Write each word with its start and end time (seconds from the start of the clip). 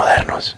modernos. 0.00 0.56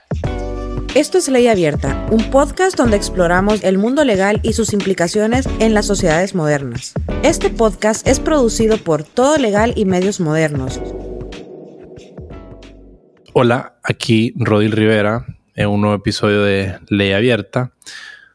Esto 0.94 1.18
es 1.18 1.26
Ley 1.28 1.48
Abierta, 1.48 2.06
un 2.12 2.30
podcast 2.30 2.76
donde 2.76 2.96
exploramos 2.96 3.64
el 3.64 3.76
mundo 3.76 4.04
legal 4.04 4.38
y 4.44 4.52
sus 4.52 4.72
implicaciones 4.72 5.48
en 5.58 5.74
las 5.74 5.84
sociedades 5.84 6.36
modernas. 6.36 6.92
Este 7.24 7.50
podcast 7.50 8.06
es 8.06 8.20
producido 8.20 8.76
por 8.76 9.02
Todo 9.02 9.38
Legal 9.38 9.72
y 9.74 9.84
Medios 9.84 10.20
Modernos. 10.20 10.80
Hola, 13.32 13.80
aquí 13.82 14.32
Rodil 14.36 14.70
Rivera 14.70 15.26
en 15.56 15.70
un 15.70 15.80
nuevo 15.80 15.96
episodio 15.96 16.42
de 16.44 16.78
Ley 16.88 17.10
Abierta. 17.10 17.72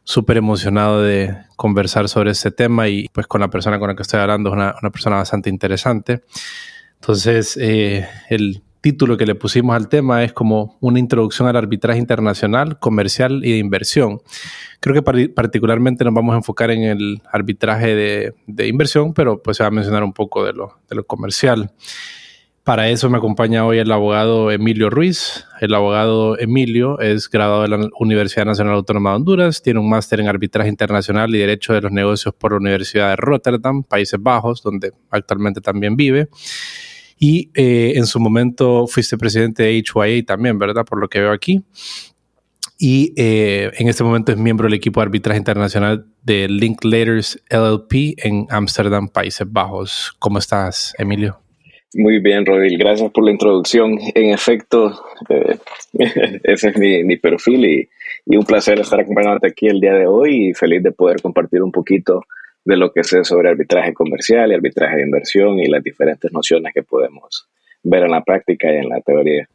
Súper 0.04 0.36
emocionado 0.36 1.04
de 1.04 1.38
conversar 1.56 2.10
sobre 2.10 2.32
este 2.32 2.52
tema 2.52 2.90
y 2.90 3.08
pues 3.14 3.28
con 3.28 3.40
la 3.40 3.50
persona 3.50 3.80
con 3.80 3.88
la 3.88 3.96
que 3.96 4.02
estoy 4.02 4.20
hablando 4.20 4.50
es 4.50 4.54
una, 4.54 4.76
una 4.82 4.92
persona 4.92 5.16
bastante 5.16 5.50
interesante. 5.50 6.24
Entonces, 7.00 7.58
eh, 7.62 8.06
el 8.30 8.62
título 8.82 9.18
que 9.18 9.26
le 9.26 9.36
pusimos 9.36 9.76
al 9.76 9.90
tema 9.90 10.24
es 10.24 10.34
como 10.34 10.78
una 10.80 11.00
introducción 11.00 11.48
al 11.48 11.56
arbitraje 11.56 12.00
internacional, 12.00 12.80
comercial 12.80 13.44
y 13.44 13.54
de 13.54 13.58
inversión. 13.58 14.22
Creo 14.80 14.94
que 14.94 15.28
particularmente 15.30 16.04
nos 16.04 16.14
vamos 16.14 16.34
a 16.34 16.38
enfocar 16.38 16.72
en 16.72 16.84
el 16.84 17.22
arbitraje 17.32 17.96
de, 18.48 18.68
inversión, 18.68 19.14
pero 19.14 19.42
pues 19.42 19.58
se 19.58 19.64
va 19.64 19.68
a 19.68 19.72
mencionar 19.72 20.04
un 20.04 20.14
poco 20.14 20.46
de 20.46 20.54
lo, 20.54 20.80
de 20.90 20.96
lo 20.96 21.06
comercial. 21.06 21.72
Para 22.68 22.90
eso 22.90 23.10
me 23.10 23.18
acompaña 23.18 23.66
hoy 23.66 23.78
el 23.78 23.90
abogado 23.94 24.52
Emilio 24.52 24.90
Ruiz. 24.90 25.46
El 25.62 25.74
abogado 25.74 26.38
Emilio 26.38 27.00
es 27.00 27.30
graduado 27.30 27.62
de 27.62 27.70
la 27.70 27.90
Universidad 27.98 28.46
Nacional 28.46 28.74
Autónoma 28.74 29.12
de 29.12 29.16
Honduras, 29.16 29.62
tiene 29.62 29.80
un 29.80 29.90
máster 29.90 30.20
en 30.20 30.28
arbitraje 30.28 30.68
internacional 30.68 31.34
y 31.34 31.38
derecho 31.38 31.72
de 31.72 31.80
los 31.80 31.94
negocios 31.94 32.36
por 32.36 32.52
la 32.52 32.58
Universidad 32.58 33.12
de 33.12 33.16
Rotterdam, 33.16 33.84
Países 33.84 34.22
Bajos, 34.22 34.62
donde 34.62 34.92
actualmente 35.10 35.62
también 35.62 35.96
vive. 35.96 36.28
Y 37.20 37.50
eh, 37.56 37.94
en 37.96 38.06
su 38.06 38.20
momento 38.20 38.88
fuiste 38.88 39.18
presidente 39.18 39.64
de 39.64 39.84
HYA 39.84 40.24
también, 40.26 40.60
¿verdad? 40.60 40.86
Por 40.86 41.00
lo 41.00 41.08
que 41.08 41.20
veo 41.20 41.32
aquí. 41.32 41.64
Y 42.80 43.14
eh, 43.18 43.72
en 43.78 43.88
este 43.88 44.04
momento 44.04 44.32
es 44.32 44.38
miembro 44.38 44.66
del 44.66 44.76
equipo 44.76 45.00
de 45.00 45.06
arbitraje 45.06 45.40
internacional 45.40 46.06
de 46.22 46.48
Linklaters 46.48 47.42
LLP 47.50 48.20
en 48.24 48.46
Ámsterdam, 48.50 49.08
Países 49.10 49.52
Bajos. 49.52 50.16
¿Cómo 50.20 50.38
estás, 50.38 50.94
Emilio? 51.00 51.40
Muy 51.96 52.20
bien, 52.20 52.46
Rodil. 52.46 52.78
Gracias 52.78 53.12
por 53.12 53.24
la 53.24 53.32
introducción. 53.32 53.98
En 54.14 54.30
efecto, 54.32 55.04
eh, 55.30 55.58
ese 56.44 56.70
es 56.70 56.78
mi, 56.78 57.04
mi 57.04 57.18
perfil 57.18 57.66
y, 57.66 57.90
y, 58.28 58.38
un 58.38 58.46
placer 58.46 58.80
estar 58.80 59.00
acompañándote 59.00 59.48
aquí 59.48 59.68
el 59.68 59.80
día 59.80 59.94
de 59.94 60.06
hoy 60.06 60.50
y 60.50 60.54
feliz 60.54 60.84
de 60.84 60.92
poder 60.92 61.22
compartir 61.22 61.64
un 61.64 61.72
poquito 61.72 62.22
de 62.68 62.76
lo 62.76 62.92
que 62.92 63.04
sé 63.06 63.24
sobre 63.24 63.50
arbitraje 63.50 63.94
comercial 63.94 64.52
y 64.52 64.56
arbitraje 64.56 64.98
de 64.98 65.04
inversión 65.04 65.58
y 65.58 65.68
las 65.68 65.82
diferentes 65.82 66.34
nociones 66.34 66.74
que 66.74 66.84
podemos 66.84 67.48
ver 67.82 68.04
en 68.04 68.12
la 68.12 68.22
práctica 68.22 68.68
y 68.74 68.76
en 68.76 68.90
la 68.90 69.00
teoría. 69.00 69.48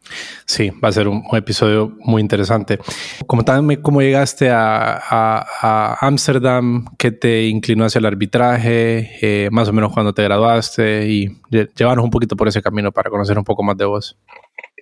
Sí, 0.47 0.71
va 0.83 0.89
a 0.89 0.93
ser 0.93 1.09
un, 1.09 1.23
episodio 1.33 1.93
muy 2.01 2.23
interesante. 2.23 2.79
¿cómo 3.27 4.01
llegaste 4.01 4.49
a 4.51 5.99
Ámsterdam? 6.01 6.87
¿Qué 6.97 7.11
te 7.11 7.49
inclinó 7.49 7.85
hacia 7.85 7.99
el 7.99 8.07
arbitraje? 8.07 9.11
Eh, 9.21 9.51
más 9.51 9.69
o 9.69 9.75
menos 9.75 9.93
cuando 9.93 10.15
te 10.15 10.23
graduaste 10.23 11.07
y 11.07 11.29
llevarnos 11.51 12.07
un 12.07 12.11
poquito 12.11 12.35
por 12.35 12.49
ese 12.49 12.63
camino 12.63 12.93
para 12.93 13.11
conocer 13.11 13.37
un 13.37 13.45
poco 13.45 13.63
más 13.63 13.77
de 13.77 13.85
vos. 13.85 14.17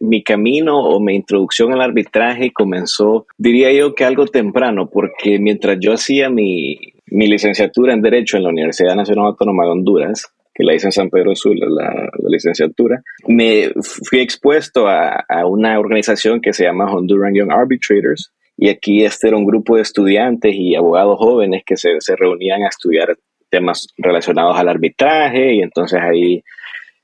Mi 0.01 0.23
camino 0.23 0.79
o 0.79 1.01
mi 1.01 1.17
introducción 1.17 1.73
al 1.73 1.81
arbitraje 1.81 2.53
comenzó, 2.53 3.27
diría 3.37 3.73
yo 3.73 3.95
que 3.95 4.05
algo 4.05 4.27
temprano, 4.27 4.89
porque 4.89 5.39
mientras 5.41 5.79
yo 5.81 5.93
hacía 5.93 6.31
mi, 6.31 6.79
mi 7.11 7.27
licenciatura 7.27 7.93
en 7.93 8.03
Derecho 8.03 8.37
en 8.37 8.45
la 8.45 8.51
Universidad 8.51 8.95
Nacional 8.95 9.27
Autónoma 9.27 9.65
de 9.65 9.71
Honduras, 9.71 10.27
que 10.55 10.65
la 10.65 10.75
hice 10.75 10.89
en 10.89 10.93
San 10.93 11.11
Pedro 11.11 11.35
Sula, 11.35 11.67
la, 11.69 12.11
licenciatura, 12.29 13.03
me 13.27 13.71
fui 13.83 14.21
expuesto 14.21 14.87
a, 14.89 15.25
una 15.47 15.79
organización 15.79 16.41
que 16.41 16.53
se 16.53 16.65
llama 16.65 16.93
Honduran 16.93 17.35
Young 17.35 17.53
Arbitrators. 17.53 18.33
Y 18.57 18.69
aquí 18.69 19.05
este 19.05 19.29
era 19.29 19.39
un 19.39 19.47
grupo 19.47 19.77
de 19.77 19.83
estudiantes 19.83 20.55
y 20.55 20.75
abogados 20.75 21.19
jóvenes 21.19 21.63
que 21.65 21.77
se, 21.77 21.99
reunían 22.17 22.63
a 22.63 22.69
estudiar 22.69 23.17
temas 23.49 23.87
relacionados 23.97 24.57
al 24.57 24.69
arbitraje. 24.69 25.55
Y 25.55 25.63
entonces 25.63 25.99
ahí 26.01 26.43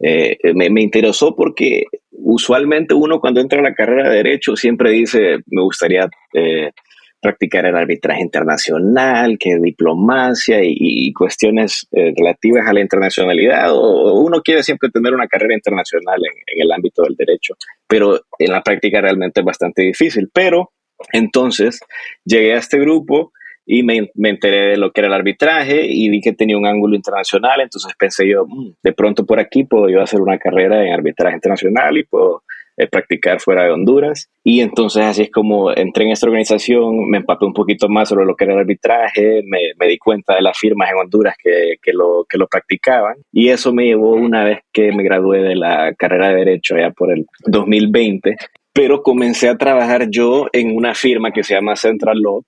eh, 0.00 0.36
me, 0.54 0.68
me, 0.68 0.82
interesó 0.82 1.34
porque 1.34 1.84
usualmente 2.10 2.92
uno 2.92 3.20
cuando 3.20 3.40
entra 3.40 3.60
a 3.60 3.62
la 3.62 3.74
carrera 3.74 4.10
de 4.10 4.16
Derecho 4.16 4.54
siempre 4.54 4.90
dice, 4.90 5.38
me 5.46 5.62
gustaría 5.62 6.08
eh, 6.34 6.72
practicar 7.20 7.66
el 7.66 7.76
arbitraje 7.76 8.20
internacional, 8.20 9.36
que 9.38 9.58
diplomacia 9.58 10.58
y, 10.62 11.12
cuestiones 11.12 11.86
eh, 11.92 12.12
relativas 12.16 12.68
a 12.68 12.72
la 12.72 12.80
internacionalidad. 12.80 13.72
O, 13.72 14.20
uno 14.20 14.42
quiere 14.42 14.62
siempre 14.62 14.90
tener 14.90 15.14
una 15.14 15.26
carrera 15.26 15.54
internacional 15.54 16.20
en, 16.24 16.62
el 16.62 16.72
ámbito 16.72 17.02
del 17.02 17.16
derecho, 17.16 17.54
pero 17.86 18.20
en 18.38 18.52
la 18.52 18.62
práctica 18.62 19.00
realmente 19.00 19.40
es 19.40 19.46
bastante 19.46 19.82
difícil. 19.82 20.28
Pero 20.32 20.72
entonces 21.12 21.80
llegué 22.24 22.54
a 22.54 22.58
este 22.58 22.78
grupo 22.78 23.32
y 23.64 23.82
me, 23.82 24.10
me, 24.14 24.30
enteré 24.30 24.70
de 24.70 24.76
lo 24.76 24.92
que 24.92 25.00
era 25.00 25.08
el 25.08 25.14
arbitraje 25.14 25.84
y 25.84 26.08
vi 26.08 26.20
que 26.20 26.32
tenía 26.32 26.56
un 26.56 26.66
ángulo 26.66 26.94
internacional, 26.94 27.60
entonces 27.60 27.92
pensé 27.98 28.28
yo, 28.28 28.46
mm, 28.46 28.74
de 28.82 28.92
pronto 28.92 29.26
por 29.26 29.40
aquí 29.40 29.64
puedo 29.64 30.00
hacer 30.00 30.20
una 30.20 30.38
carrera 30.38 30.84
en 30.84 30.92
arbitraje 30.92 31.34
internacional 31.34 31.96
y 31.98 32.04
puedo 32.04 32.44
eh, 32.76 32.88
practicar 32.88 33.40
fuera 33.40 33.64
de 33.64 33.70
Honduras. 33.70 34.28
Y 34.44 34.60
entonces 34.60 35.02
así 35.02 35.22
es 35.22 35.30
como 35.30 35.74
entré 35.74 36.04
en 36.04 36.10
esta 36.10 36.26
organización, 36.26 37.08
me 37.08 37.18
empapé 37.18 37.46
un 37.46 37.54
poquito 37.54 37.88
más 37.88 38.08
sobre 38.08 38.26
lo 38.26 38.36
que 38.36 38.44
era 38.44 38.52
el 38.52 38.60
arbitraje, 38.60 39.42
me, 39.46 39.58
me 39.78 39.86
di 39.86 39.96
cuenta 39.96 40.34
de 40.34 40.42
las 40.42 40.58
firmas 40.58 40.90
en 40.90 40.98
Honduras 40.98 41.36
que, 41.42 41.76
que, 41.82 41.92
lo, 41.92 42.26
que 42.28 42.36
lo 42.36 42.46
practicaban. 42.46 43.16
Y 43.32 43.48
eso 43.48 43.72
me 43.72 43.84
llevó 43.84 44.14
una 44.14 44.44
vez 44.44 44.60
que 44.72 44.92
me 44.92 45.02
gradué 45.02 45.42
de 45.42 45.56
la 45.56 45.94
carrera 45.94 46.28
de 46.28 46.36
Derecho 46.36 46.76
ya 46.76 46.90
por 46.90 47.12
el 47.12 47.26
2020. 47.46 48.36
Pero 48.72 49.02
comencé 49.02 49.48
a 49.48 49.56
trabajar 49.56 50.10
yo 50.10 50.48
en 50.52 50.76
una 50.76 50.94
firma 50.94 51.32
que 51.32 51.42
se 51.42 51.54
llama 51.54 51.76
Central 51.76 52.18
Law, 52.20 52.42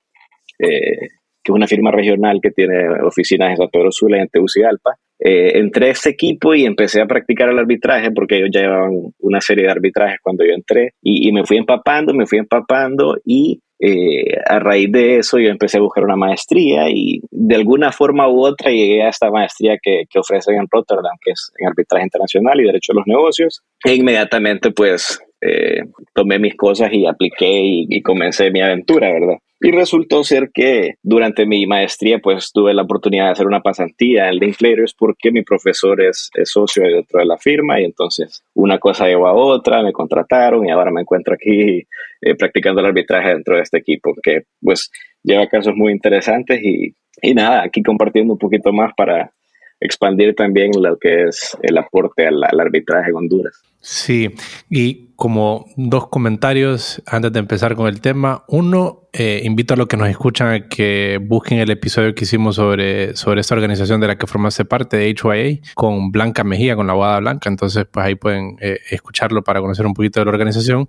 eh, 0.59 1.09
que 1.43 1.53
es 1.53 1.55
una 1.55 1.67
firma 1.67 1.91
regional 1.91 2.41
que 2.43 2.50
tiene 2.50 3.00
oficinas 3.03 3.50
en 3.50 3.56
San 3.56 3.69
Pedro 3.71 3.91
Sula 3.91 4.19
y 4.19 4.21
en 4.21 4.28
Tegucigalpa 4.28 4.99
eh, 5.21 5.59
entré 5.59 5.89
a 5.89 5.93
este 5.93 6.11
equipo 6.11 6.55
y 6.55 6.65
empecé 6.65 7.01
a 7.01 7.06
practicar 7.06 7.49
el 7.49 7.59
arbitraje 7.59 8.11
porque 8.12 8.37
ellos 8.37 8.51
ya 8.53 8.61
llevaban 8.61 9.12
una 9.19 9.41
serie 9.41 9.65
de 9.65 9.71
arbitrajes 9.71 10.21
cuando 10.23 10.45
yo 10.45 10.53
entré 10.53 10.95
y, 11.03 11.31
me 11.33 11.45
fui 11.45 11.56
empapando, 11.56 12.15
me 12.15 12.27
fui 12.27 12.39
empapando 12.39 13.17
y 13.25 13.61
eh, 13.81 14.37
a 14.47 14.59
raíz 14.59 14.91
de 14.91 15.19
eso 15.19 15.39
yo 15.39 15.51
empecé 15.51 15.79
a 15.79 15.81
buscar 15.81 16.05
una 16.05 16.17
maestría 16.17 16.89
y 16.89 17.21
de 17.31 17.55
alguna 17.55 17.93
forma 17.93 18.29
u 18.29 18.45
otra 18.45 18.71
llegué 18.71 19.03
a 19.03 19.09
esta 19.11 19.31
maestría 19.31 19.77
que, 19.81 20.05
que 20.09 20.19
ofrecen 20.19 20.56
en 20.56 20.67
Rotterdam, 20.71 21.17
que 21.25 21.33
es 21.33 21.53
en 21.59 21.69
arbitraje 21.69 22.05
internacional 22.05 22.61
y 22.61 22.65
derecho 22.65 22.93
a 22.93 22.97
los 22.97 23.06
negocios. 23.06 23.62
E 23.85 23.95
inmediatamente 23.95 24.71
pues 24.71 25.21
eh, 25.41 25.82
tomé 26.15 26.38
mis 26.38 26.56
cosas 26.56 26.93
y 26.93 27.06
apliqué 27.06 27.60
y, 27.62 28.03
comencé 28.03 28.50
mi 28.50 28.60
aventura, 28.60 29.12
¿verdad? 29.12 29.38
Y 29.60 29.72
resultó 29.72 30.22
ser 30.22 30.50
que 30.53 30.94
durante 31.03 31.44
mi 31.47 31.66
maestría, 31.66 32.21
pues 32.21 32.53
tuve 32.53 32.75
la 32.75 32.82
oportunidad 32.82 33.26
de 33.26 33.31
hacer 33.32 33.47
una 33.47 33.60
pasantía 33.60 34.28
en 34.28 34.37
Linklaters 34.37 34.94
porque 34.94 35.32
mi 35.32 35.43
profesor 35.43 36.00
es, 36.00 36.31
socio 36.44 36.84
dentro 36.84 37.19
de 37.21 37.26
la 37.26 37.38
firma 37.38 37.81
y 37.81 37.84
entonces 37.84 38.44
una 38.54 38.78
cosa 38.78 39.06
llevó 39.06 39.26
a 39.26 39.34
otra, 39.34 39.82
me 39.82 39.93
contrataron 39.93 40.66
y 40.66 40.71
ahora 40.71 40.93
me 40.93 41.00
encuentro 41.00 41.34
aquí 41.34 41.82
eh, 42.20 42.34
practicando 42.37 42.81
el 42.81 42.87
arbitraje 42.87 43.31
dentro 43.31 43.56
de 43.56 43.62
este 43.62 43.78
equipo 43.78 44.15
que 44.22 44.43
pues 44.60 44.91
lleva 45.25 45.49
casos 45.49 45.75
muy 45.75 45.93
interesantes 45.93 46.60
y, 46.62 46.94
y 47.20 47.34
nada, 47.34 47.65
aquí 47.65 47.82
compartiendo 47.82 48.34
un 48.34 48.38
poquito 48.38 48.72
más 48.72 48.93
para 48.97 49.32
expandir 49.81 50.34
también 50.34 50.72
lo 50.81 50.99
que 50.99 51.25
es 51.25 51.56
el 51.62 51.78
aporte 51.78 52.27
al, 52.27 52.43
arbitraje 52.61 53.11
en 53.11 53.16
Honduras. 53.16 53.62
Sí, 53.81 54.31
y 54.69 55.09
como 55.15 55.66
dos 55.77 56.09
comentarios 56.09 57.03
antes 57.06 57.33
de 57.33 57.39
empezar 57.39 57.75
con 57.77 57.87
el 57.87 58.00
tema. 58.00 58.44
Uno, 58.49 59.09
eh, 59.12 59.41
invito 59.44 59.75
a 59.75 59.77
los 59.77 59.87
que 59.87 59.97
nos 59.97 60.09
escuchan 60.09 60.49
a 60.49 60.69
que 60.69 61.19
busquen 61.22 61.59
el 61.59 61.71
episodio 61.71 62.15
que 62.15 62.25
hicimos 62.25 62.56
sobre, 62.56 63.17
sobre 63.17 63.41
esta 63.41 63.55
organización 63.55 64.00
de 64.00 64.09
la 64.09 64.19
que 64.19 64.27
formaste 64.27 64.65
parte, 64.65 64.97
de 64.97 65.09
HYA, 65.09 65.61
con 65.75 66.11
Blanca 66.11 66.44
Mejía, 66.44 66.77
con 66.77 66.87
la 66.87 66.93
abogada 66.93 67.21
Blanca. 67.21 67.49
Entonces, 67.49 67.87
pues 67.91 68.05
ahí 68.05 68.15
pueden 68.17 68.56
eh, 68.61 68.78
escucharlo 68.91 69.43
para 69.43 69.61
conocer 69.61 69.87
un 69.87 69.94
poquito 69.94 70.21
de 70.21 70.27
la 70.27 70.33
organización. 70.33 70.88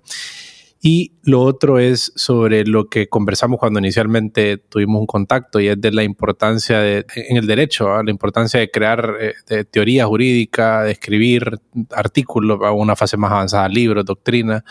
Y 0.82 1.12
lo 1.24 1.42
otro 1.42 1.78
es 1.78 2.10
sobre 2.16 2.64
lo 2.64 2.88
que 2.88 3.06
conversamos 3.06 3.58
cuando 3.58 3.80
inicialmente 3.80 4.56
tuvimos 4.56 5.00
un 5.00 5.06
contacto 5.06 5.60
y 5.60 5.68
es 5.68 5.78
de 5.78 5.92
la 5.92 6.04
importancia 6.04 6.78
de, 6.78 7.04
en 7.14 7.36
el 7.36 7.46
derecho, 7.46 7.92
¿ah? 7.92 8.02
la 8.02 8.10
importancia 8.10 8.58
de 8.60 8.70
crear 8.70 9.14
eh, 9.20 9.64
teoría 9.64 10.06
jurídica, 10.06 10.84
de 10.84 10.92
escribir 10.92 11.60
artículos 11.94 12.60
a 12.64 12.72
una 12.72 12.96
fase 12.96 13.18
más 13.18 13.30
avanzada, 13.30 13.68
libros, 13.68 14.06
doctrina. 14.06 14.64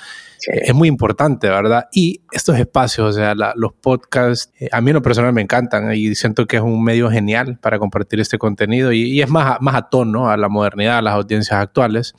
Es 0.48 0.74
muy 0.74 0.88
importante, 0.88 1.48
¿verdad? 1.48 1.88
Y 1.94 2.22
estos 2.32 2.58
espacios, 2.58 3.10
o 3.10 3.14
sea, 3.14 3.36
los 3.36 3.74
podcasts, 3.74 4.52
eh, 4.60 4.68
a 4.72 4.82
mí 4.82 4.90
en 4.90 4.96
lo 4.96 5.04
personal 5.04 5.32
me 5.32 5.42
encantan 5.42 5.94
y 5.94 6.16
siento 6.16 6.48
que 6.48 6.56
es 6.56 6.64
un 6.64 6.84
medio 6.84 7.12
genial 7.12 7.60
para 7.62 7.78
compartir 7.78 8.20
este 8.20 8.40
contenido 8.40 8.92
y, 8.92 9.04
y 9.04 9.22
es 9.22 9.30
más, 9.30 9.62
más 9.62 9.76
a 9.76 9.90
tono 9.90 10.32
a 10.32 10.38
la 10.38 10.50
modernidad, 10.50 10.98
a 10.98 11.02
las 11.04 11.14
audiencias 11.14 11.60
actuales. 11.60 12.16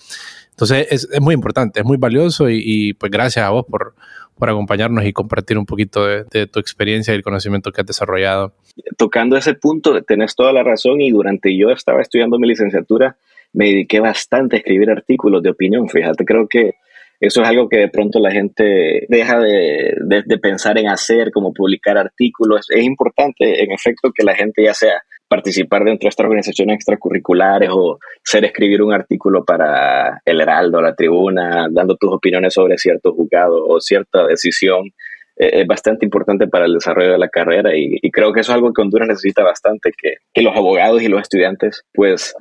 Entonces 0.61 0.89
es, 0.91 1.09
es 1.11 1.21
muy 1.23 1.35
importante, 1.35 1.81
es 1.81 1.87
muy 1.87 1.97
valioso 1.97 2.51
y, 2.51 2.93
pues 2.93 3.11
gracias 3.11 3.47
a 3.47 3.49
vos 3.49 3.65
por, 3.67 3.95
por 4.39 4.51
acompañarnos 4.51 5.07
y 5.07 5.13
compartir 5.15 5.57
un 5.57 5.65
poquito 5.65 6.05
de, 6.07 6.47
tu 6.47 6.61
experiencia 6.61 7.15
y 7.15 7.17
el 7.17 7.23
conocimiento 7.23 7.73
que 7.73 7.81
has 7.81 7.87
desarrollado. 7.87 8.53
Tocando 8.99 9.39
ese 9.39 9.55
punto, 9.55 10.03
tenés 10.03 10.35
toda 10.35 10.53
la 10.53 10.63
razón 10.63 11.01
y 11.01 11.11
durante 11.11 11.57
yo 11.57 11.71
estaba 11.71 12.03
estudiando 12.03 12.39
mi 12.39 12.47
licenciatura 12.47 13.17
me 13.55 13.67
dediqué 13.67 14.01
bastante 14.01 14.57
a 14.57 14.59
escribir 14.59 14.91
artículos 14.91 15.43
de 15.43 15.49
opinión. 15.49 15.89
Fíjate, 15.89 16.27
creo 16.27 16.47
que 16.47 16.75
Eso 17.19 17.43
es 17.43 17.49
algo 17.49 17.69
que 17.69 17.79
de 17.79 17.89
pronto 17.89 18.19
la 18.19 18.31
gente 18.31 19.07
deja 19.09 19.39
de, 19.39 19.95
de, 20.05 20.39
pensar 20.39 20.77
en 20.79 20.89
hacer, 20.89 21.31
como 21.31 21.53
publicar 21.53 21.97
artículos. 21.97 22.67
Es 22.71 22.85
importante, 22.85 23.63
en 23.63 23.73
efecto, 23.73 24.13
que 24.15 24.25
la 24.25 24.35
gente 24.35 24.63
ya 24.63 24.75
sea 24.75 25.03
participar 25.31 25.85
dentro 25.85 26.07
de 26.07 26.09
estas 26.09 26.25
organizaciones 26.25 26.75
extracurriculares 26.75 27.71
o 27.73 28.01
ser 28.25 28.45
escribir 28.45 28.83
un 28.83 28.93
artículo 28.93 29.45
para 29.45 30.21
El 30.25 30.41
Heraldo, 30.41 30.83
La 30.83 30.97
Tribuna, 30.97 31.69
dando 31.71 31.95
tus 31.95 32.13
opiniones 32.13 32.53
sobre 32.53 32.77
cierto 32.77 33.13
juzgado 33.13 33.65
o 33.65 33.81
cierta 33.81 34.27
decisión 34.27 34.89
eh, 35.37 35.61
es 35.61 35.67
bastante 35.69 36.05
importante 36.05 36.49
para 36.49 36.65
el 36.65 36.75
desarrollo 36.75 37.13
de 37.13 37.19
la 37.19 37.29
carrera 37.29 37.71
y, 37.77 38.11
creo 38.11 38.33
que 38.33 38.41
eso 38.41 38.51
es 38.51 38.57
algo 38.57 38.73
que 38.73 38.83
Honduras 38.83 39.07
necesita 39.07 39.45
bastante, 39.45 39.93
que, 39.97 40.15
que 40.35 40.43
los 40.43 40.57
abogados 40.57 41.01
y 41.01 41.07
los 41.07 41.23
estudiantes 41.23 41.85
pues 41.95 42.35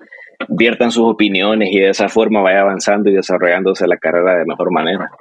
viertan 0.47 0.91
sus 0.91 1.05
opiniones 1.05 1.69
y 1.71 1.79
de 1.81 1.89
esa 1.89 2.09
forma 2.09 2.41
vaya 2.41 2.61
avanzando 2.61 3.11
y 3.11 3.13
desarrollándose 3.13 3.85
la 3.87 3.97
carrera 3.97 4.39
de 4.39 4.45
mejor 4.45 4.71
manera. 4.71 5.11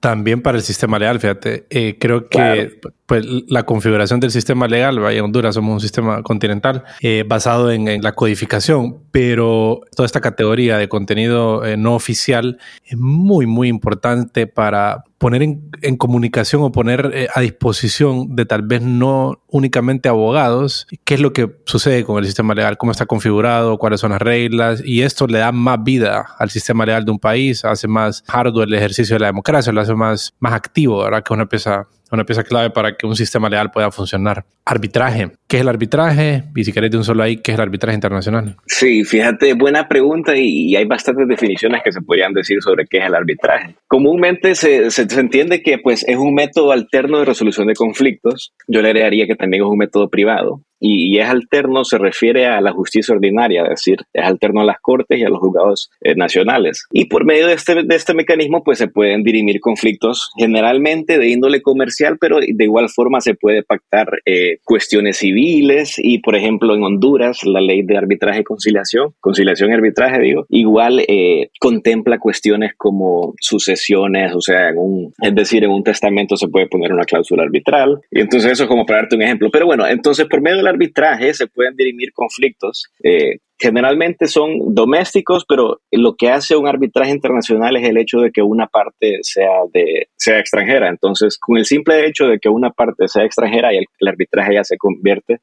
También 0.00 0.40
para 0.40 0.56
el 0.56 0.62
sistema 0.62 0.98
legal, 0.98 1.20
fíjate, 1.20 1.66
eh, 1.68 1.98
creo 1.98 2.30
que 2.30 2.80
pues, 3.08 3.24
la 3.48 3.62
configuración 3.62 4.20
del 4.20 4.30
sistema 4.30 4.68
legal, 4.68 5.00
vaya 5.00 5.24
Honduras 5.24 5.54
somos 5.54 5.72
un 5.72 5.80
sistema 5.80 6.22
continental 6.22 6.84
eh, 7.00 7.24
basado 7.26 7.70
en, 7.70 8.02
la 8.02 8.12
codificación, 8.12 8.98
pero 9.10 9.80
toda 9.96 10.04
esta 10.04 10.20
categoría 10.20 10.76
de 10.76 10.90
contenido 10.90 11.64
eh, 11.64 11.78
no 11.78 11.94
oficial 11.94 12.58
es 12.84 12.98
muy, 12.98 13.46
muy 13.46 13.68
importante 13.68 14.46
para 14.46 15.04
poner 15.16 15.42
en, 15.42 15.96
comunicación 15.96 16.62
o 16.62 16.70
poner 16.70 17.10
eh, 17.14 17.28
a 17.34 17.40
disposición 17.40 18.36
de 18.36 18.44
tal 18.44 18.60
vez 18.60 18.82
no 18.82 19.42
únicamente 19.48 20.10
abogados 20.10 20.86
qué 21.04 21.14
es 21.14 21.20
lo 21.20 21.32
que 21.32 21.50
sucede 21.64 22.04
con 22.04 22.18
el 22.18 22.26
sistema 22.26 22.54
legal, 22.54 22.76
cómo 22.76 22.92
está 22.92 23.06
configurado, 23.06 23.78
cuáles 23.78 24.00
son 24.00 24.10
las 24.10 24.20
reglas, 24.20 24.82
y 24.84 25.00
esto 25.00 25.26
le 25.26 25.38
da 25.38 25.50
más 25.50 25.82
vida 25.82 26.26
al 26.38 26.50
sistema 26.50 26.84
legal 26.84 27.06
de 27.06 27.10
un 27.10 27.18
país, 27.18 27.64
hace 27.64 27.88
más 27.88 28.22
hardware 28.28 28.68
el 28.68 28.74
ejercicio 28.74 29.16
de 29.16 29.20
la 29.20 29.26
democracia, 29.28 29.72
lo 29.72 29.80
hace 29.80 29.94
más, 29.94 30.34
más 30.40 30.52
activo, 30.52 31.02
¿verdad? 31.02 31.22
Que 31.24 31.32
una 31.32 31.46
pieza 31.46 31.88
una 32.10 32.24
pieza 32.24 32.44
clave 32.44 32.70
para 32.70 32.96
que 32.96 33.06
un 33.06 33.16
sistema 33.16 33.48
legal 33.48 33.70
pueda 33.70 33.90
funcionar. 33.90 34.44
Arbitraje. 34.64 35.32
¿Qué 35.46 35.56
es 35.56 35.62
el 35.62 35.68
arbitraje? 35.68 36.44
Y 36.54 36.64
si 36.64 36.72
querés 36.72 36.90
de 36.90 36.98
un 36.98 37.04
solo 37.04 37.22
ahí, 37.22 37.38
¿qué 37.38 37.52
es 37.52 37.58
el 37.58 37.62
arbitraje 37.62 37.94
internacional? 37.94 38.56
Sí, 38.66 39.04
fíjate, 39.04 39.54
buena 39.54 39.88
pregunta 39.88 40.36
y, 40.36 40.76
hay 40.76 40.84
bastantes 40.84 41.26
definiciones 41.26 41.82
que 41.82 41.92
se 41.92 42.00
podrían 42.02 42.32
decir 42.32 42.62
sobre 42.62 42.86
qué 42.86 42.98
es 42.98 43.06
el 43.06 43.14
arbitraje. 43.14 43.74
Comúnmente 43.86 44.54
se, 44.54 44.90
se, 44.90 45.02
entiende 45.18 45.62
que 45.62 45.78
pues, 45.78 46.04
es 46.06 46.16
un 46.16 46.34
método 46.34 46.72
alterno 46.72 47.18
de 47.18 47.24
resolución 47.24 47.66
de 47.66 47.74
conflictos. 47.74 48.52
Yo 48.66 48.82
le 48.82 48.88
agregaría 48.88 49.26
que 49.26 49.34
también 49.34 49.62
es 49.62 49.68
un 49.68 49.78
método 49.78 50.08
privado 50.08 50.62
y, 50.80 51.18
es 51.18 51.28
alterno 51.28 51.84
se 51.84 51.98
refiere 51.98 52.46
a 52.46 52.60
la 52.60 52.72
justicia 52.72 53.14
ordinaria, 53.14 53.62
es 53.64 53.70
decir, 53.70 53.98
es 54.12 54.24
alterno 54.24 54.60
a 54.60 54.64
las 54.64 54.78
cortes 54.80 55.18
y 55.18 55.24
a 55.24 55.28
los 55.28 55.38
juzgados 55.38 55.90
eh, 56.00 56.14
nacionales. 56.14 56.86
Y 56.92 57.06
por 57.06 57.24
medio 57.24 57.46
de 57.46 57.54
este, 57.54 57.82
de 57.82 57.96
este 57.96 58.14
mecanismo, 58.14 58.62
pues 58.62 58.78
se 58.78 58.88
pueden 58.88 59.22
dirimir 59.22 59.60
conflictos 59.60 60.30
generalmente 60.38 61.18
de 61.18 61.28
índole 61.28 61.62
comercial, 61.62 62.16
pero 62.20 62.38
de 62.38 62.64
igual 62.64 62.88
forma 62.88 63.20
se 63.20 63.34
puede 63.34 63.62
pactar 63.62 64.08
eh, 64.26 64.58
cuestiones 64.64 65.18
civiles 65.18 65.94
y, 65.98 66.18
por 66.20 66.36
ejemplo, 66.36 66.74
en 66.74 66.82
Honduras, 66.82 67.44
la 67.44 67.60
ley 67.60 67.82
de 67.82 67.96
arbitraje 67.96 68.40
y 68.40 68.44
conciliación, 68.44 69.14
conciliación 69.20 69.70
y 69.70 69.74
arbitraje, 69.74 70.20
digo, 70.20 70.46
igual 70.48 71.04
eh, 71.08 71.50
contempla 71.60 72.18
cuestiones 72.18 72.72
como 72.76 73.34
sucesiones, 73.40 74.34
o 74.34 74.40
sea, 74.40 74.68
en 74.70 74.78
un, 74.78 75.12
es 75.20 75.34
decir, 75.34 75.64
en 75.64 75.70
un 75.70 75.82
testamento 75.82 76.36
se 76.36 76.48
puede 76.48 76.66
poner 76.66 76.92
una 76.92 77.04
cláusula 77.04 77.42
arbitral. 77.42 78.00
Y 78.10 78.20
entonces 78.20 78.52
eso 78.52 78.64
es 78.64 78.68
como 78.68 78.86
para 78.86 79.00
darte 79.00 79.16
un 79.16 79.22
ejemplo. 79.22 79.48
Pero 79.52 79.66
bueno, 79.66 79.86
entonces 79.86 80.26
por 80.26 80.40
medio 80.40 80.58
de 80.58 80.62
arbitraje 80.68 81.34
se 81.34 81.46
pueden 81.46 81.74
dirimir 81.76 82.12
conflictos. 82.12 82.86
Eh, 83.02 83.38
generalmente 83.58 84.26
son 84.28 84.74
domésticos, 84.74 85.44
pero 85.48 85.80
lo 85.90 86.14
que 86.14 86.30
hace 86.30 86.56
un 86.56 86.68
arbitraje 86.68 87.10
internacional 87.10 87.76
es 87.76 87.88
el 87.88 87.98
hecho 87.98 88.20
de 88.20 88.30
que 88.30 88.40
una 88.40 88.68
parte 88.68 89.18
sea, 89.22 89.62
de, 89.72 90.08
sea 90.16 90.38
extranjera. 90.38 90.88
Entonces, 90.88 91.38
con 91.38 91.58
el 91.58 91.64
simple 91.64 92.06
hecho 92.06 92.26
de 92.26 92.38
que 92.38 92.48
una 92.48 92.70
parte 92.70 93.08
sea 93.08 93.24
extranjera, 93.24 93.74
y 93.74 93.78
el, 93.78 94.08
arbitraje 94.08 94.54
ya 94.54 94.64
se 94.64 94.76
convierte 94.76 95.40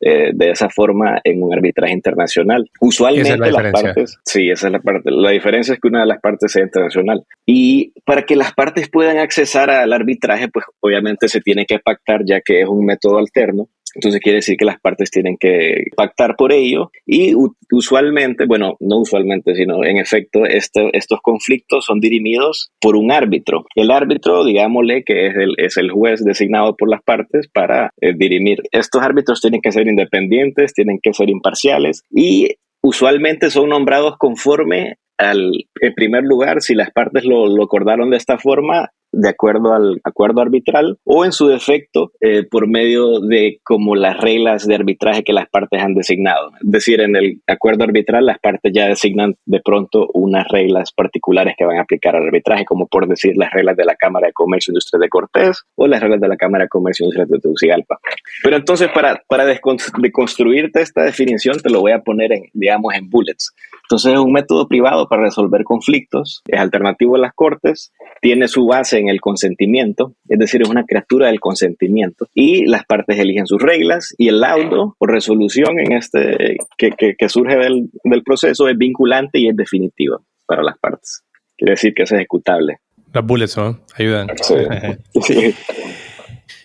eh, 0.00 0.32
de 0.34 0.50
esa 0.50 0.68
forma 0.68 1.18
en 1.24 1.42
un 1.42 1.54
arbitraje 1.54 1.94
internacional. 1.94 2.68
Usualmente 2.80 3.50
las 3.50 3.72
partes, 3.72 4.18
sí, 4.26 4.50
esa 4.50 4.66
es 4.66 4.72
la 4.72 4.80
parte. 4.80 5.10
La 5.10 5.30
diferencia 5.30 5.72
es 5.72 5.80
que 5.80 5.88
una 5.88 6.00
de 6.00 6.06
las 6.06 6.20
partes 6.20 6.52
sea 6.52 6.62
internacional. 6.62 7.24
Y 7.46 7.92
para 8.04 8.26
que 8.26 8.36
las 8.36 8.52
partes 8.52 8.90
puedan 8.90 9.18
accesar 9.18 9.70
al 9.70 9.92
arbitraje, 9.92 10.48
pues 10.48 10.66
obviamente 10.80 11.28
se 11.28 11.40
tiene 11.40 11.64
que 11.64 11.78
pactar 11.78 12.22
ya 12.26 12.42
que 12.42 12.60
es 12.60 12.68
un 12.68 12.84
método 12.84 13.16
alterno 13.16 13.68
entonces 13.94 14.20
quiere 14.20 14.36
decir 14.36 14.56
que 14.56 14.64
las 14.64 14.80
partes 14.80 15.10
tienen 15.10 15.36
que 15.38 15.84
pactar 15.96 16.36
por 16.36 16.52
ello 16.52 16.90
y 17.06 17.34
usualmente, 17.70 18.46
bueno, 18.46 18.76
no 18.80 18.98
usualmente, 18.98 19.54
sino 19.54 19.84
en 19.84 19.98
efecto, 19.98 20.44
este, 20.44 20.90
estos 20.96 21.20
conflictos 21.22 21.84
son 21.84 22.00
dirimidos 22.00 22.70
por 22.80 22.96
un 22.96 23.12
árbitro. 23.12 23.64
El 23.74 23.90
árbitro, 23.90 24.44
digámosle 24.44 25.04
que 25.04 25.26
es 25.28 25.36
el, 25.36 25.54
es 25.58 25.76
el 25.76 25.90
juez 25.90 26.24
designado 26.24 26.76
por 26.76 26.90
las 26.90 27.02
partes 27.02 27.48
para 27.48 27.90
eh, 28.00 28.12
dirimir. 28.16 28.62
Estos 28.72 29.02
árbitros 29.02 29.40
tienen 29.40 29.60
que 29.60 29.72
ser 29.72 29.86
independientes, 29.86 30.72
tienen 30.72 30.98
que 31.02 31.12
ser 31.12 31.28
imparciales 31.28 32.02
y 32.10 32.56
usualmente 32.82 33.50
son 33.50 33.70
nombrados 33.70 34.16
conforme 34.18 34.96
al, 35.16 35.52
en 35.80 35.94
primer 35.94 36.24
lugar, 36.24 36.60
si 36.60 36.74
las 36.74 36.90
partes 36.90 37.24
lo, 37.24 37.46
lo 37.46 37.64
acordaron 37.64 38.10
de 38.10 38.16
esta 38.16 38.38
forma, 38.38 38.90
de 39.16 39.28
acuerdo 39.28 39.72
al 39.72 40.00
acuerdo 40.04 40.40
arbitral 40.40 40.98
o 41.04 41.24
en 41.24 41.32
su 41.32 41.48
defecto 41.48 42.12
eh, 42.20 42.44
por 42.44 42.68
medio 42.68 43.20
de 43.20 43.60
como 43.62 43.94
las 43.96 44.18
reglas 44.20 44.66
de 44.66 44.74
arbitraje 44.74 45.24
que 45.24 45.32
las 45.32 45.48
partes 45.48 45.82
han 45.82 45.94
designado. 45.94 46.50
Es 46.62 46.70
decir, 46.70 47.00
en 47.00 47.16
el 47.16 47.40
acuerdo 47.46 47.84
arbitral 47.84 48.26
las 48.26 48.38
partes 48.38 48.72
ya 48.74 48.86
designan 48.86 49.36
de 49.46 49.60
pronto 49.60 50.08
unas 50.14 50.46
reglas 50.48 50.92
particulares 50.92 51.54
que 51.56 51.64
van 51.64 51.78
a 51.78 51.82
aplicar 51.82 52.16
al 52.16 52.24
arbitraje, 52.24 52.64
como 52.64 52.86
por 52.86 53.08
decir 53.08 53.36
las 53.36 53.52
reglas 53.52 53.76
de 53.76 53.84
la 53.84 53.96
Cámara 53.96 54.26
de 54.26 54.32
Comercio 54.32 54.70
e 54.70 54.74
Industria 54.74 55.00
de 55.00 55.08
Cortés 55.08 55.62
o 55.76 55.86
las 55.86 56.00
reglas 56.00 56.20
de 56.20 56.28
la 56.28 56.36
Cámara 56.36 56.64
de 56.64 56.68
Comercio 56.68 57.04
e 57.04 57.06
Industria 57.06 57.26
de 57.28 57.40
Tegucigalpa. 57.40 57.98
Pero 58.42 58.56
entonces 58.56 58.88
para, 58.92 59.22
para 59.28 59.44
deconstruirte 59.46 60.80
esta 60.80 61.02
definición 61.02 61.58
te 61.60 61.70
lo 61.70 61.80
voy 61.80 61.92
a 61.92 62.00
poner 62.00 62.32
en, 62.32 62.44
digamos, 62.52 62.94
en 62.94 63.08
bullets. 63.08 63.54
Entonces 63.84 64.14
es 64.14 64.18
un 64.18 64.32
método 64.32 64.66
privado 64.66 65.08
para 65.08 65.22
resolver 65.22 65.62
conflictos, 65.64 66.42
es 66.46 66.58
alternativo 66.58 67.16
a 67.16 67.18
las 67.18 67.34
cortes, 67.34 67.92
tiene 68.22 68.48
su 68.48 68.66
base 68.66 68.98
en 68.98 69.03
el 69.08 69.20
consentimiento, 69.20 70.14
es 70.28 70.38
decir, 70.38 70.62
es 70.62 70.68
una 70.68 70.84
criatura 70.84 71.28
del 71.28 71.40
consentimiento 71.40 72.28
y 72.34 72.66
las 72.66 72.84
partes 72.84 73.18
eligen 73.18 73.46
sus 73.46 73.60
reglas 73.60 74.14
y 74.18 74.28
el 74.28 74.40
laudo 74.40 74.96
o 74.98 75.06
resolución 75.06 75.78
en 75.78 75.92
este 75.92 76.56
que, 76.76 76.92
que, 77.18 77.28
surge 77.28 77.56
del, 77.56 77.90
del, 78.04 78.22
proceso 78.22 78.68
es 78.68 78.76
vinculante 78.76 79.38
y 79.38 79.48
es 79.48 79.56
definitiva 79.56 80.18
para 80.46 80.62
las 80.62 80.78
partes. 80.78 81.22
Quiere 81.56 81.72
decir 81.72 81.94
que 81.94 82.02
es 82.02 82.12
ejecutable. 82.12 82.78
Las 83.12 83.24
bullets, 83.24 83.56
¿no? 83.56 83.78
Ayudan. 83.96 84.28
sí. 85.22 85.54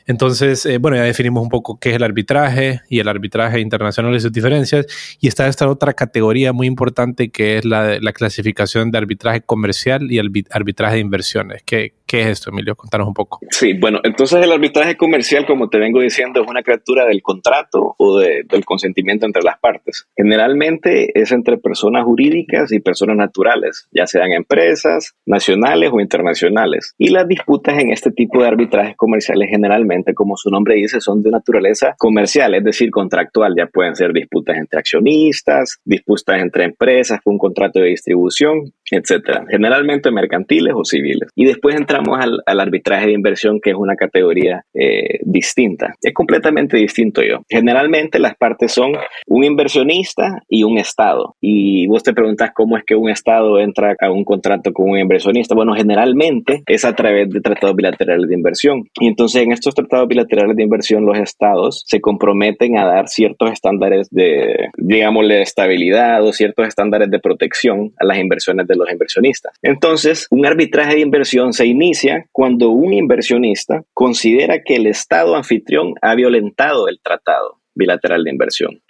Entonces, 0.09 0.65
eh, 0.65 0.79
bueno, 0.79 0.97
ya 0.97 1.03
definimos 1.03 1.43
un 1.43 1.49
poco 1.49 1.79
qué 1.79 1.91
es 1.91 1.95
el 1.95 2.01
arbitraje 2.01 2.81
y 2.89 2.97
el 2.97 3.07
arbitraje 3.07 3.59
internacional 3.59 4.15
y 4.15 4.19
sus 4.19 4.31
diferencias. 4.31 4.87
Y 5.19 5.27
está 5.27 5.47
esta 5.47 5.69
otra 5.69 5.93
categoría 5.93 6.51
muy 6.51 6.65
importante 6.65 7.29
que 7.29 7.59
es 7.59 7.65
la, 7.65 7.99
la 7.99 8.11
clasificación 8.11 8.89
de 8.89 8.97
arbitraje 8.97 9.41
comercial 9.41 10.11
y 10.11 10.17
arbitraje 10.49 10.95
de 10.95 11.01
inversiones. 11.01 11.61
¿Qué, 11.63 11.93
¿Qué 12.09 12.21
es 12.21 12.27
esto, 12.27 12.49
Emilio? 12.49 12.75
Contanos 12.75 13.07
un 13.07 13.13
poco. 13.13 13.37
Sí, 13.51 13.73
bueno, 13.73 13.99
entonces 14.03 14.43
el 14.43 14.51
arbitraje 14.51 14.97
comercial, 14.97 15.45
como 15.45 15.69
te 15.69 15.77
vengo 15.77 16.01
diciendo, 16.01 16.41
es 16.41 16.47
una 16.49 16.63
criatura 16.63 17.05
del 17.05 17.21
contrato 17.21 17.93
o 17.99 18.17
del 18.17 18.65
consentimiento 18.65 19.27
entre 19.27 19.43
las 19.43 19.59
partes. 19.59 20.07
Generalmente 20.17 21.11
es 21.13 21.31
entre 21.31 21.59
personas 21.59 22.05
jurídicas 22.05 22.71
y 22.71 22.79
personas 22.79 23.15
naturales, 23.15 23.87
ya 23.91 24.07
sean 24.07 24.31
empresas, 24.31 25.13
nacionales 25.27 25.91
o 25.93 25.99
internacionales. 25.99 26.95
Y 26.97 27.09
las 27.09 27.27
disputas 27.27 27.77
en 27.77 27.91
este 27.91 28.09
tipo 28.09 28.41
de 28.41 28.47
arbitrajes 28.47 28.95
comerciales 28.97 29.49
generalmente, 29.51 30.15
como 30.15 30.35
su 30.35 30.49
nombre 30.49 30.75
dice, 30.75 31.01
son 31.01 31.21
de 31.21 31.29
naturaleza 31.29 31.93
comercial, 31.99 32.55
es 32.55 32.63
decir, 32.63 32.89
contractual. 32.89 33.53
Ya 33.55 33.67
pueden 33.67 33.95
ser 33.95 34.13
disputas 34.13 34.57
entre 34.57 34.79
accionistas, 34.79 35.77
disputas 35.85 36.41
entre 36.41 36.63
empresas 36.63 37.19
un 37.25 37.37
contrato 37.37 37.79
de 37.79 37.89
distribución, 37.89 38.73
etcétera. 38.91 39.45
Generalmente 39.49 40.11
mercantiles 40.11 40.73
o 40.75 40.83
civiles. 40.83 41.29
Y 41.35 41.45
después 41.45 41.75
entra 41.75 41.99
al, 42.45 42.59
arbitraje 42.59 43.07
de 43.07 43.13
inversión, 43.13 43.59
que 43.61 43.71
es 43.71 43.75
una 43.75 43.95
categoría 43.95 44.63
eh, 44.73 45.19
distinta. 45.23 45.95
Es 46.01 46.13
completamente 46.13 46.77
distinto 46.77 47.21
yo. 47.21 47.39
Generalmente 47.49 48.19
las 48.19 48.35
partes 48.35 48.71
son 48.71 48.93
un 49.27 49.43
inversionista 49.43 50.43
y 50.47 50.63
un 50.63 50.77
Estado. 50.77 51.35
Y 51.41 51.87
vos 51.87 52.03
te 52.03 52.13
preguntas 52.13 52.51
cómo 52.53 52.77
es 52.77 52.83
que 52.85 52.95
un 52.95 53.09
Estado 53.09 53.59
entra 53.59 53.95
a 53.99 54.11
un 54.11 54.23
contrato 54.23 54.71
con 54.71 54.89
un 54.91 54.99
inversionista. 54.99 55.55
Bueno, 55.55 55.73
generalmente 55.73 56.63
es 56.65 56.85
a 56.85 56.95
través 56.95 57.29
de 57.29 57.41
tratados 57.41 57.75
bilaterales 57.75 58.27
de 58.27 58.35
inversión. 58.35 58.83
Y 58.99 59.07
entonces 59.07 59.41
en 59.41 59.51
estos 59.51 59.75
tratados 59.75 60.07
bilaterales 60.07 60.55
de 60.55 60.63
inversión 60.63 61.05
los 61.05 61.17
Estados 61.17 61.83
se 61.85 62.01
comprometen 62.01 62.77
a 62.77 62.85
dar 62.85 63.07
ciertos 63.07 63.51
estándares 63.51 64.09
de, 64.09 64.69
digámosle, 64.77 65.35
de 65.35 65.41
estabilidad 65.41 66.23
o 66.23 66.31
ciertos 66.33 66.67
estándares 66.67 67.09
de 67.09 67.19
protección 67.19 67.93
a 67.99 68.05
las 68.05 68.17
inversiones 68.17 68.67
de 68.67 68.75
los 68.79 68.91
inversionistas. 68.91 69.53
Entonces, 69.61 70.27
un 70.31 70.45
arbitraje 70.45 70.95
de 70.95 71.01
inversión 71.01 71.53
se 71.53 71.65
inicia 71.65 72.25
cuando 72.31 72.69
un 72.69 72.93
inversionista 72.93 73.83
considera 73.93 74.63
que 74.63 74.75
el 74.75 74.87
Estado 74.87 75.35
anfitrión 75.35 75.93
ha 76.01 76.15
violentado 76.15 76.87
el 76.87 76.99
tratado 77.03 77.59
bilateral 77.75 78.23
de 78.23 78.31
inversión. 78.31 78.81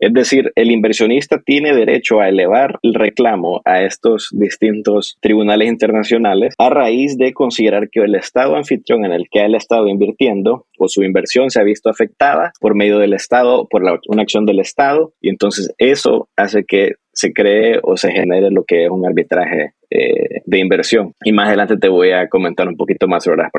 Es 0.00 0.12
decir, 0.12 0.52
el 0.54 0.70
inversionista 0.70 1.42
tiene 1.44 1.74
derecho 1.74 2.20
a 2.20 2.28
elevar 2.28 2.78
el 2.82 2.94
reclamo 2.94 3.60
a 3.64 3.82
estos 3.82 4.28
distintos 4.30 5.16
tribunales 5.20 5.68
internacionales 5.68 6.54
a 6.56 6.70
raíz 6.70 7.18
de 7.18 7.32
considerar 7.32 7.88
que 7.90 8.00
el 8.00 8.14
Estado 8.14 8.54
anfitrión 8.54 9.04
en 9.04 9.12
el 9.12 9.28
que 9.28 9.44
él 9.44 9.54
ha 9.54 9.58
estado 9.58 9.88
invirtiendo 9.88 10.66
o 10.78 10.88
su 10.88 11.02
inversión 11.02 11.50
se 11.50 11.60
ha 11.60 11.64
visto 11.64 11.90
afectada 11.90 12.52
por 12.60 12.76
medio 12.76 12.98
del 12.98 13.12
Estado, 13.12 13.66
por 13.68 13.82
una 14.06 14.22
acción 14.22 14.46
del 14.46 14.60
Estado, 14.60 15.12
y 15.20 15.30
entonces 15.30 15.74
eso 15.78 16.28
hace 16.36 16.64
que 16.64 16.92
se 17.18 17.32
cree 17.32 17.80
o 17.82 17.96
se 17.96 18.12
genere 18.12 18.48
lo 18.52 18.62
que 18.62 18.84
es 18.84 18.90
un 18.90 19.04
arbitraje 19.04 19.72
eh, 19.90 20.40
de 20.44 20.58
inversión. 20.58 21.14
Y 21.24 21.32
más 21.32 21.48
adelante 21.48 21.76
te 21.76 21.88
voy 21.88 22.12
a 22.12 22.28
comentar 22.28 22.68
un 22.68 22.76
poquito 22.76 23.08
más 23.08 23.24
sobre 23.24 23.42
las 23.42 23.50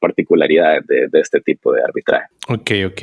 particularidades 0.00 0.86
de, 0.86 1.20
este 1.20 1.42
tipo 1.42 1.70
de 1.74 1.82
arbitraje. 1.82 2.28
Ok, 2.48 2.70
ok. 2.86 3.02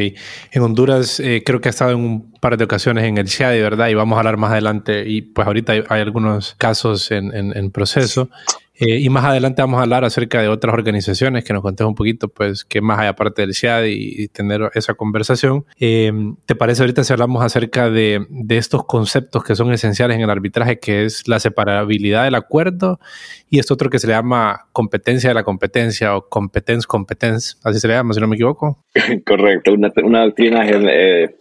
En 0.54 0.62
Honduras 0.64 1.20
eh, 1.20 1.44
creo 1.46 1.62
que 1.62 1.70
ha 1.70 1.76
estado 1.76 1.92
en 1.92 2.00
un 2.00 2.34
par 2.40 2.58
de 2.58 2.64
ocasiones 2.64 3.04
en 3.04 3.20
el 3.20 3.28
de 3.28 3.62
¿verdad? 3.62 3.90
Y 3.90 3.94
vamos 3.94 4.16
a 4.16 4.22
hablar 4.22 4.38
más 4.38 4.54
adelante. 4.54 5.04
Y 5.06 5.22
pues 5.22 5.46
ahorita 5.46 5.74
hay, 5.88 6.02
algunos 6.02 6.56
casos 6.56 7.12
en, 7.12 7.32
en 7.36 7.70
proceso. 7.70 8.32
Eh, 8.76 9.00
y 9.00 9.10
más 9.10 9.26
adelante 9.26 9.62
vamos 9.62 9.80
a 9.80 9.84
hablar 9.84 10.06
acerca 10.06 10.42
de 10.42 10.48
otras 10.48 10.74
organizaciones 10.74 11.44
que 11.44 11.54
nos 11.54 11.62
contes 11.62 11.86
un 11.86 11.96
poquito, 11.96 12.30
pues, 12.30 12.66
qué 12.66 12.82
más 12.82 13.00
hay 13.00 13.08
aparte 13.08 13.42
del 13.42 13.54
CIAD 13.54 13.86
y, 13.86 14.28
tener 14.30 14.72
esa 14.76 14.94
conversación. 14.94 15.66
Eh, 15.80 16.12
¿Te 16.46 16.56
parece 16.56 16.82
ahorita 16.82 17.04
si 17.04 17.14
hablamos 17.14 17.44
acerca 17.44 17.90
de, 17.90 18.26
de, 18.30 18.58
estos 18.58 18.86
conceptos 18.86 19.44
que 19.44 19.56
son 19.56 19.72
esenciales 19.74 20.16
en 20.16 20.24
el 20.24 20.30
arbitraje, 20.30 20.80
que 20.80 21.06
es 21.06 21.28
la 21.28 21.40
separabilidad 21.40 22.24
del 22.24 22.36
acuerdo 22.36 23.00
y 23.50 23.60
esto 23.60 23.74
otro 23.74 23.90
que 23.90 24.00
se 24.00 24.08
le 24.08 24.14
llama 24.14 24.68
competencia 24.72 25.30
de 25.30 25.34
la 25.34 25.44
competencia 25.44 26.16
o 26.16 26.30
competence 26.30 26.88
competence, 26.88 27.56
así 27.64 27.80
se 27.80 27.88
le 27.88 27.96
llama, 27.96 28.14
si 28.14 28.22
no 28.22 28.28
me 28.28 28.36
equivoco? 28.36 28.78
Correcto, 29.26 29.74
una, 29.74 29.92
una 30.04 30.22
doctrina 30.22 30.66
eh, 30.66 31.36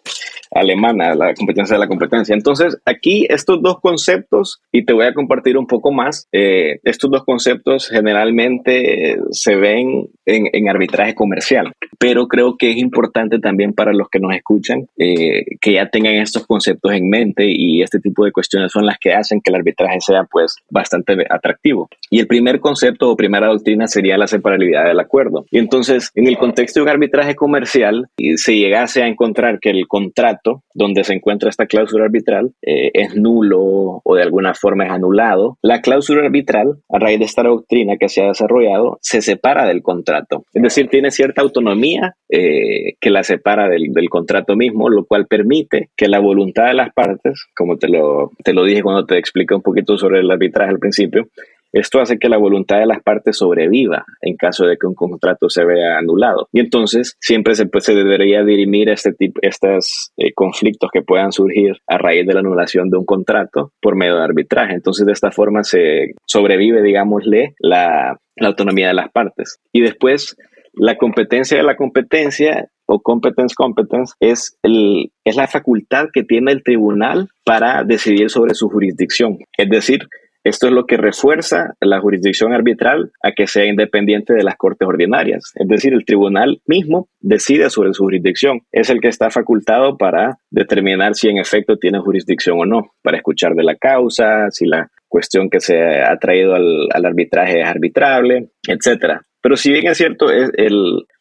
alemana, 0.50 1.14
la 1.14 1.34
competencia 1.34 1.76
de 1.76 1.80
la 1.80 1.88
competencia. 1.88 2.34
Entonces, 2.34 2.78
aquí 2.84 3.26
estos 3.28 3.62
dos 3.62 3.80
conceptos, 3.80 4.60
y 4.72 4.84
te 4.84 4.92
voy 4.92 5.06
a 5.06 5.14
compartir 5.14 5.56
un 5.56 5.66
poco 5.66 5.92
más, 5.92 6.28
eh, 6.32 6.80
estos 6.84 7.10
dos 7.10 7.24
conceptos 7.24 7.88
generalmente 7.88 9.18
se 9.30 9.56
ven 9.56 10.08
en, 10.26 10.68
arbitraje 10.68 11.14
comercial, 11.14 11.72
pero 11.98 12.28
creo 12.28 12.56
que 12.56 12.70
es 12.70 12.76
importante 12.76 13.40
también 13.40 13.72
para 13.72 13.92
los 13.92 14.08
que 14.08 14.20
nos 14.20 14.32
escuchan 14.34 14.86
eh, 14.96 15.44
que 15.60 15.72
ya 15.72 15.88
tengan 15.88 16.14
estos 16.14 16.46
conceptos 16.46 16.92
en 16.92 17.08
mente 17.08 17.44
y 17.48 17.82
este 17.82 17.98
tipo 17.98 18.24
de 18.24 18.30
cuestiones 18.30 18.70
son 18.70 18.86
las 18.86 18.98
que 18.98 19.12
hacen 19.12 19.40
que 19.40 19.50
el 19.50 19.56
arbitraje 19.56 20.00
sea 20.00 20.24
pues 20.30 20.56
bastante 20.70 21.16
atractivo. 21.28 21.88
Y 22.08 22.20
el 22.20 22.28
primer 22.28 22.60
concepto 22.60 23.10
o 23.10 23.16
primera 23.16 23.48
doctrina 23.48 23.88
sería 23.88 24.16
la 24.16 24.28
separabilidad 24.28 24.84
del 24.84 25.00
acuerdo. 25.00 25.44
Y 25.50 25.58
entonces, 25.58 26.10
en 26.14 26.28
el 26.28 26.38
contexto 26.38 26.80
de 26.80 26.84
un 26.84 26.90
arbitraje 26.90 27.34
comercial, 27.34 28.08
se 28.36 28.56
llegase 28.56 29.02
a 29.02 29.08
encontrar 29.08 29.58
que 29.58 29.70
el 29.70 29.88
contrato 29.88 30.39
donde 30.74 31.04
se 31.04 31.14
encuentra 31.14 31.50
esta 31.50 31.66
cláusula 31.66 32.04
arbitral 32.04 32.52
eh, 32.62 32.90
es 32.94 33.14
nulo 33.16 34.00
o 34.04 34.14
de 34.14 34.22
alguna 34.22 34.54
forma 34.54 34.86
es 34.86 34.90
anulado, 34.90 35.58
la 35.62 35.80
cláusula 35.80 36.24
arbitral, 36.24 36.78
a 36.88 36.98
raíz 36.98 37.18
de 37.18 37.24
esta 37.24 37.42
doctrina 37.42 37.96
que 37.98 38.08
se 38.08 38.22
ha 38.22 38.28
desarrollado, 38.28 38.98
se 39.00 39.22
separa 39.22 39.66
del 39.66 39.82
contrato. 39.82 40.44
Es 40.52 40.62
decir, 40.62 40.88
tiene 40.88 41.10
cierta 41.10 41.42
autonomía 41.42 42.16
eh, 42.28 42.94
que 43.00 43.10
la 43.10 43.22
separa 43.22 43.68
del, 43.68 43.92
del, 43.92 44.08
contrato 44.08 44.56
mismo, 44.56 44.88
lo 44.88 45.04
cual 45.04 45.26
permite 45.26 45.90
que 45.96 46.08
la 46.08 46.18
voluntad 46.18 46.66
de 46.66 46.74
las 46.74 46.92
partes, 46.92 47.46
como 47.56 47.76
te 47.76 47.88
lo, 47.88 48.30
te 48.44 48.52
lo 48.52 48.64
dije 48.64 48.82
cuando 48.82 49.06
te 49.06 49.18
expliqué 49.18 49.54
un 49.54 49.62
poquito 49.62 49.96
sobre 49.98 50.20
el 50.20 50.30
arbitraje 50.30 50.70
al 50.70 50.78
principio, 50.78 51.28
esto 51.72 52.00
hace 52.00 52.18
que 52.18 52.28
la 52.28 52.38
voluntad 52.38 52.78
de 52.78 52.86
las 52.86 53.02
partes 53.02 53.38
sobreviva 53.38 54.04
en 54.20 54.36
caso 54.36 54.66
de 54.66 54.76
que 54.76 54.86
un 54.86 54.94
contrato 54.94 55.48
se 55.48 55.64
vea 55.64 55.98
anulado. 55.98 56.48
Y 56.52 56.60
entonces 56.60 57.16
siempre 57.20 57.54
se, 57.54 57.66
pues, 57.66 57.84
se 57.84 57.94
debería 57.94 58.42
dirimir 58.42 58.88
este 58.88 59.12
tipo, 59.12 59.40
estos 59.42 60.12
eh, 60.16 60.32
conflictos 60.34 60.90
que 60.92 61.02
puedan 61.02 61.32
surgir 61.32 61.76
a 61.86 61.98
raíz 61.98 62.26
de 62.26 62.34
la 62.34 62.40
anulación 62.40 62.90
de 62.90 62.98
un 62.98 63.04
contrato 63.04 63.72
por 63.80 63.96
medio 63.96 64.16
de 64.16 64.24
arbitraje. 64.24 64.74
Entonces 64.74 65.06
de 65.06 65.12
esta 65.12 65.30
forma 65.30 65.62
se 65.64 66.14
sobrevive, 66.26 66.82
digámosle, 66.82 67.54
la, 67.58 68.18
la 68.36 68.48
autonomía 68.48 68.88
de 68.88 68.94
las 68.94 69.10
partes. 69.10 69.58
Y 69.72 69.80
después 69.82 70.36
la 70.72 70.96
competencia 70.96 71.56
de 71.56 71.64
la 71.64 71.76
competencia 71.76 72.68
o 72.86 73.00
competence 73.00 73.54
competence 73.54 74.14
es, 74.18 74.56
el, 74.62 75.12
es 75.24 75.36
la 75.36 75.46
facultad 75.46 76.06
que 76.12 76.24
tiene 76.24 76.50
el 76.52 76.64
tribunal 76.64 77.28
para 77.44 77.84
decidir 77.84 78.30
sobre 78.30 78.54
su 78.54 78.68
jurisdicción. 78.68 79.38
Es 79.56 79.68
decir, 79.68 80.08
esto 80.42 80.66
es 80.66 80.72
lo 80.72 80.86
que 80.86 80.96
refuerza 80.96 81.74
la 81.80 82.00
jurisdicción 82.00 82.52
arbitral 82.52 83.12
a 83.22 83.32
que 83.32 83.46
sea 83.46 83.66
independiente 83.66 84.32
de 84.32 84.42
las 84.42 84.56
cortes 84.56 84.88
ordinarias. 84.88 85.52
Es 85.54 85.68
decir, 85.68 85.92
el 85.92 86.04
tribunal 86.04 86.62
mismo 86.66 87.08
decide 87.20 87.68
sobre 87.68 87.92
su 87.92 88.04
jurisdicción. 88.04 88.60
Es 88.72 88.88
el 88.88 89.00
que 89.00 89.08
está 89.08 89.30
facultado 89.30 89.98
para 89.98 90.38
determinar 90.50 91.14
si 91.14 91.28
en 91.28 91.38
efecto 91.38 91.76
tiene 91.76 91.98
jurisdicción 92.00 92.58
o 92.58 92.64
no, 92.64 92.92
para 93.02 93.18
escuchar 93.18 93.54
de 93.54 93.64
la 93.64 93.76
causa, 93.76 94.50
si 94.50 94.66
la 94.66 94.90
cuestión 95.08 95.50
que 95.50 95.60
se 95.60 95.76
ha 95.76 96.16
traído 96.18 96.54
al, 96.54 96.88
arbitraje 97.04 97.60
es 97.60 97.66
arbitrable, 97.66 98.50
etcétera. 98.66 99.26
Pero 99.42 99.56
si 99.56 99.72
bien 99.72 99.88
es 99.88 99.96
cierto, 99.96 100.26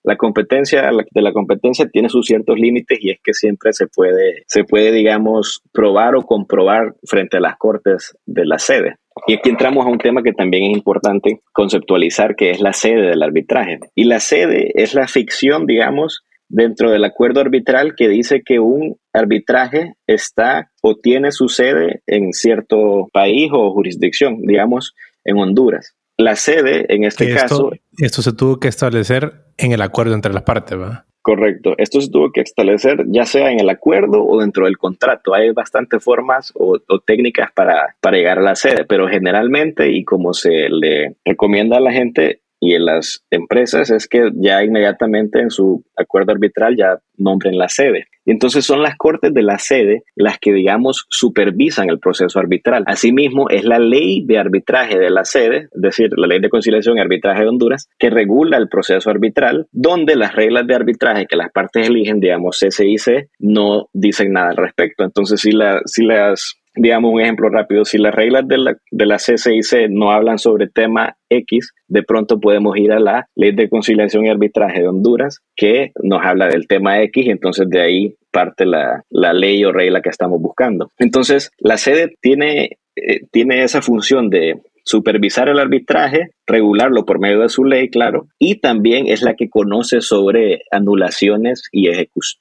la 0.03 0.15
competencia 0.17 0.91
de 1.11 1.21
la 1.21 1.33
competencia 1.33 1.87
tiene 1.87 2.09
sus 2.09 2.25
ciertos 2.25 2.57
límites 2.57 2.99
y 3.01 3.11
es 3.11 3.19
que 3.23 3.33
siempre 3.33 3.71
se 3.73 3.87
puede, 3.87 4.43
se 4.45 4.65
puede, 4.65 4.91
digamos, 4.91 5.61
probar 5.71 6.15
o 6.15 6.23
comprobar 6.23 6.95
frente 7.05 7.37
a 7.37 7.41
las 7.41 7.57
cortes 7.57 8.17
de 8.25 8.45
la 8.45 8.59
sede. 8.59 8.97
Y 9.27 9.33
aquí 9.33 9.49
entramos 9.49 9.85
a 9.85 9.89
un 9.89 9.97
tema 9.97 10.23
que 10.23 10.33
también 10.33 10.71
es 10.71 10.77
importante 10.77 11.41
conceptualizar, 11.51 12.35
que 12.35 12.51
es 12.51 12.59
la 12.59 12.73
sede 12.73 13.09
del 13.09 13.23
arbitraje. 13.23 13.79
Y 13.95 14.05
la 14.05 14.19
sede 14.19 14.71
es 14.75 14.93
la 14.93 15.07
ficción, 15.07 15.65
digamos, 15.65 16.23
dentro 16.49 16.91
del 16.91 17.05
acuerdo 17.05 17.39
arbitral 17.41 17.95
que 17.95 18.09
dice 18.09 18.41
que 18.43 18.59
un 18.59 18.97
arbitraje 19.13 19.93
está 20.07 20.71
o 20.81 20.95
tiene 20.95 21.31
su 21.31 21.47
sede 21.47 22.01
en 22.07 22.33
cierto 22.33 23.07
país 23.13 23.49
o 23.53 23.71
jurisdicción, 23.71 24.41
digamos, 24.41 24.95
en 25.23 25.37
Honduras. 25.37 25.95
La 26.17 26.35
sede, 26.35 26.93
en 26.93 27.05
este 27.05 27.33
caso... 27.33 27.71
Esto 27.97 28.21
se 28.21 28.33
tuvo 28.33 28.59
que 28.59 28.67
establecer 28.67 29.45
en 29.57 29.71
el 29.71 29.81
acuerdo 29.81 30.15
entre 30.15 30.33
las 30.33 30.43
partes, 30.43 30.77
¿verdad? 30.77 31.05
Correcto. 31.29 31.75
Esto 31.77 32.01
se 32.01 32.09
tuvo 32.09 32.31
que 32.31 32.41
establecer 32.41 33.05
ya 33.05 33.23
sea 33.23 33.51
en 33.51 33.59
el 33.59 33.69
acuerdo 33.69 34.25
o 34.25 34.41
dentro 34.41 34.65
del 34.65 34.79
contrato. 34.79 35.35
Hay 35.35 35.51
bastantes 35.51 36.03
formas 36.03 36.51
o, 36.55 36.79
técnicas 37.05 37.51
para, 37.51 37.95
para 38.01 38.17
llegar 38.17 38.39
a 38.39 38.41
la 38.41 38.55
sede, 38.55 38.83
pero 38.83 39.07
generalmente 39.07 39.91
y 39.91 40.03
como 40.03 40.33
se 40.33 40.69
le 40.69 41.17
recomienda 41.23 41.77
a 41.77 41.81
la 41.81 41.91
gente, 41.91 42.41
y 42.59 42.73
en 42.73 42.85
las 42.85 43.23
empresas 43.29 43.89
es 43.89 44.07
que 44.07 44.29
ya 44.35 44.63
inmediatamente 44.63 45.39
en 45.39 45.49
su 45.49 45.83
acuerdo 45.95 46.31
arbitral 46.31 46.75
ya 46.77 46.99
nombren 47.17 47.57
la 47.57 47.69
sede. 47.69 48.07
Y 48.25 48.31
entonces 48.31 48.65
son 48.65 48.83
las 48.83 48.95
cortes 48.95 49.33
de 49.33 49.41
la 49.41 49.57
sede 49.57 50.03
las 50.15 50.37
que, 50.37 50.53
digamos, 50.53 51.05
supervisan 51.09 51.89
el 51.89 51.99
proceso 51.99 52.39
arbitral. 52.39 52.83
Asimismo, 52.85 53.49
es 53.49 53.63
la 53.63 53.79
ley 53.79 54.23
de 54.25 54.37
arbitraje 54.37 54.99
de 54.99 55.09
la 55.09 55.25
sede, 55.25 55.69
es 55.73 55.81
decir, 55.81 56.09
la 56.15 56.27
ley 56.27 56.39
de 56.39 56.49
conciliación 56.49 56.97
y 56.97 57.01
arbitraje 57.01 57.41
de 57.41 57.47
Honduras, 57.47 57.89
que 57.97 58.09
regula 58.09 58.57
el 58.57 58.69
proceso 58.69 59.09
arbitral, 59.09 59.67
donde 59.71 60.15
las 60.15 60.35
reglas 60.35 60.67
de 60.67 60.75
arbitraje 60.75 61.25
que 61.25 61.37
las 61.37 61.51
partes 61.51 61.87
eligen, 61.87 62.19
digamos, 62.19 62.59
CCIC, 62.59 63.29
no 63.39 63.89
dicen 63.93 64.33
nada 64.33 64.49
al 64.49 64.57
respecto. 64.57 65.03
Entonces, 65.03 65.41
si, 65.41 65.51
la, 65.51 65.81
si 65.85 66.05
las 66.05 66.58
digamos 66.75 67.11
un 67.13 67.21
ejemplo 67.21 67.49
rápido, 67.49 67.85
si 67.85 67.97
las 67.97 68.13
reglas 68.13 68.47
de 68.47 68.57
la, 68.57 68.75
de 68.91 69.05
la 69.05 69.17
CCIC 69.17 69.89
no 69.89 70.11
hablan 70.11 70.37
sobre 70.37 70.67
tema 70.67 71.15
X, 71.29 71.73
de 71.87 72.03
pronto 72.03 72.39
podemos 72.39 72.77
ir 72.77 72.91
a 72.91 72.99
la 72.99 73.25
Ley 73.35 73.51
de 73.53 73.69
Conciliación 73.69 74.25
y 74.25 74.29
Arbitraje 74.29 74.81
de 74.81 74.87
Honduras, 74.87 75.39
que 75.55 75.91
nos 76.01 76.23
habla 76.23 76.47
del 76.47 76.67
tema 76.67 77.01
X, 77.03 77.25
y 77.25 77.29
entonces 77.29 77.69
de 77.69 77.81
ahí 77.81 78.15
parte 78.31 78.65
la, 78.65 79.03
la 79.09 79.33
ley 79.33 79.63
o 79.65 79.71
regla 79.71 80.01
que 80.01 80.09
estamos 80.09 80.39
buscando. 80.39 80.91
Entonces, 80.97 81.51
la 81.57 81.77
sede 81.77 82.15
tiene, 82.21 82.77
eh, 82.95 83.21
tiene 83.31 83.63
esa 83.63 83.81
función 83.81 84.29
de 84.29 84.61
supervisar 84.89 85.49
el 85.49 85.59
arbitraje, 85.59 86.31
regularlo 86.47 87.05
por 87.05 87.19
medio 87.19 87.41
de 87.41 87.49
su 87.49 87.63
ley, 87.63 87.91
claro, 87.91 88.25
y 88.39 88.59
también 88.59 89.05
es 89.05 89.21
la 89.21 89.35
que 89.35 89.47
conoce 89.47 90.01
sobre 90.01 90.63
anulaciones 90.71 91.61
y 91.71 91.89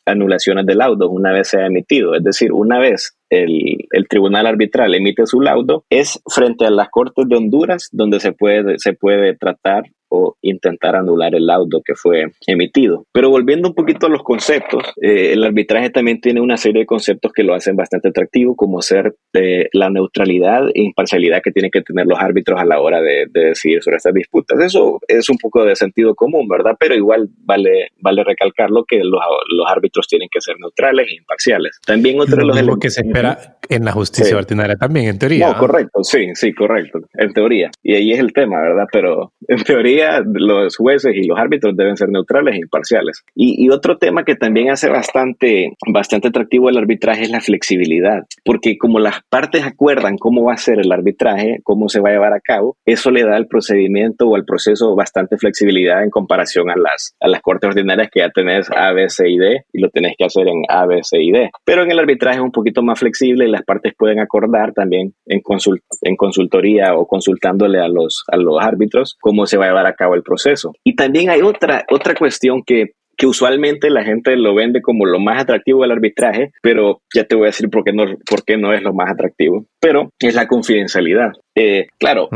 anulaciones 0.06 0.64
de 0.64 0.74
laudo 0.74 1.10
una 1.10 1.30
vez 1.30 1.48
se 1.48 1.60
ha 1.60 1.66
emitido. 1.66 2.14
Es 2.14 2.24
decir, 2.24 2.52
una 2.54 2.78
vez 2.78 3.18
el, 3.28 3.76
el, 3.90 4.08
tribunal 4.08 4.46
arbitral 4.46 4.94
emite 4.94 5.26
su 5.26 5.42
laudo, 5.42 5.84
es 5.90 6.22
frente 6.26 6.64
a 6.64 6.70
las 6.70 6.88
Cortes 6.88 7.28
de 7.28 7.36
Honduras 7.36 7.90
donde 7.92 8.18
se 8.18 8.32
puede, 8.32 8.78
se 8.78 8.94
puede 8.94 9.36
tratar 9.36 9.84
o 10.08 10.36
intentar 10.42 10.96
anular 10.96 11.34
el 11.34 11.46
laudo 11.46 11.82
que 11.84 11.94
fue 11.94 12.32
emitido. 12.46 13.06
Pero 13.12 13.30
volviendo 13.30 13.68
un 13.68 13.74
poquito 13.74 14.06
a 14.06 14.10
los 14.10 14.22
conceptos, 14.22 14.82
eh, 15.00 15.32
el 15.32 15.44
arbitraje 15.44 15.90
también 15.90 16.20
tiene 16.20 16.40
una 16.40 16.56
serie 16.56 16.80
de 16.80 16.86
conceptos 16.86 17.32
que 17.32 17.42
lo 17.42 17.54
hacen 17.54 17.76
bastante 17.76 18.08
atractivo, 18.08 18.56
como 18.56 18.82
ser 18.82 19.14
eh, 19.34 19.68
la 19.72 19.90
neutralidad 19.90 20.68
e 20.74 20.82
imparcialidad 20.82 21.42
que 21.42 21.52
tienen 21.52 21.70
que 21.70 21.82
tener 21.82 22.06
los 22.06 22.18
árbitros 22.18 22.60
a 22.60 22.64
la 22.64 22.80
hora 22.80 23.00
de, 23.00 23.26
decidir 23.32 23.82
sobre 23.82 23.96
estas 23.96 24.14
disputas. 24.14 24.58
Eso 24.60 24.98
es 25.06 25.28
un 25.28 25.38
poco 25.38 25.64
de 25.64 25.76
sentido 25.76 26.14
común, 26.14 26.48
¿verdad? 26.48 26.76
Pero 26.78 26.94
igual 26.94 27.28
vale, 27.38 27.88
vale 28.00 28.24
recalcarlo 28.24 28.84
que 28.84 28.98
los, 28.98 29.20
los 29.50 29.66
árbitros 29.70 30.06
tienen 30.06 30.28
que 30.30 30.40
ser 30.40 30.56
neutrales 30.58 31.08
e 31.08 31.16
imparciales. 31.16 31.78
También 31.86 32.20
otro 32.20 32.36
de 32.36 32.44
los 32.44 32.62
lo 32.62 32.78
que 32.78 32.90
se 32.90 33.02
espera 33.02 33.57
en 33.68 33.84
la 33.84 33.92
justicia 33.92 34.36
ordinaria 34.36 34.76
también, 34.76 35.08
en 35.08 35.18
teoría. 35.18 35.48
No, 35.48 35.58
correcto, 35.58 36.02
sí, 36.02 36.28
sí, 36.34 36.52
correcto, 36.52 37.00
en 37.14 37.32
teoría. 37.32 37.70
Y 37.82 37.94
ahí 37.94 38.12
es 38.12 38.18
el 38.18 38.32
tema, 38.32 38.60
¿verdad? 38.60 38.86
Pero 38.92 39.32
en 39.48 39.62
teoría 39.62 40.22
los 40.24 40.76
jueces 40.76 41.14
y 41.14 41.26
los 41.26 41.38
árbitros 41.38 41.76
deben 41.76 41.96
ser 41.96 42.08
neutrales 42.08 42.54
e 42.54 42.58
imparciales. 42.58 43.24
Y, 43.34 43.64
y, 43.64 43.70
otro 43.70 43.98
tema 43.98 44.24
que 44.24 44.34
también 44.34 44.70
hace 44.70 44.88
bastante, 44.88 45.72
bastante 45.86 46.28
atractivo 46.28 46.68
el 46.68 46.78
arbitraje 46.78 47.22
es 47.22 47.30
la 47.30 47.40
flexibilidad, 47.40 48.24
porque 48.44 48.78
como 48.78 48.98
las 48.98 49.20
partes 49.28 49.64
acuerdan 49.64 50.16
cómo 50.16 50.44
va 50.44 50.54
a 50.54 50.58
ser 50.58 50.80
el 50.80 50.90
arbitraje, 50.90 51.58
cómo 51.62 51.88
se 51.88 52.00
va 52.00 52.10
a 52.10 52.12
llevar 52.12 52.32
a 52.32 52.40
cabo, 52.40 52.76
eso 52.84 53.10
le 53.10 53.24
da 53.24 53.36
al 53.36 53.46
procedimiento 53.46 54.26
o 54.26 54.36
al 54.36 54.44
proceso 54.44 54.94
bastante 54.94 55.36
flexibilidad 55.36 56.02
en 56.02 56.10
comparación 56.10 56.70
a 56.70 56.76
las, 56.76 57.14
a 57.20 57.28
las 57.28 57.40
cortes 57.42 57.68
ordinarias 57.68 58.08
que 58.10 58.20
ya 58.20 58.30
tenés 58.30 58.70
A, 58.70 58.92
B, 58.92 59.08
C 59.08 59.28
y 59.28 59.38
D 59.38 59.64
y 59.72 59.80
lo 59.80 59.90
tenés 59.90 60.14
que 60.16 60.24
hacer 60.24 60.48
en 60.48 60.62
A, 60.68 60.86
B, 60.86 61.00
C 61.02 61.20
y 61.20 61.30
D. 61.30 61.50
Pero 61.64 61.82
en 61.82 61.90
el 61.90 61.98
arbitraje 61.98 62.38
es 62.38 62.42
un 62.42 62.52
poquito 62.52 62.82
más 62.82 62.98
flexible 62.98 63.46
y 63.46 63.57
las 63.58 63.64
partes 63.64 63.94
pueden 63.96 64.20
acordar 64.20 64.72
también 64.72 65.14
en, 65.26 65.40
consult 65.40 65.82
en 66.02 66.16
consultoría 66.16 66.94
o 66.94 67.06
consultándole 67.06 67.80
a 67.80 67.88
los, 67.88 68.24
a 68.30 68.36
los 68.36 68.56
árbitros 68.60 69.16
cómo 69.20 69.46
se 69.46 69.56
va 69.56 69.66
a 69.66 69.68
llevar 69.68 69.86
a 69.86 69.94
cabo 69.94 70.14
el 70.14 70.22
proceso. 70.22 70.72
Y 70.84 70.94
también 70.96 71.30
hay 71.30 71.42
otra, 71.42 71.84
otra 71.90 72.14
cuestión 72.14 72.62
que 72.64 72.92
que 73.18 73.26
usualmente 73.26 73.90
la 73.90 74.04
gente 74.04 74.36
lo 74.36 74.54
vende 74.54 74.80
como 74.80 75.04
lo 75.04 75.18
más 75.18 75.42
atractivo 75.42 75.82
del 75.82 75.90
arbitraje, 75.90 76.52
pero 76.62 77.02
ya 77.12 77.24
te 77.24 77.34
voy 77.34 77.46
a 77.46 77.46
decir 77.46 77.68
por 77.68 77.82
qué 77.82 77.92
no, 77.92 78.04
por 78.30 78.44
qué 78.44 78.56
no 78.56 78.72
es 78.72 78.80
lo 78.80 78.94
más 78.94 79.10
atractivo, 79.10 79.66
pero 79.80 80.12
es 80.20 80.36
la 80.36 80.46
confidencialidad. 80.46 81.32
Eh, 81.56 81.88
claro, 81.98 82.28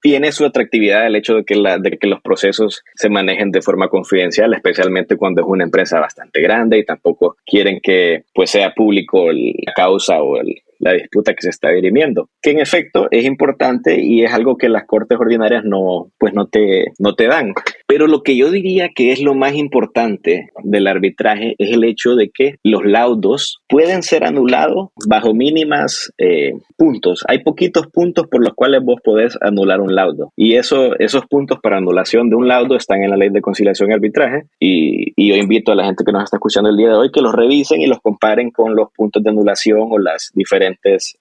tiene 0.00 0.32
su 0.32 0.46
atractividad 0.46 1.06
el 1.06 1.16
hecho 1.16 1.34
de 1.34 1.44
que, 1.44 1.56
la, 1.56 1.76
de 1.76 1.98
que 1.98 2.06
los 2.06 2.22
procesos 2.22 2.82
se 2.94 3.10
manejen 3.10 3.50
de 3.50 3.60
forma 3.60 3.88
confidencial, 3.88 4.54
especialmente 4.54 5.16
cuando 5.16 5.42
es 5.42 5.46
una 5.46 5.64
empresa 5.64 6.00
bastante 6.00 6.40
grande 6.40 6.78
y 6.78 6.86
tampoco 6.86 7.36
quieren 7.44 7.78
que 7.82 8.24
pues, 8.32 8.50
sea 8.50 8.72
público 8.72 9.30
la 9.30 9.74
causa 9.74 10.22
o 10.22 10.38
el, 10.38 10.54
la 10.80 10.92
disputa 10.94 11.34
que 11.34 11.42
se 11.42 11.50
está 11.50 11.70
dirimiendo, 11.70 12.28
que 12.42 12.50
en 12.50 12.58
efecto 12.58 13.06
es 13.10 13.24
importante 13.24 14.00
y 14.00 14.24
es 14.24 14.32
algo 14.32 14.56
que 14.56 14.68
las 14.68 14.86
cortes 14.86 15.18
ordinarias 15.18 15.62
no, 15.64 16.10
pues 16.18 16.34
no 16.34 16.46
te, 16.48 16.86
no 16.98 17.14
te 17.14 17.26
dan. 17.26 17.52
Pero 17.86 18.06
lo 18.06 18.22
que 18.22 18.36
yo 18.36 18.50
diría 18.50 18.90
que 18.94 19.12
es 19.12 19.20
lo 19.20 19.34
más 19.34 19.54
importante 19.54 20.48
del 20.64 20.86
arbitraje 20.86 21.54
es 21.58 21.70
el 21.70 21.84
hecho 21.84 22.14
de 22.14 22.30
que 22.30 22.54
los 22.64 22.84
laudos 22.84 23.60
pueden 23.68 24.02
ser 24.02 24.24
anulados 24.24 24.88
bajo 25.06 25.34
mínimas 25.34 26.12
eh, 26.18 26.52
puntos. 26.76 27.24
Hay 27.28 27.42
poquitos 27.42 27.86
puntos 27.88 28.26
por 28.28 28.42
los 28.42 28.54
cuales 28.54 28.82
vos 28.82 29.00
podés 29.04 29.36
anular 29.40 29.80
un 29.80 29.94
laudo. 29.94 30.32
Y 30.36 30.54
eso, 30.54 30.98
esos 30.98 31.26
puntos 31.26 31.58
para 31.62 31.78
anulación 31.78 32.30
de 32.30 32.36
un 32.36 32.48
laudo 32.48 32.76
están 32.76 33.02
en 33.02 33.10
la 33.10 33.16
ley 33.16 33.28
de 33.28 33.40
conciliación 33.40 33.90
y 33.90 33.94
arbitraje. 33.94 34.44
Y, 34.58 35.12
y 35.16 35.28
yo 35.28 35.36
invito 35.36 35.72
a 35.72 35.74
la 35.74 35.84
gente 35.84 36.04
que 36.04 36.12
nos 36.12 36.24
está 36.24 36.36
escuchando 36.36 36.70
el 36.70 36.76
día 36.76 36.88
de 36.88 36.96
hoy 36.96 37.10
que 37.10 37.20
los 37.20 37.34
revisen 37.34 37.82
y 37.82 37.86
los 37.86 38.00
comparen 38.00 38.50
con 38.50 38.74
los 38.74 38.90
puntos 38.92 39.22
de 39.22 39.30
anulación 39.30 39.88
o 39.90 39.98
las 39.98 40.30
diferentes 40.34 40.69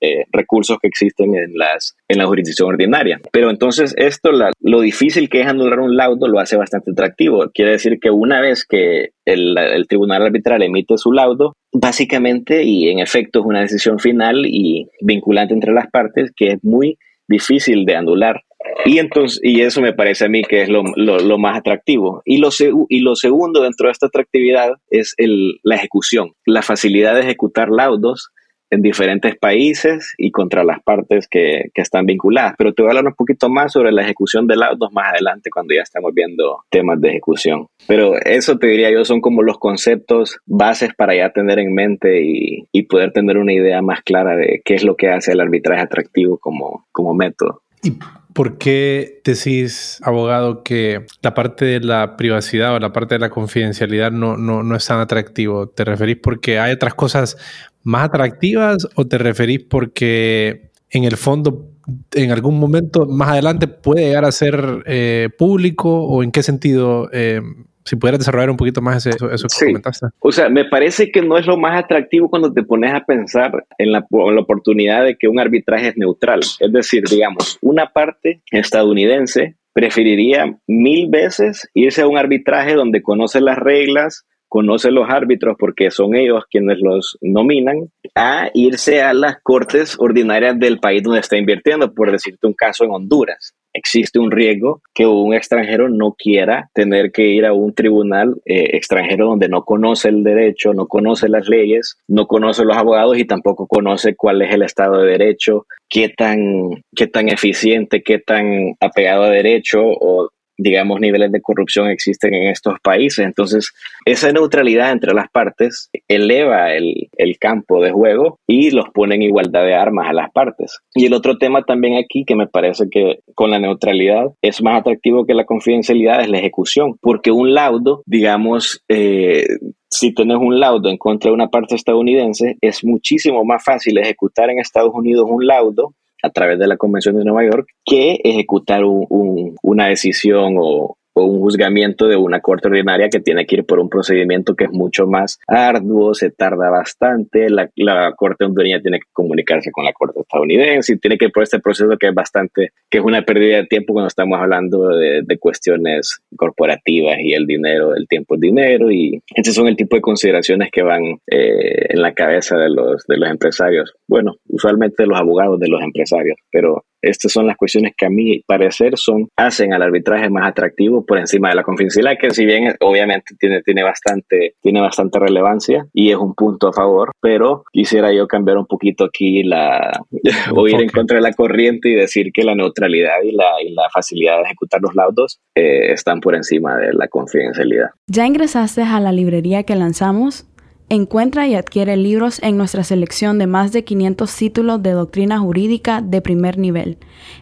eh, 0.01 0.25
recursos 0.31 0.77
que 0.81 0.87
existen 0.87 1.35
en, 1.35 1.57
las, 1.57 1.95
en 2.07 2.17
la 2.17 2.25
jurisdicción 2.25 2.69
ordinaria. 2.69 3.19
Pero 3.31 3.49
entonces 3.49 3.93
esto, 3.97 4.31
lo 4.59 4.81
difícil 4.81 5.29
que 5.29 5.41
es 5.41 5.47
anular 5.47 5.79
un 5.79 5.95
laudo, 5.95 6.27
lo 6.27 6.39
hace 6.39 6.57
bastante 6.57 6.91
atractivo. 6.91 7.49
Quiere 7.53 7.71
decir 7.71 7.99
que 7.99 8.09
una 8.09 8.41
vez 8.41 8.65
que 8.65 9.09
el, 9.25 9.57
el 9.57 9.87
tribunal 9.87 10.23
arbitral 10.23 10.63
emite 10.63 10.97
su 10.97 11.11
laudo, 11.11 11.55
básicamente 11.71 12.63
y 12.63 12.89
en 12.89 12.99
efecto 12.99 13.39
es 13.39 13.45
una 13.45 13.61
decisión 13.61 13.99
final 13.99 14.45
y 14.45 14.87
vinculante 15.01 15.53
entre 15.53 15.73
las 15.73 15.87
partes 15.89 16.31
que 16.35 16.53
es 16.53 16.63
muy 16.63 16.97
difícil 17.27 17.85
de 17.85 17.95
anular. 17.95 18.43
Y, 18.85 18.99
entonces, 18.99 19.39
y 19.43 19.61
eso 19.61 19.81
me 19.81 19.93
parece 19.93 20.25
a 20.25 20.29
mí 20.29 20.43
que 20.43 20.63
es 20.63 20.69
lo, 20.69 20.83
lo, 20.95 21.37
más 21.37 21.57
atractivo. 21.57 22.21
Y 22.25 22.37
lo, 22.37 22.49
y 22.89 22.99
lo 22.99 23.15
segundo 23.15 23.61
dentro 23.61 23.87
de 23.87 23.91
esta 23.91 24.07
atractividad 24.07 24.73
es 24.89 25.13
el, 25.17 25.59
la 25.63 25.75
ejecución, 25.75 26.33
la 26.45 26.61
facilidad 26.61 27.15
de 27.15 27.21
ejecutar 27.21 27.69
laudos 27.69 28.29
en 28.69 28.81
diferentes 28.81 29.35
países 29.37 30.13
y 30.17 30.31
contra 30.31 30.63
las 30.63 30.81
partes 30.81 31.27
que, 31.27 31.71
que, 31.73 31.81
están 31.81 32.05
vinculadas. 32.05 32.53
Pero 32.57 32.73
te 32.73 32.81
voy 32.81 32.89
a 32.89 32.91
hablar 32.91 33.07
un 33.07 33.15
poquito 33.15 33.49
más 33.49 33.73
sobre 33.73 33.91
la 33.91 34.03
ejecución 34.03 34.47
de 34.47 34.55
laudos 34.55 34.91
más 34.91 35.11
adelante 35.11 35.49
cuando 35.49 35.73
ya 35.73 35.81
estamos 35.81 36.13
viendo 36.13 36.63
temas 36.69 37.01
de 37.01 37.09
ejecución. 37.09 37.67
Pero 37.87 38.15
eso 38.17 38.57
te 38.57 38.67
diría 38.67 38.91
yo 38.91 39.03
son 39.05 39.21
como 39.21 39.41
los 39.41 39.57
conceptos 39.57 40.37
bases 40.45 40.93
para 40.95 41.15
ya 41.15 41.31
tener 41.31 41.59
en 41.59 41.73
mente 41.73 42.23
y, 42.23 42.67
y 42.71 42.83
poder 42.83 43.11
tener 43.11 43.37
una 43.37 43.53
idea 43.53 43.81
más 43.81 44.01
clara 44.01 44.35
de 44.35 44.61
qué 44.63 44.75
es 44.75 44.83
lo 44.83 44.95
que 44.95 45.09
hace 45.09 45.31
el 45.31 45.39
arbitraje 45.41 45.81
atractivo 45.81 46.37
como, 46.37 46.85
como 46.91 47.13
método. 47.13 47.61
¿Y 47.81 47.93
por 48.39 48.57
qué 48.57 49.19
decís, 49.25 49.99
abogado, 50.01 50.63
que 50.63 51.05
la 51.21 51.33
parte 51.33 51.65
de 51.65 51.81
la 51.81 52.15
privacidad 52.15 52.73
o 52.73 52.79
la 52.79 52.93
parte 52.93 53.15
de 53.15 53.19
la 53.19 53.29
confidencialidad 53.29 54.13
no, 54.13 54.37
no, 54.37 54.63
no 54.63 54.77
es 54.77 54.85
tan 54.85 55.01
atractivo? 55.01 55.67
¿Te 55.67 55.83
referís 55.83 56.19
porque 56.23 56.57
hay 56.57 56.71
otras 56.71 56.93
cosas 56.93 57.35
más 57.83 58.05
atractivas 58.05 58.87
o 58.95 59.05
te 59.05 59.17
referís 59.17 59.65
porque 59.65 60.71
en 60.89 61.03
el 61.03 61.17
fondo 61.17 61.65
en 62.13 62.31
algún 62.31 62.57
momento 62.57 63.05
más 63.05 63.27
adelante 63.27 63.67
puede 63.67 64.05
llegar 64.05 64.23
a 64.23 64.31
ser 64.31 64.83
eh, 64.85 65.27
público 65.37 66.05
o 66.05 66.23
en 66.23 66.31
qué 66.31 66.41
sentido? 66.41 67.09
Eh, 67.11 67.41
si 67.89 67.95
pudieras 67.95 68.19
desarrollar 68.19 68.51
un 68.51 68.57
poquito 68.57 68.81
más 68.81 69.03
eso, 69.07 69.27
que 69.27 69.65
comentaste. 69.65 70.07
O 70.19 70.31
sea, 70.31 70.47
me 70.47 70.65
parece 70.65 71.11
que 71.11 71.23
no 71.23 71.39
es 71.39 71.47
lo 71.47 71.57
más 71.57 71.83
atractivo 71.83 72.29
cuando 72.29 72.53
te 72.53 72.61
pones 72.61 72.93
a 72.93 73.03
pensar 73.03 73.65
en 73.79 73.91
la, 73.91 74.05
en 74.11 74.35
la 74.35 74.41
oportunidad 74.41 75.03
de 75.05 75.17
que 75.17 75.27
un 75.27 75.39
arbitraje 75.39 75.87
es 75.87 75.97
neutral. 75.97 76.41
Es 76.59 76.71
decir, 76.71 77.03
digamos, 77.09 77.57
una 77.61 77.87
parte 77.87 78.41
estadounidense 78.51 79.55
preferiría 79.73 80.55
mil 80.67 81.09
veces 81.09 81.67
irse 81.73 82.03
a 82.03 82.07
un 82.07 82.17
arbitraje 82.17 82.75
donde 82.75 83.01
conoce 83.01 83.41
las 83.41 83.57
reglas, 83.57 84.23
conoce 84.47 84.91
los 84.91 85.09
árbitros 85.09 85.55
porque 85.57 85.89
son 85.89 86.15
ellos 86.15 86.43
quienes 86.51 86.77
los 86.81 87.17
nominan, 87.21 87.89
a 88.13 88.51
irse 88.53 89.01
a 89.01 89.13
las 89.13 89.37
cortes 89.41 89.95
ordinarias 89.97 90.59
del 90.59 90.79
país 90.79 91.01
donde 91.01 91.21
está 91.21 91.37
invirtiendo, 91.37 91.91
por 91.91 92.11
decirte 92.11 92.45
un 92.45 92.53
caso 92.53 92.83
en 92.83 92.91
Honduras 92.91 93.55
existe 93.73 94.19
un 94.19 94.31
riesgo 94.31 94.81
que 94.93 95.05
un 95.05 95.33
extranjero 95.33 95.89
no 95.89 96.15
quiera 96.17 96.69
tener 96.73 97.11
que 97.11 97.27
ir 97.27 97.45
a 97.45 97.53
un 97.53 97.73
tribunal 97.73 98.35
eh, 98.45 98.69
extranjero 98.73 99.27
donde 99.27 99.49
no 99.49 99.63
conoce 99.63 100.09
el 100.09 100.23
derecho, 100.23 100.73
no 100.73 100.87
conoce 100.87 101.29
las 101.29 101.47
leyes, 101.47 101.97
no 102.07 102.27
conoce 102.27 102.65
los 102.65 102.77
abogados 102.77 103.17
y 103.17 103.25
tampoco 103.25 103.67
conoce 103.67 104.15
cuál 104.15 104.41
es 104.41 104.53
el 104.53 104.63
Estado 104.63 105.01
de 105.01 105.11
Derecho, 105.11 105.65
qué 105.87 106.09
tan, 106.09 106.83
qué 106.95 107.07
tan 107.07 107.29
eficiente, 107.29 108.01
qué 108.03 108.19
tan 108.19 108.75
apegado 108.79 109.23
a 109.23 109.29
derecho 109.29 109.81
o 109.83 110.29
digamos, 110.59 110.99
niveles 110.99 111.31
de 111.31 111.41
corrupción 111.41 111.89
existen 111.89 112.33
en 112.33 112.47
estos 112.49 112.79
países. 112.83 113.25
Entonces, 113.25 113.73
esa 114.05 114.31
neutralidad 114.31 114.91
entre 114.91 115.13
las 115.13 115.29
partes 115.31 115.89
eleva 116.07 116.73
el, 116.73 117.09
el, 117.17 117.39
campo 117.39 117.81
de 117.81 117.91
juego 117.91 118.39
y 118.45 118.71
los 118.71 118.89
pone 118.89 119.15
en 119.15 119.21
igualdad 119.21 119.63
de 119.63 119.73
armas 119.73 120.09
a 120.09 120.13
las 120.13 120.31
partes. 120.31 120.79
Y 120.93 121.05
el 121.05 121.13
otro 121.13 121.37
tema 121.37 121.63
también 121.63 121.97
aquí 121.97 122.25
que 122.25 122.35
me 122.35 122.47
parece 122.47 122.89
que 122.91 123.19
con 123.33 123.51
la 123.51 123.59
neutralidad 123.59 124.25
es 124.41 124.61
más 124.61 124.81
atractivo 124.81 125.25
que 125.25 125.33
la 125.33 125.45
confidencialidad 125.45 126.21
es 126.21 126.29
la 126.29 126.39
ejecución, 126.39 126.97
porque 127.01 127.31
un 127.31 127.53
laudo, 127.53 128.03
digamos, 128.05 128.83
eh, 128.89 129.45
si 129.89 130.13
tienes 130.13 130.37
un 130.37 130.59
laudo 130.59 130.89
en 130.89 130.97
contra 130.97 131.29
de 131.29 131.35
una 131.35 131.47
parte 131.47 131.75
estadounidense, 131.75 132.57
es 132.61 132.83
muchísimo 132.83 133.45
más 133.45 133.63
fácil 133.63 133.97
ejecutar 133.97 134.49
en 134.49 134.59
Estados 134.59 134.91
Unidos 134.93 135.25
un 135.29 135.47
laudo 135.47 135.93
a 136.21 136.29
través 136.29 136.59
de 136.59 136.67
la 136.67 136.77
Convención 136.77 137.17
de 137.17 137.25
Nueva 137.25 137.43
York 137.43 137.69
que 137.85 138.19
ejecutar 138.23 138.83
una 138.83 139.87
decisión 139.87 140.55
o, 140.59 140.98
un 141.25 141.39
juzgamiento 141.39 142.07
de 142.07 142.15
una 142.15 142.39
corte 142.41 142.67
ordinaria 142.67 143.09
que 143.09 143.19
tiene 143.19 143.45
que 143.45 143.57
ir 143.57 143.65
por 143.65 143.79
un 143.79 143.89
procedimiento 143.89 144.55
que 144.55 144.65
es 144.65 144.71
mucho 144.71 145.07
más 145.07 145.39
arduo, 145.47 146.13
se 146.13 146.31
tarda 146.31 146.69
bastante, 146.69 147.49
la, 147.49 147.69
la 147.75 148.13
corte 148.15 148.45
hondureña 148.45 148.81
tiene 148.81 148.99
que 148.99 149.07
comunicarse 149.13 149.71
con 149.71 149.85
la 149.85 149.93
corte 149.93 150.19
estadounidense 150.21 150.93
y 150.93 150.97
tiene 150.99 151.17
que 151.17 151.25
ir 151.25 151.31
por 151.31 151.43
este 151.43 151.59
proceso 151.59 151.97
que 151.99 152.07
es 152.07 152.13
bastante, 152.13 152.69
que 152.89 152.97
es 152.97 153.03
una 153.03 153.23
pérdida 153.23 153.57
de 153.57 153.65
tiempo 153.65 153.93
cuando 153.93 154.07
estamos 154.07 154.39
hablando 154.39 154.87
de, 154.89 155.21
de 155.23 155.37
cuestiones 155.37 156.19
corporativas 156.35 157.17
y 157.19 157.33
el 157.33 157.45
dinero, 157.45 157.95
el 157.95 158.07
tiempo 158.07 158.35
es 158.35 158.41
dinero 158.41 158.91
y 158.91 159.21
estos 159.35 159.55
son 159.55 159.67
el 159.67 159.75
tipo 159.75 159.95
de 159.95 160.01
consideraciones 160.01 160.69
que 160.71 160.83
van 160.83 161.03
eh, 161.27 161.85
en 161.89 162.01
la 162.01 162.13
cabeza 162.13 162.57
de 162.57 162.69
los, 162.69 163.05
de 163.07 163.17
los 163.17 163.29
empresarios. 163.29 163.93
Bueno, 164.07 164.35
usualmente 164.47 165.05
los 165.05 165.19
abogados 165.19 165.59
de 165.59 165.67
los 165.67 165.81
empresarios, 165.81 166.37
pero 166.51 166.83
estas 167.01 167.31
son 167.31 167.47
las 167.47 167.57
cuestiones 167.57 167.93
que 167.97 168.05
a 168.05 168.09
mi 168.09 168.41
parecer 168.41 168.97
son, 168.97 169.29
hacen 169.35 169.73
al 169.73 169.81
arbitraje 169.81 170.29
más 170.29 170.47
atractivo 170.47 171.05
por 171.05 171.17
encima 171.17 171.49
de 171.49 171.55
la 171.55 171.63
confidencialidad, 171.63 172.17
que 172.19 172.31
si 172.31 172.45
bien 172.45 172.75
obviamente 172.81 173.35
tiene, 173.39 173.61
tiene, 173.61 173.83
bastante, 173.83 174.55
tiene 174.61 174.81
bastante 174.81 175.19
relevancia 175.19 175.85
y 175.93 176.11
es 176.11 176.17
un 176.17 176.33
punto 176.33 176.67
a 176.69 176.73
favor, 176.73 177.11
pero 177.21 177.63
quisiera 177.71 178.13
yo 178.13 178.27
cambiar 178.27 178.57
un 178.57 178.65
poquito 178.65 179.05
aquí 179.05 179.43
la, 179.43 179.91
o 180.55 180.67
ir 180.67 180.81
en 180.81 180.89
contra 180.89 181.17
de 181.17 181.21
la 181.21 181.33
corriente 181.33 181.89
y 181.89 181.95
decir 181.95 182.31
que 182.33 182.43
la 182.43 182.55
neutralidad 182.55 183.21
y 183.23 183.31
la, 183.31 183.61
y 183.63 183.73
la 183.73 183.89
facilidad 183.93 184.37
de 184.37 184.43
ejecutar 184.43 184.81
los 184.81 184.95
laudos 184.95 185.39
eh, 185.55 185.91
están 185.91 186.19
por 186.19 186.35
encima 186.35 186.77
de 186.77 186.93
la 186.93 187.07
confidencialidad. 187.07 187.89
¿Ya 188.07 188.25
ingresaste 188.25 188.81
a 188.81 188.99
la 188.99 189.11
librería 189.11 189.63
que 189.63 189.75
lanzamos? 189.75 190.48
Encuentra 190.91 191.47
y 191.47 191.53
adquiere 191.53 191.97
libros 191.97 192.41
en 192.41 192.57
nuestra 192.57 192.83
selección 192.83 193.37
de 193.37 193.45
más 193.45 193.71
de 193.71 193.83
500 193.83 194.35
títulos 194.35 194.81
de 194.81 194.89
doctrina 194.91 195.37
jurídica 195.37 196.01
de 196.01 196.19
primer 196.19 196.57
nivel. 196.57 196.97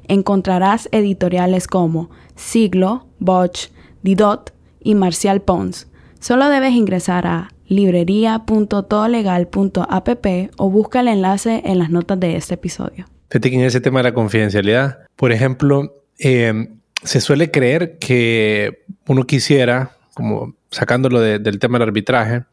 Encontrarás 0.09 0.89
editoriales 0.91 1.67
como 1.67 2.09
Siglo, 2.35 3.07
Bosch, 3.19 3.69
Didot 4.03 4.53
y 4.81 4.95
Marcial 4.95 5.41
Pons. 5.41 5.87
Solo 6.19 6.49
debes 6.49 6.73
ingresar 6.73 7.25
a 7.25 7.53
librería.todolegal.app 7.67 10.27
o 10.57 10.69
busca 10.69 10.99
el 10.99 11.07
enlace 11.07 11.61
en 11.63 11.79
las 11.79 11.89
notas 11.89 12.19
de 12.19 12.35
este 12.35 12.55
episodio. 12.55 13.05
Fíjate 13.29 13.49
que 13.49 13.55
en 13.55 13.63
ese 13.63 13.79
tema 13.79 13.99
de 13.99 14.03
la 14.03 14.13
confidencialidad, 14.13 15.05
por 15.15 15.31
ejemplo, 15.31 16.03
eh, 16.19 16.67
se 17.01 17.21
suele 17.21 17.49
creer 17.49 17.97
que 17.97 18.83
uno 19.07 19.25
quisiera, 19.25 19.91
como 20.13 20.57
sacándolo 20.69 21.21
del 21.21 21.59
tema 21.59 21.79
del 21.79 21.87
arbitraje, 21.89 22.43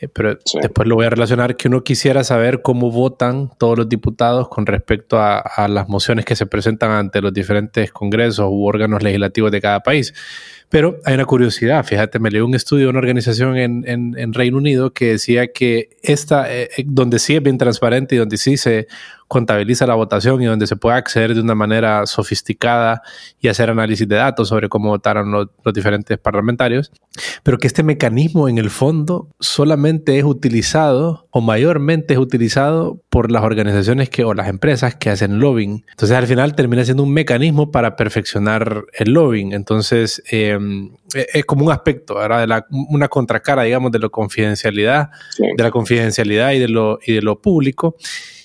eh, 0.00 0.08
pero 0.08 0.38
después 0.60 0.88
lo 0.88 0.94
voy 0.94 1.06
a 1.06 1.10
relacionar, 1.10 1.56
que 1.56 1.68
uno 1.68 1.84
quisiera 1.84 2.24
saber 2.24 2.62
cómo 2.62 2.90
votan 2.90 3.50
todos 3.58 3.78
los 3.78 3.88
diputados 3.88 4.48
con 4.48 4.66
respecto 4.66 5.18
a, 5.18 5.38
a, 5.38 5.68
las 5.68 5.88
mociones 5.88 6.24
que 6.24 6.36
se 6.36 6.46
presentan 6.46 6.90
ante 6.90 7.20
los 7.20 7.32
diferentes 7.32 7.92
congresos 7.92 8.46
u 8.48 8.66
órganos 8.66 9.02
legislativos 9.02 9.52
de 9.52 9.60
cada 9.60 9.80
país. 9.80 10.14
Pero 10.70 11.00
hay 11.04 11.14
una 11.14 11.24
curiosidad, 11.24 11.82
fíjate, 11.84 12.18
me 12.18 12.30
leí 12.30 12.42
un 12.42 12.54
estudio 12.54 12.84
de 12.84 12.90
una 12.90 12.98
organización 12.98 13.56
en, 13.56 13.84
en, 13.86 14.34
Reino 14.34 14.58
Unido 14.58 14.92
que 14.92 15.12
decía 15.12 15.50
que 15.50 15.96
esta, 16.02 16.52
eh, 16.52 16.68
eh, 16.76 16.84
donde 16.86 17.18
sí 17.18 17.34
es 17.34 17.42
bien 17.42 17.56
transparente 17.56 18.14
y 18.14 18.18
donde 18.18 18.36
sí 18.36 18.58
se 18.58 18.86
contabiliza 19.28 19.86
la 19.86 19.94
votación 19.94 20.42
y 20.42 20.46
donde 20.46 20.66
se 20.66 20.76
puede 20.76 20.96
acceder 20.96 21.34
de 21.34 21.40
una 21.40 21.54
manera 21.54 22.06
sofisticada 22.06 23.02
y 23.40 23.48
hacer 23.48 23.70
análisis 23.70 24.08
de 24.08 24.16
datos 24.16 24.48
sobre 24.48 24.68
cómo 24.68 24.88
votaron 24.88 25.30
los, 25.30 25.48
los 25.64 25.74
diferentes 25.74 26.18
parlamentarios, 26.18 26.90
pero 27.42 27.58
que 27.58 27.66
este 27.66 27.82
mecanismo 27.82 28.48
en 28.48 28.58
el 28.58 28.70
fondo 28.70 29.28
solamente 29.38 30.18
es 30.18 30.24
utilizado 30.24 31.28
o 31.30 31.40
mayormente 31.40 32.14
es 32.14 32.18
utilizado 32.18 33.00
por 33.10 33.30
las 33.30 33.42
organizaciones 33.42 34.08
que, 34.08 34.24
o 34.24 34.34
las 34.34 34.48
empresas 34.48 34.94
que 34.94 35.10
hacen 35.10 35.38
lobbying. 35.38 35.84
Entonces 35.90 36.16
al 36.16 36.26
final 36.26 36.54
termina 36.54 36.84
siendo 36.84 37.02
un 37.02 37.12
mecanismo 37.12 37.70
para 37.70 37.96
perfeccionar 37.96 38.86
el 38.98 39.12
lobbying. 39.12 39.52
Entonces 39.52 40.22
em, 40.30 40.90
e, 41.14 41.26
es 41.34 41.44
como 41.44 41.66
un 41.66 41.72
aspecto, 41.72 42.14
¿verdad? 42.14 42.40
De 42.40 42.46
la, 42.46 42.66
una 42.70 43.08
contracara, 43.08 43.62
digamos, 43.62 43.92
de 43.92 43.98
la 43.98 44.08
confidencialidad, 44.08 45.10
de 45.38 45.62
la 45.62 45.70
confidencialidad 45.70 46.52
y 46.52 46.58
de 46.58 46.68
lo, 46.68 46.98
y 47.04 47.14
de 47.14 47.22
lo 47.22 47.40
público. 47.40 47.96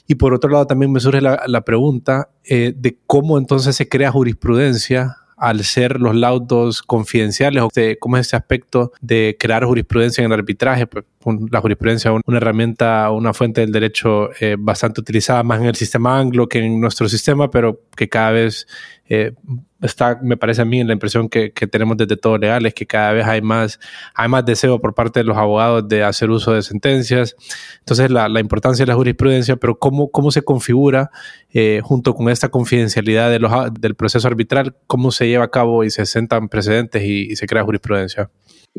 Y 0.08 0.16
por 0.16 0.34
otro 0.34 0.50
lado 0.50 0.68
también 0.68 0.92
me 0.92 1.00
surge 1.00 1.22
la, 1.22 1.62
pregunta 1.62 2.30
eh, 2.44 2.74
de 2.76 2.98
cómo 3.08 3.38
entonces 3.38 3.76
se 3.76 3.88
crea 3.88 4.12
jurisprudencia 4.12 5.18
al 5.44 5.64
ser 5.64 6.00
los 6.00 6.16
laudos 6.16 6.82
confidenciales 6.82 7.64
o 7.64 7.70
cómo 8.00 8.18
es 8.18 8.28
ese 8.28 8.36
aspecto 8.38 8.92
de 9.02 9.36
crear 9.38 9.66
jurisprudencia 9.66 10.24
en 10.24 10.32
el 10.32 10.40
arbitraje. 10.40 10.88
Pues, 10.88 11.04
la 11.52 11.60
jurisprudencia 11.60 12.12
es 12.12 12.22
una 12.26 12.38
herramienta, 12.38 13.12
una 13.12 13.34
fuente 13.34 13.62
del 13.62 13.72
derecho 13.72 14.30
eh, 14.40 14.56
bastante 14.58 15.02
utilizada 15.02 15.44
más 15.44 15.60
en 15.60 15.68
el 15.68 15.76
sistema 15.76 16.18
anglo 16.18 16.48
que 16.48 16.60
en 16.60 16.80
nuestro 16.80 17.10
sistema, 17.10 17.50
pero 17.50 17.82
que 17.96 18.08
cada 18.08 18.32
vez 18.32 18.68
eh, 19.10 19.34
está, 19.84 20.20
me 20.22 20.38
parece 20.38 20.62
a 20.62 20.66
mí, 20.66 20.84
la 20.84 20.94
impresión 20.94 21.30
que, 21.30 21.52
tenemos 21.52 21.98
desde 21.98 22.18
todo 22.18 22.38
legal, 22.38 22.66
es 22.66 22.74
que 22.74 22.86
cada 22.86 23.14
vez 23.14 23.26
hay 23.26 23.42
más, 23.42 23.80
hay 24.16 24.30
más 24.30 24.46
deseo 24.46 24.80
por 24.80 24.94
parte 24.94 25.20
de 25.20 25.24
los 25.24 25.38
abogados 25.38 25.88
de 25.88 26.04
hacer 26.04 26.30
uso 26.30 26.54
de 26.54 26.62
sentencias. 26.62 27.36
Entonces, 27.80 28.10
la, 28.10 28.28
importancia 28.40 28.86
de 28.86 28.92
la 28.92 28.96
jurisprudencia, 28.96 29.56
pero 29.56 29.78
cómo, 29.78 30.10
cómo 30.10 30.32
se 30.32 30.42
configura 30.42 31.12
eh, 31.54 31.82
junto 31.84 32.14
con 32.16 32.30
esta 32.30 32.50
confidencialidad 32.50 33.30
de 33.30 33.40
los, 33.40 33.52
del 33.80 33.96
proceso 33.96 34.28
arbitral, 34.28 34.76
cómo 34.88 35.12
se 35.12 35.28
lleva 35.28 35.46
a 35.46 35.52
cabo 35.52 35.84
y 35.84 35.90
se 35.90 36.06
sentan 36.06 36.50
precedentes 36.50 37.04
y 37.04 37.36
se 37.36 37.46
crea 37.48 37.64
jurisprudencia. 37.64 38.30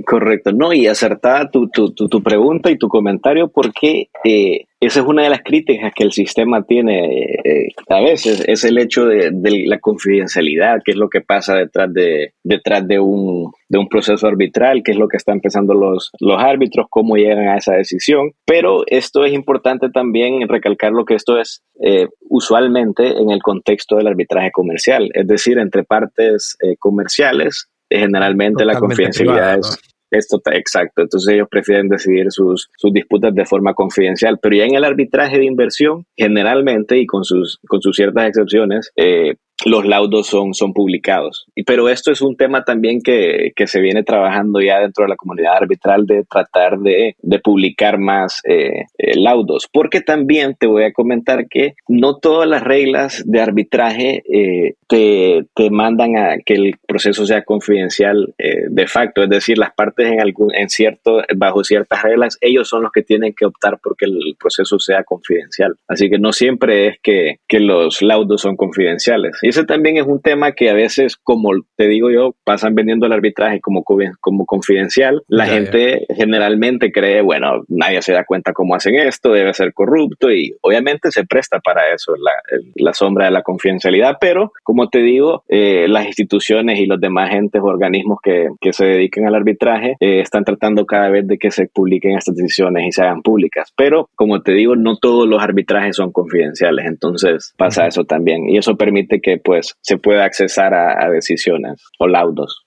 Correcto, 0.02 0.50
no, 0.50 0.72
y 0.72 0.88
acertada 0.88 1.48
tu, 1.52 1.68
tu, 1.68 1.94
tu, 1.94 2.20
pregunta 2.20 2.68
y 2.68 2.76
tu 2.76 2.88
comentario, 2.88 3.46
porque 3.46 4.08
eh, 4.24 4.64
esa 4.80 5.00
es 5.00 5.06
una 5.06 5.22
de 5.22 5.28
las 5.28 5.42
críticas 5.44 5.92
que 5.94 6.02
el 6.02 6.10
sistema 6.10 6.64
tiene 6.64 7.30
eh, 7.44 7.68
a 7.88 8.00
veces, 8.00 8.42
es 8.48 8.64
el 8.64 8.78
hecho 8.78 9.06
de, 9.06 9.30
la 9.66 9.78
confidencialidad, 9.78 10.80
qué 10.84 10.90
es 10.90 10.96
lo 10.96 11.08
que 11.08 11.20
pasa 11.20 11.54
detrás 11.54 11.94
de, 11.94 12.32
detrás 12.42 12.88
de 12.88 12.98
un, 12.98 13.52
de 13.68 13.78
un 13.78 13.88
proceso 13.88 14.26
arbitral, 14.26 14.82
qué 14.84 14.90
es 14.90 14.98
lo 14.98 15.06
que 15.06 15.16
están 15.16 15.38
pensando 15.38 15.74
los, 15.74 16.10
los 16.18 16.42
árbitros, 16.42 16.86
cómo 16.90 17.14
llegan 17.16 17.46
a 17.46 17.58
esa 17.58 17.74
decisión. 17.74 18.32
Pero 18.44 18.82
esto 18.88 19.24
es 19.24 19.32
importante 19.32 19.90
también 19.90 20.48
recalcar 20.48 20.90
lo 20.90 21.04
que 21.04 21.14
esto 21.14 21.38
es 21.38 21.62
eh, 21.80 22.08
usualmente 22.28 23.16
en 23.16 23.30
el 23.30 23.40
contexto 23.42 23.94
del 23.94 24.08
arbitraje 24.08 24.50
comercial, 24.50 25.08
es 25.14 25.28
decir, 25.28 25.56
entre 25.58 25.84
partes 25.84 26.56
comerciales 26.80 27.68
generalmente 27.98 28.64
la 28.64 28.78
confidencialidad 28.78 29.58
es, 29.58 29.78
esto 30.10 30.40
exacto. 30.52 31.02
Entonces 31.02 31.34
ellos 31.34 31.48
prefieren 31.50 31.88
decidir 31.88 32.26
sus, 32.30 32.68
sus 32.76 32.92
disputas 32.92 33.34
de 33.34 33.44
forma 33.44 33.74
confidencial. 33.74 34.38
Pero 34.40 34.56
ya 34.56 34.64
en 34.64 34.76
el 34.76 34.84
arbitraje 34.84 35.38
de 35.38 35.44
inversión, 35.44 36.04
generalmente 36.16 36.98
y 36.98 37.06
con 37.06 37.24
sus, 37.24 37.58
con 37.66 37.80
sus 37.82 37.96
ciertas 37.96 38.28
excepciones, 38.28 38.90
eh, 38.96 39.34
los 39.64 39.86
laudos 39.86 40.26
son, 40.26 40.54
son 40.54 40.72
publicados. 40.72 41.46
Pero 41.66 41.88
esto 41.88 42.10
es 42.10 42.20
un 42.20 42.36
tema 42.36 42.64
también 42.64 43.00
que, 43.00 43.52
que, 43.54 43.66
se 43.66 43.80
viene 43.80 44.02
trabajando 44.02 44.60
ya 44.60 44.80
dentro 44.80 45.04
de 45.04 45.10
la 45.10 45.16
comunidad 45.16 45.56
arbitral 45.56 46.06
de 46.06 46.24
tratar 46.24 46.78
de, 46.78 47.16
de 47.20 47.38
publicar 47.38 47.98
más 47.98 48.40
eh, 48.44 48.84
eh, 48.98 49.18
laudos. 49.18 49.68
Porque 49.72 50.00
también 50.00 50.56
te 50.58 50.66
voy 50.66 50.84
a 50.84 50.92
comentar 50.92 51.48
que 51.48 51.74
no 51.88 52.18
todas 52.18 52.48
las 52.48 52.62
reglas 52.62 53.22
de 53.26 53.40
arbitraje 53.40 54.22
eh, 54.30 54.74
te, 54.86 55.46
te, 55.54 55.70
mandan 55.70 56.16
a 56.16 56.36
que 56.44 56.54
el 56.54 56.74
proceso 56.86 57.24
sea 57.26 57.42
confidencial 57.42 58.34
de 58.36 58.86
facto. 58.86 59.22
Es 59.22 59.30
decir, 59.30 59.58
las 59.58 59.72
partes 59.72 60.10
en, 60.10 60.20
algún, 60.20 60.54
en 60.54 60.68
cierto, 60.68 61.22
bajo 61.36 61.64
ciertas 61.64 62.02
reglas, 62.02 62.38
ellos 62.40 62.68
son 62.68 62.82
los 62.82 62.92
que 62.92 63.02
tienen 63.02 63.32
que 63.32 63.46
optar 63.46 63.78
porque 63.82 64.04
el 64.04 64.36
proceso 64.38 64.78
sea 64.78 65.04
confidencial. 65.04 65.76
Así 65.88 66.10
que 66.10 66.18
no 66.18 66.32
siempre 66.32 66.88
es 66.88 66.98
que, 67.02 67.38
que 67.48 67.60
los 67.60 68.02
laudos 68.02 68.42
son 68.42 68.56
confidenciales. 68.56 69.38
Ese 69.44 69.64
también 69.64 69.98
es 69.98 70.06
un 70.06 70.22
tema 70.22 70.52
que 70.52 70.70
a 70.70 70.74
veces, 70.74 71.16
como 71.16 71.50
te 71.76 71.86
digo 71.86 72.10
yo, 72.10 72.34
pasan 72.44 72.74
vendiendo 72.74 73.04
el 73.04 73.12
arbitraje 73.12 73.60
como, 73.60 73.84
como 73.84 74.46
confidencial. 74.46 75.22
La 75.28 75.44
gente 75.44 76.06
generalmente 76.14 76.90
cree, 76.90 77.20
bueno, 77.20 77.62
nadie 77.68 78.00
se 78.00 78.14
da 78.14 78.24
cuenta 78.24 78.54
cómo 78.54 78.74
hacen 78.74 78.94
esto, 78.94 79.32
debe 79.32 79.52
ser 79.52 79.74
corrupto 79.74 80.30
y 80.30 80.56
obviamente 80.62 81.10
se 81.10 81.26
presta 81.26 81.60
para 81.60 81.92
eso, 81.94 82.14
la, 82.16 82.32
la 82.74 82.94
sombra 82.94 83.26
de 83.26 83.32
la 83.32 83.42
confidencialidad. 83.42 84.16
Pero, 84.18 84.52
como 84.62 84.88
te 84.88 85.00
digo, 85.00 85.44
eh, 85.48 85.86
las 85.88 86.06
instituciones 86.06 86.78
y 86.78 86.86
los 86.86 86.98
demás 86.98 87.30
entes 87.34 87.60
o 87.60 87.66
organismos 87.66 88.20
que, 88.22 88.48
que 88.62 88.72
se 88.72 88.86
dediquen 88.86 89.26
al 89.26 89.34
arbitraje 89.34 89.96
eh, 90.00 90.20
están 90.20 90.44
tratando 90.44 90.86
cada 90.86 91.10
vez 91.10 91.28
de 91.28 91.36
que 91.36 91.50
se 91.50 91.66
publiquen 91.66 92.16
estas 92.16 92.34
decisiones 92.34 92.86
y 92.86 92.92
se 92.92 93.02
hagan 93.02 93.20
públicas. 93.20 93.74
Pero, 93.76 94.08
como 94.14 94.40
te 94.40 94.52
digo, 94.52 94.74
no 94.74 94.96
todos 94.96 95.28
los 95.28 95.42
arbitrajes 95.42 95.96
son 95.96 96.12
confidenciales, 96.12 96.86
entonces 96.86 97.52
pasa 97.58 97.86
eso 97.86 98.04
también. 98.04 98.48
Y 98.48 98.56
eso 98.56 98.76
permite 98.76 99.20
que 99.20 99.33
pues 99.38 99.74
se 99.80 99.98
pueda 99.98 100.24
accesar 100.24 100.74
a, 100.74 101.10
decisiones 101.10 101.82
o 101.98 102.06
laudos. 102.06 102.63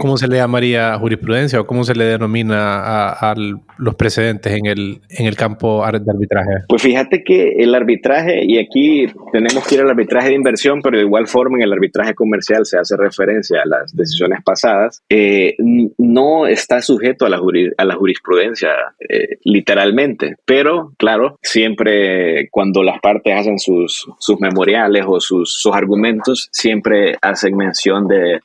¿Cómo 0.00 0.16
se 0.16 0.28
le 0.28 0.36
llamaría 0.36 0.96
jurisprudencia 0.98 1.60
o 1.60 1.66
cómo 1.66 1.84
se 1.84 1.94
le 1.94 2.04
denomina 2.04 3.10
a, 3.10 3.34
los 3.78 3.94
precedentes 3.94 4.52
en 4.52 4.66
el, 4.66 5.00
en 5.10 5.26
el 5.26 5.36
campo 5.36 5.84
de 5.84 6.10
arbitraje? 6.10 6.64
Pues 6.68 6.82
fíjate 6.82 7.22
que 7.22 7.56
el 7.58 7.74
arbitraje, 7.74 8.44
y 8.44 8.58
aquí 8.58 9.06
tenemos 9.32 9.66
que 9.66 9.74
ir 9.74 9.80
al 9.82 9.90
arbitraje 9.90 10.28
de 10.28 10.34
inversión, 10.34 10.80
pero 10.82 10.96
de 10.96 11.04
igual 11.04 11.26
forma 11.26 11.58
en 11.58 11.64
el 11.64 11.72
arbitraje 11.72 12.14
comercial 12.14 12.64
se 12.64 12.78
hace 12.78 12.96
referencia 12.96 13.62
a 13.62 13.66
las 13.66 13.94
decisiones 13.94 14.40
pasadas, 14.44 15.02
eh, 15.08 15.56
no 15.98 16.46
está 16.46 16.80
sujeto 16.80 17.26
a 17.26 17.28
la, 17.28 17.40
a 17.76 17.84
la 17.84 17.94
jurisprudencia 17.94 18.70
eh, 19.08 19.38
literalmente, 19.44 20.36
pero 20.44 20.92
claro, 20.98 21.38
siempre 21.42 22.48
cuando 22.50 22.82
las 22.82 23.00
partes 23.00 23.34
hacen 23.34 23.58
sus, 23.58 24.06
sus 24.18 24.40
memoriales 24.40 25.04
o 25.06 25.20
sus, 25.20 25.52
sus 25.52 25.74
argumentos, 25.74 26.48
siempre 26.52 27.16
hacen 27.20 27.56
mención 27.56 28.06
de 28.08 28.40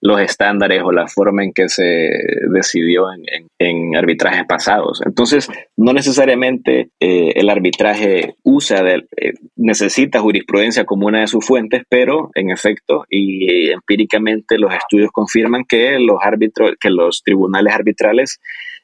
los 0.00 0.20
estándares 0.20 0.82
o 0.84 0.92
la 0.92 1.08
forma 1.08 1.42
en 1.42 1.52
que 1.52 1.68
se 1.68 2.10
decidió 2.52 3.06
en, 3.58 3.96
arbitrajes 3.96 4.44
pasados. 4.46 5.00
Entonces, 5.04 5.48
no 5.76 5.92
necesariamente 5.92 6.90
eh, 7.00 7.32
el 7.34 7.50
arbitraje 7.50 8.34
usa, 8.44 8.82
eh, 8.86 9.32
necesita 9.56 10.20
jurisprudencia 10.20 10.84
como 10.84 11.06
una 11.06 11.20
de 11.20 11.26
sus 11.26 11.44
fuentes, 11.44 11.82
pero 11.88 12.30
en 12.34 12.50
efecto 12.50 13.04
y 13.10 13.70
empíricamente 13.70 14.58
los 14.58 14.72
estudios 14.72 15.10
confirman 15.10 15.64
que 15.64 15.98
los 15.98 16.18
árbitros, 16.22 16.72
que 16.80 16.90
los 16.90 17.22
tribunales 17.22 17.74
arbitrales 17.74 18.38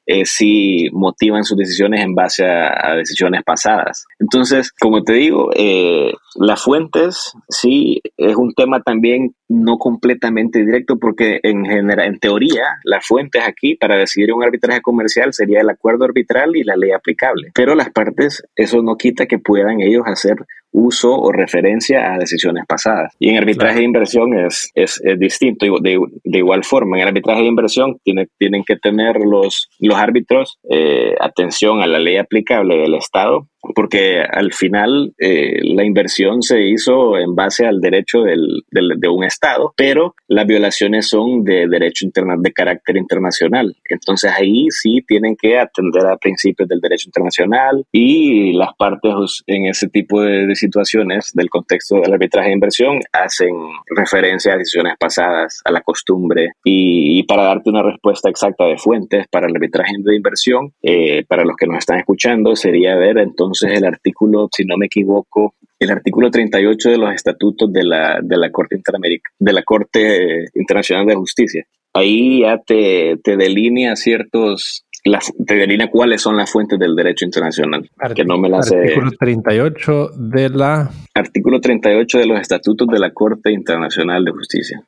eh, 0.07 0.27
sí 0.27 0.89
motivan 0.93 1.45
sus 1.45 1.57
decisiones 1.57 2.03
en 2.03 2.15
base 2.15 2.45
a, 2.45 2.95
decisiones 2.95 3.43
pasadas. 3.43 4.05
Entonces, 4.19 4.71
como 4.73 5.03
te 5.03 5.15
digo, 5.15 5.51
eh, 5.57 6.13
las 6.37 6.63
fuentes 6.63 7.33
sí 7.49 8.03
es 8.19 8.37
un 8.37 8.53
tema 8.53 8.83
también 8.83 9.35
no 9.49 9.77
completamente 9.79 10.65
directo 10.65 10.99
porque 10.99 11.41
en 11.43 11.65
general, 11.65 12.07
en 12.07 12.19
teoría, 12.19 12.65
las 12.85 13.07
fuentes 13.07 13.43
aquí 13.47 13.77
para 13.77 13.97
decidir 13.97 14.33
un 14.33 14.43
arbitraje 14.43 14.81
comercial 14.81 15.33
sería 15.33 15.61
el 15.61 15.71
acuerdo 15.71 16.05
arbitral 16.05 16.57
y 16.57 16.65
la 16.65 16.77
ley 16.77 16.93
aplicable. 16.93 17.51
Pero 17.55 17.75
las 17.75 17.91
partes, 17.91 18.43
eso 18.57 18.83
no 18.83 18.97
quita 18.97 19.27
que 19.27 19.39
puedan 19.39 19.81
ellos 19.81 20.05
hacer 20.07 20.37
uso 20.75 21.17
o 21.17 21.31
referencia 21.31 22.13
a 22.13 22.19
decisiones 22.19 22.65
pasadas. 22.67 23.15
Y 23.21 23.31
en 23.31 23.39
arbitraje 23.39 23.79
de 23.79 23.85
inversión 23.85 24.35
es, 24.35 24.71
es, 24.75 25.01
distinto. 25.19 25.67
De, 25.81 25.99
de, 26.25 26.39
igual 26.39 26.65
forma, 26.65 26.97
en 26.97 27.03
el 27.03 27.09
arbitraje 27.09 27.43
de 27.43 27.47
inversión 27.47 27.97
tiene, 28.03 28.27
tienen 28.39 28.65
que 28.65 28.77
tener 28.77 29.17
los, 29.25 29.69
los 29.79 29.97
árbitros 29.97 30.59
eh, 30.69 31.15
atención 31.21 31.81
a 31.81 31.87
la 31.87 32.01
ley 32.01 32.17
aplicable 32.17 32.77
del 32.77 32.95
Estado 32.95 33.47
porque 33.75 34.21
al 34.21 34.53
final 34.53 35.15
eh, 35.19 35.61
la 35.63 35.85
inversión 35.85 36.43
se 36.43 36.63
hizo 36.63 37.17
en 37.17 37.35
base 37.35 37.67
al 37.67 37.81
derecho 37.81 38.23
del, 38.23 38.63
del, 38.71 38.99
de 38.99 39.09
un 39.09 39.25
Estado, 39.25 39.34
pero 39.77 40.15
las 40.29 40.47
violaciones 40.47 41.09
son 41.09 41.45
de 41.45 41.67
derecho 41.69 42.05
interna 42.05 42.35
de 42.39 42.53
carácter 42.53 42.97
internacional. 42.97 43.75
Entonces 43.89 44.33
ahí 44.37 44.67
sí 44.71 45.03
tienen 45.07 45.37
que 45.37 45.59
atender 45.59 46.07
a 46.07 46.17
principios 46.17 46.69
del 46.69 46.81
derecho 46.81 47.09
internacional 47.09 47.85
y 47.93 48.53
las 48.53 48.75
partes 48.77 49.43
en 49.47 49.67
ese 49.67 49.89
tipo 49.89 50.23
de, 50.23 50.55
situaciones 50.55 51.33
del 51.35 51.51
contexto 51.51 51.97
del 51.97 52.13
arbitraje 52.13 52.49
de 52.49 52.55
inversión 52.55 53.01
hacen 53.13 53.55
referencia 53.87 54.55
a 54.55 54.57
decisiones 54.57 54.95
pasadas, 54.99 55.61
a 55.65 55.73
la 55.73 55.81
costumbre 55.81 56.53
y, 56.65 57.23
para 57.25 57.45
darte 57.45 57.71
una 57.71 57.83
respuesta 57.83 58.29
exacta 58.29 58.65
de 58.65 58.79
fuentes 58.79 59.27
para 59.29 59.47
el 59.47 59.55
arbitraje 59.55 59.95
de 59.99 60.17
inversión, 60.17 60.73
eh, 60.83 61.25
para 61.27 61.45
los 61.45 61.57
que 61.57 61.67
nos 61.67 61.79
están 61.79 61.99
escuchando, 61.99 62.55
sería 62.55 62.95
ver 62.97 63.19
entonces 63.19 63.73
el 63.73 63.85
artículo, 63.85 64.49
si 64.53 64.65
no 64.65 64.77
me 64.77 64.87
equivoco, 64.87 65.55
el 65.85 65.91
artículo 65.91 66.31
38 66.31 66.91
de 66.91 66.99
los 66.99 67.15
estatutos 67.15 67.73
de 67.73 67.85
la, 67.85 68.21
de 68.23 68.37
la 68.37 68.51
Corte 68.51 68.77
Interamericana, 68.77 69.35
de 69.39 69.53
la 69.53 69.63
Corte 69.63 70.45
Internacional 70.55 71.07
de 71.07 71.15
Justicia. 71.15 71.67
Ahí 71.93 72.41
ya 72.41 72.59
te, 72.59 73.19
te 73.23 73.37
delinea 73.37 73.95
ciertos, 73.95 74.85
las, 75.05 75.33
te 75.47 75.55
delinea 75.55 75.91
cuáles 75.91 76.23
son 76.23 76.37
las 76.37 76.51
fuentes 76.51 76.79
del 76.79 76.97
derecho 76.97 77.25
internacional. 77.25 77.89
que 78.15 78.25
no 78.25 78.37
me 78.37 78.49
las 78.49 78.73
Artículo 78.73 79.11
38 79.19 80.09
de 80.17 80.49
la... 80.51 80.91
Artículo 81.15 81.61
38 81.61 82.19
de 82.19 82.27
los 82.27 82.41
estatutos 82.41 82.89
de 82.89 82.99
la 82.99 83.13
Corte 83.13 83.53
Internacional 83.53 84.25
de 84.25 84.33
Justicia 84.33 84.85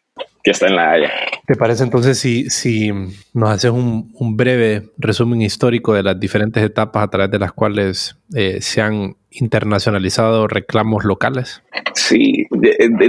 que 0.46 0.52
está 0.52 0.68
en 0.68 0.76
la 0.76 0.92
Haya. 0.92 1.10
¿Te 1.44 1.56
parece 1.56 1.82
entonces 1.82 2.20
si, 2.20 2.48
si 2.50 2.92
nos 3.34 3.50
haces 3.50 3.72
un, 3.72 4.12
un, 4.14 4.36
breve 4.36 4.90
resumen 4.96 5.42
histórico 5.42 5.92
de 5.92 6.04
las 6.04 6.20
diferentes 6.20 6.62
etapas 6.62 7.02
a 7.02 7.10
través 7.10 7.32
de 7.32 7.40
las 7.40 7.52
cuales 7.52 8.16
eh, 8.32 8.60
se 8.60 8.80
han 8.80 9.16
internacionalizado 9.32 10.46
reclamos 10.46 11.04
locales? 11.04 11.64
Sí, 11.94 12.46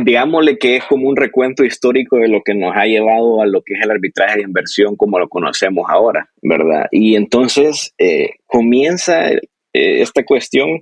digámosle 0.03 0.57
que 0.57 0.77
es 0.77 0.85
como 0.85 1.07
un 1.07 1.15
recuento 1.15 1.63
histórico 1.63 2.17
de 2.17 2.27
lo 2.27 2.41
que 2.43 2.55
nos 2.55 2.75
ha 2.75 2.85
llevado 2.85 3.43
a 3.43 3.45
lo 3.45 3.61
que 3.61 3.75
es 3.75 3.83
el 3.83 3.91
arbitraje 3.91 4.37
de 4.37 4.41
inversión 4.41 4.95
como 4.95 5.19
lo 5.19 5.29
conocemos 5.29 5.85
ahora, 5.87 6.31
¿verdad? 6.41 6.87
Y 6.89 7.15
entonces 7.15 7.93
eh, 7.99 8.31
comienza 8.47 9.29
eh, 9.29 9.41
esta 9.73 10.23
cuestión 10.23 10.81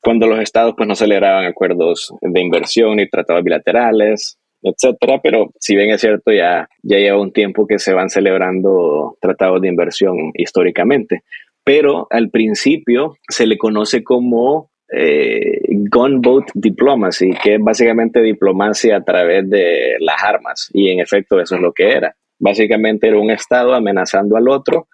cuando 0.00 0.28
los 0.28 0.38
estados 0.38 0.74
pues 0.76 0.88
no 0.88 0.94
celebraban 0.94 1.46
acuerdos 1.46 2.14
de 2.20 2.40
inversión 2.40 3.00
y 3.00 3.08
tratados 3.08 3.42
bilaterales, 3.42 4.38
etcétera, 4.70 5.20
pero 5.22 5.50
si 5.58 5.76
bien 5.76 5.90
es 5.90 6.00
cierto, 6.00 6.32
ya, 6.32 6.68
ya 6.82 6.98
lleva 6.98 7.20
un 7.20 7.32
tiempo 7.32 7.66
que 7.66 7.78
se 7.78 7.92
van 7.92 8.10
celebrando 8.10 9.16
tratados 9.20 9.60
de 9.60 9.68
inversión 9.68 10.16
históricamente, 10.34 11.22
pero 11.64 12.06
al 12.10 12.30
principio 12.30 13.16
se 13.28 13.46
le 13.46 13.58
conoce 13.58 14.02
como 14.02 14.70
eh, 14.90 15.60
gunboat 15.68 16.50
diplomacy, 16.54 17.30
que 17.42 17.56
es 17.56 17.60
básicamente 17.60 18.22
diplomacia 18.22 18.96
a 18.96 19.04
través 19.04 19.48
de 19.50 19.96
las 20.00 20.22
armas, 20.22 20.70
y 20.72 20.90
en 20.90 21.00
efecto 21.00 21.40
eso 21.40 21.56
es 21.56 21.60
lo 21.60 21.72
que 21.72 21.90
era. 21.90 22.14
Básicamente 22.38 23.08
era 23.08 23.18
un 23.18 23.30
Estado 23.30 23.74
amenazando 23.74 24.36
al 24.36 24.48
otro 24.48 24.88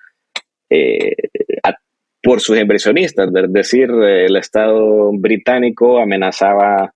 eh, 0.71 1.15
por 2.23 2.41
sus 2.41 2.59
inversionistas, 2.59 3.29
es 3.33 3.53
decir, 3.53 3.91
el 3.91 4.35
Estado 4.37 5.13
británico 5.13 5.99
amenazaba 5.99 6.93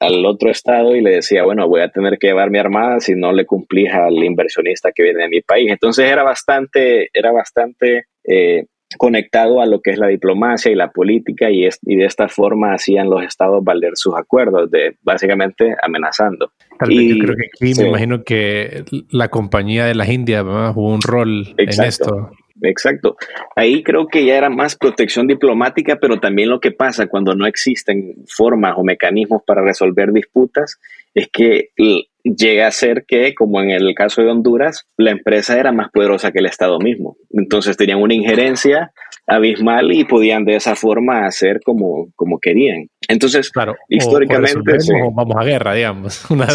al 0.00 0.26
otro 0.26 0.50
estado 0.50 0.94
y 0.94 1.00
le 1.00 1.16
decía, 1.16 1.44
bueno, 1.44 1.68
voy 1.68 1.80
a 1.80 1.88
tener 1.88 2.18
que 2.18 2.28
llevar 2.28 2.50
mi 2.50 2.58
armada 2.58 3.00
si 3.00 3.14
no 3.14 3.32
le 3.32 3.46
cumplís 3.46 3.92
al 3.92 4.14
inversionista 4.22 4.92
que 4.92 5.02
viene 5.02 5.22
de 5.22 5.28
mi 5.28 5.40
país. 5.40 5.70
Entonces 5.70 6.10
era 6.10 6.22
bastante, 6.22 7.08
era 7.12 7.32
bastante 7.32 8.04
eh, 8.24 8.66
conectado 8.98 9.60
a 9.60 9.66
lo 9.66 9.80
que 9.80 9.90
es 9.90 9.98
la 9.98 10.06
diplomacia 10.06 10.70
y 10.70 10.74
la 10.74 10.90
política 10.90 11.50
y, 11.50 11.66
y, 11.82 11.96
de 11.96 12.04
esta 12.04 12.28
forma 12.28 12.74
hacían 12.74 13.10
los 13.10 13.22
estados 13.22 13.64
valer 13.64 13.92
sus 13.94 14.14
acuerdos, 14.14 14.70
de 14.70 14.96
básicamente 15.02 15.74
amenazando. 15.82 16.52
y, 16.88 17.16
yo 17.16 17.24
creo 17.24 17.36
que 17.36 17.46
aquí 17.46 17.80
me 17.80 17.88
imagino 17.88 18.22
que 18.22 18.84
la 19.10 19.28
compañía 19.28 19.86
de 19.86 19.94
las 19.94 20.08
Indias 20.08 20.44
jugó 20.74 20.94
un 20.94 21.02
rol 21.02 21.54
en 21.56 21.84
esto. 21.84 22.30
Exacto. 22.62 23.16
Ahí 23.54 23.82
creo 23.82 24.06
que 24.06 24.24
ya 24.24 24.36
era 24.36 24.48
más 24.48 24.76
protección 24.76 25.26
diplomática, 25.26 25.98
pero 26.00 26.18
también 26.18 26.48
lo 26.48 26.60
que 26.60 26.72
pasa 26.72 27.06
cuando 27.06 27.34
no 27.34 27.46
existen 27.46 28.24
formas 28.26 28.74
o 28.76 28.84
mecanismos 28.84 29.42
para 29.46 29.62
resolver 29.62 30.12
disputas 30.12 30.78
es 31.14 31.28
que 31.32 31.70
llega 32.22 32.66
a 32.66 32.70
ser 32.70 33.04
que, 33.06 33.34
como 33.34 33.60
en 33.60 33.70
el 33.70 33.94
caso 33.94 34.22
de 34.22 34.30
Honduras, 34.30 34.86
la 34.96 35.10
empresa 35.10 35.58
era 35.58 35.72
más 35.72 35.90
poderosa 35.90 36.32
que 36.32 36.40
el 36.40 36.46
Estado 36.46 36.78
mismo. 36.78 37.16
Entonces 37.30 37.76
tenían 37.76 38.02
una 38.02 38.14
injerencia 38.14 38.92
abismal 39.26 39.92
y 39.92 40.04
podían 40.04 40.44
de 40.44 40.56
esa 40.56 40.76
forma 40.76 41.26
hacer 41.26 41.60
como, 41.64 42.08
como 42.14 42.38
querían. 42.38 42.88
Entonces, 43.08 43.50
claro, 43.50 43.76
históricamente... 43.88 44.60
vamos 45.14 45.36
a 45.36 45.44
guerra, 45.44 45.74
digamos. 45.74 46.24
Una 46.30 46.46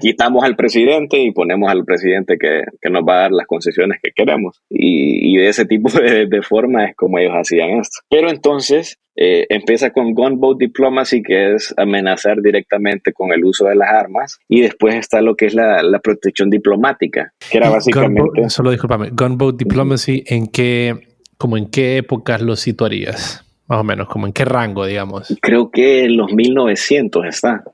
quitamos 0.00 0.44
al 0.44 0.56
presidente 0.56 1.18
y 1.18 1.32
ponemos 1.32 1.70
al 1.70 1.84
presidente 1.84 2.36
que, 2.38 2.62
que, 2.80 2.90
nos 2.90 3.02
va 3.02 3.14
a 3.14 3.20
dar 3.22 3.32
las 3.32 3.46
concesiones 3.46 3.98
que 4.02 4.10
queremos. 4.14 4.60
Y, 4.68 5.34
y 5.34 5.36
de 5.38 5.48
ese 5.48 5.64
tipo 5.64 5.88
de, 6.00 6.26
de, 6.26 6.42
forma 6.42 6.86
es 6.86 6.96
como 6.96 7.18
ellos 7.18 7.34
hacían 7.34 7.80
esto. 7.80 8.00
Pero 8.08 8.30
entonces 8.30 8.98
eh, 9.14 9.46
empieza 9.50 9.90
con 9.90 10.14
gunboat 10.14 10.58
diplomacy, 10.58 11.22
que 11.22 11.54
es 11.54 11.74
amenazar 11.76 12.40
directamente 12.40 13.12
con 13.12 13.32
el 13.32 13.44
uso 13.44 13.66
de 13.66 13.76
las 13.76 13.90
armas. 13.90 14.38
Y 14.48 14.62
después 14.62 14.94
está 14.94 15.20
lo 15.20 15.36
que 15.36 15.46
es 15.46 15.54
la, 15.54 15.82
la 15.82 16.00
protección 16.00 16.50
diplomática, 16.50 17.32
que 17.50 17.58
era 17.58 17.70
básicamente... 17.70 18.48
solo 18.48 18.70
discúlpame, 18.70 19.10
gunboat 19.10 19.56
diplomacy, 19.56 20.24
¿en 20.26 20.46
qué, 20.46 21.11
como 21.42 21.56
en 21.56 21.66
qué 21.66 21.96
épocas 21.96 22.40
lo 22.40 22.54
situarías? 22.54 23.44
Más 23.66 23.80
o 23.80 23.82
menos, 23.82 24.06
como 24.06 24.28
en 24.28 24.32
qué 24.32 24.44
rango, 24.44 24.86
digamos. 24.86 25.36
Creo 25.42 25.72
que 25.72 26.04
en 26.04 26.16
los 26.16 26.32
1900 26.32 27.26
está. 27.26 27.64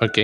Ok. 0.00 0.18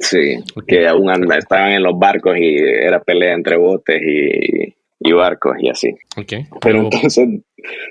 Sí, 0.00 0.38
que 0.66 0.88
aún 0.88 1.10
anda, 1.10 1.38
estaban 1.38 1.70
en 1.70 1.84
los 1.84 1.96
barcos 1.96 2.36
y 2.36 2.56
era 2.56 3.00
pelea 3.00 3.34
entre 3.34 3.56
botes 3.56 4.02
y, 4.02 4.74
y 4.98 5.12
barcos 5.12 5.54
y 5.60 5.68
así. 5.68 5.94
Ok. 6.16 6.32
Pero, 6.60 6.80
entonces, 6.80 7.28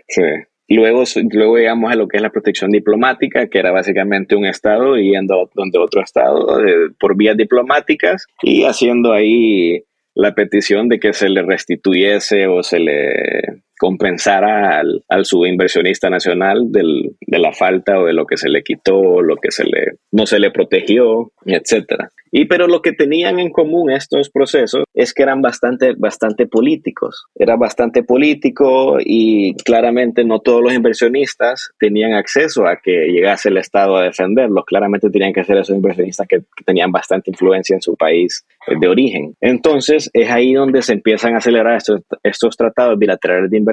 sí. 0.10 0.22
Luego, 0.68 1.06
luego 1.32 1.58
llegamos 1.58 1.94
a 1.94 1.96
lo 1.96 2.10
que 2.10 2.18
es 2.18 2.24
la 2.24 2.30
protección 2.30 2.70
diplomática, 2.70 3.48
que 3.48 3.60
era 3.60 3.72
básicamente 3.72 4.36
un 4.36 4.46
Estado 4.46 4.98
yendo 4.98 5.50
donde 5.56 5.80
otro 5.80 6.02
Estado 6.02 6.60
eh, 6.68 6.90
por 7.00 7.16
vías 7.16 7.38
diplomáticas 7.38 8.28
y 8.42 8.66
haciendo 8.66 9.14
ahí 9.14 9.86
la 10.16 10.36
petición 10.36 10.90
de 10.90 11.00
que 11.00 11.14
se 11.14 11.30
le 11.30 11.44
restituyese 11.44 12.48
o 12.48 12.62
se 12.62 12.80
le 12.80 13.64
compensara 13.84 14.80
al, 14.80 15.04
al 15.10 15.26
subinversionista 15.26 16.10
nacional 16.10 16.72
del, 16.72 17.18
de 17.20 17.38
la 17.38 17.52
falta 17.52 18.00
o 18.00 18.06
de 18.06 18.14
lo 18.14 18.26
que 18.26 18.38
se 18.38 18.48
le 18.48 18.64
quitó, 18.64 19.22
lo 19.22 19.36
que 19.36 19.52
se 19.52 19.66
le, 19.66 19.98
no 20.10 20.26
se 20.26 20.40
le 20.40 20.52
protegió, 20.52 21.34
etcétera. 21.46 22.10
Y 22.36 22.46
pero 22.46 22.66
lo 22.66 22.82
que 22.82 22.94
tenían 22.94 23.40
en 23.40 23.52
común 23.52 23.92
estos 23.92 24.30
procesos 24.32 24.86
es 24.96 25.14
que 25.14 25.22
eran 25.22 25.42
bastante, 25.42 25.94
bastante 25.96 26.48
políticos. 26.48 27.26
Era 27.36 27.58
bastante 27.58 28.04
político 28.04 28.98
y 29.00 29.54
claramente 29.66 30.24
no 30.24 30.40
todos 30.40 30.64
los 30.64 30.74
inversionistas 30.74 31.72
tenían 31.78 32.14
acceso 32.14 32.66
a 32.66 32.78
que 32.78 33.08
llegase 33.12 33.50
el 33.50 33.58
Estado 33.58 33.98
a 33.98 34.04
defenderlos. 34.04 34.66
Claramente 34.66 35.12
tenían 35.12 35.32
que 35.32 35.44
ser 35.44 35.58
esos 35.58 35.76
inversionistas 35.76 36.26
que, 36.28 36.42
tenían 36.66 36.92
bastante 36.92 37.30
influencia 37.30 37.76
en 37.76 37.82
su 37.82 37.96
país 37.96 38.46
de 38.80 38.88
origen. 38.88 39.36
Entonces 39.40 40.10
es 40.14 40.32
ahí 40.32 40.54
donde 40.54 40.82
se 40.82 40.94
empiezan 40.94 41.36
a 41.36 41.38
acelerar 41.38 41.76
estos, 41.76 42.02
estos 42.24 42.58
tratados 42.58 42.98
bilaterales 42.98 43.52
de 43.52 43.58
inversión 43.58 43.73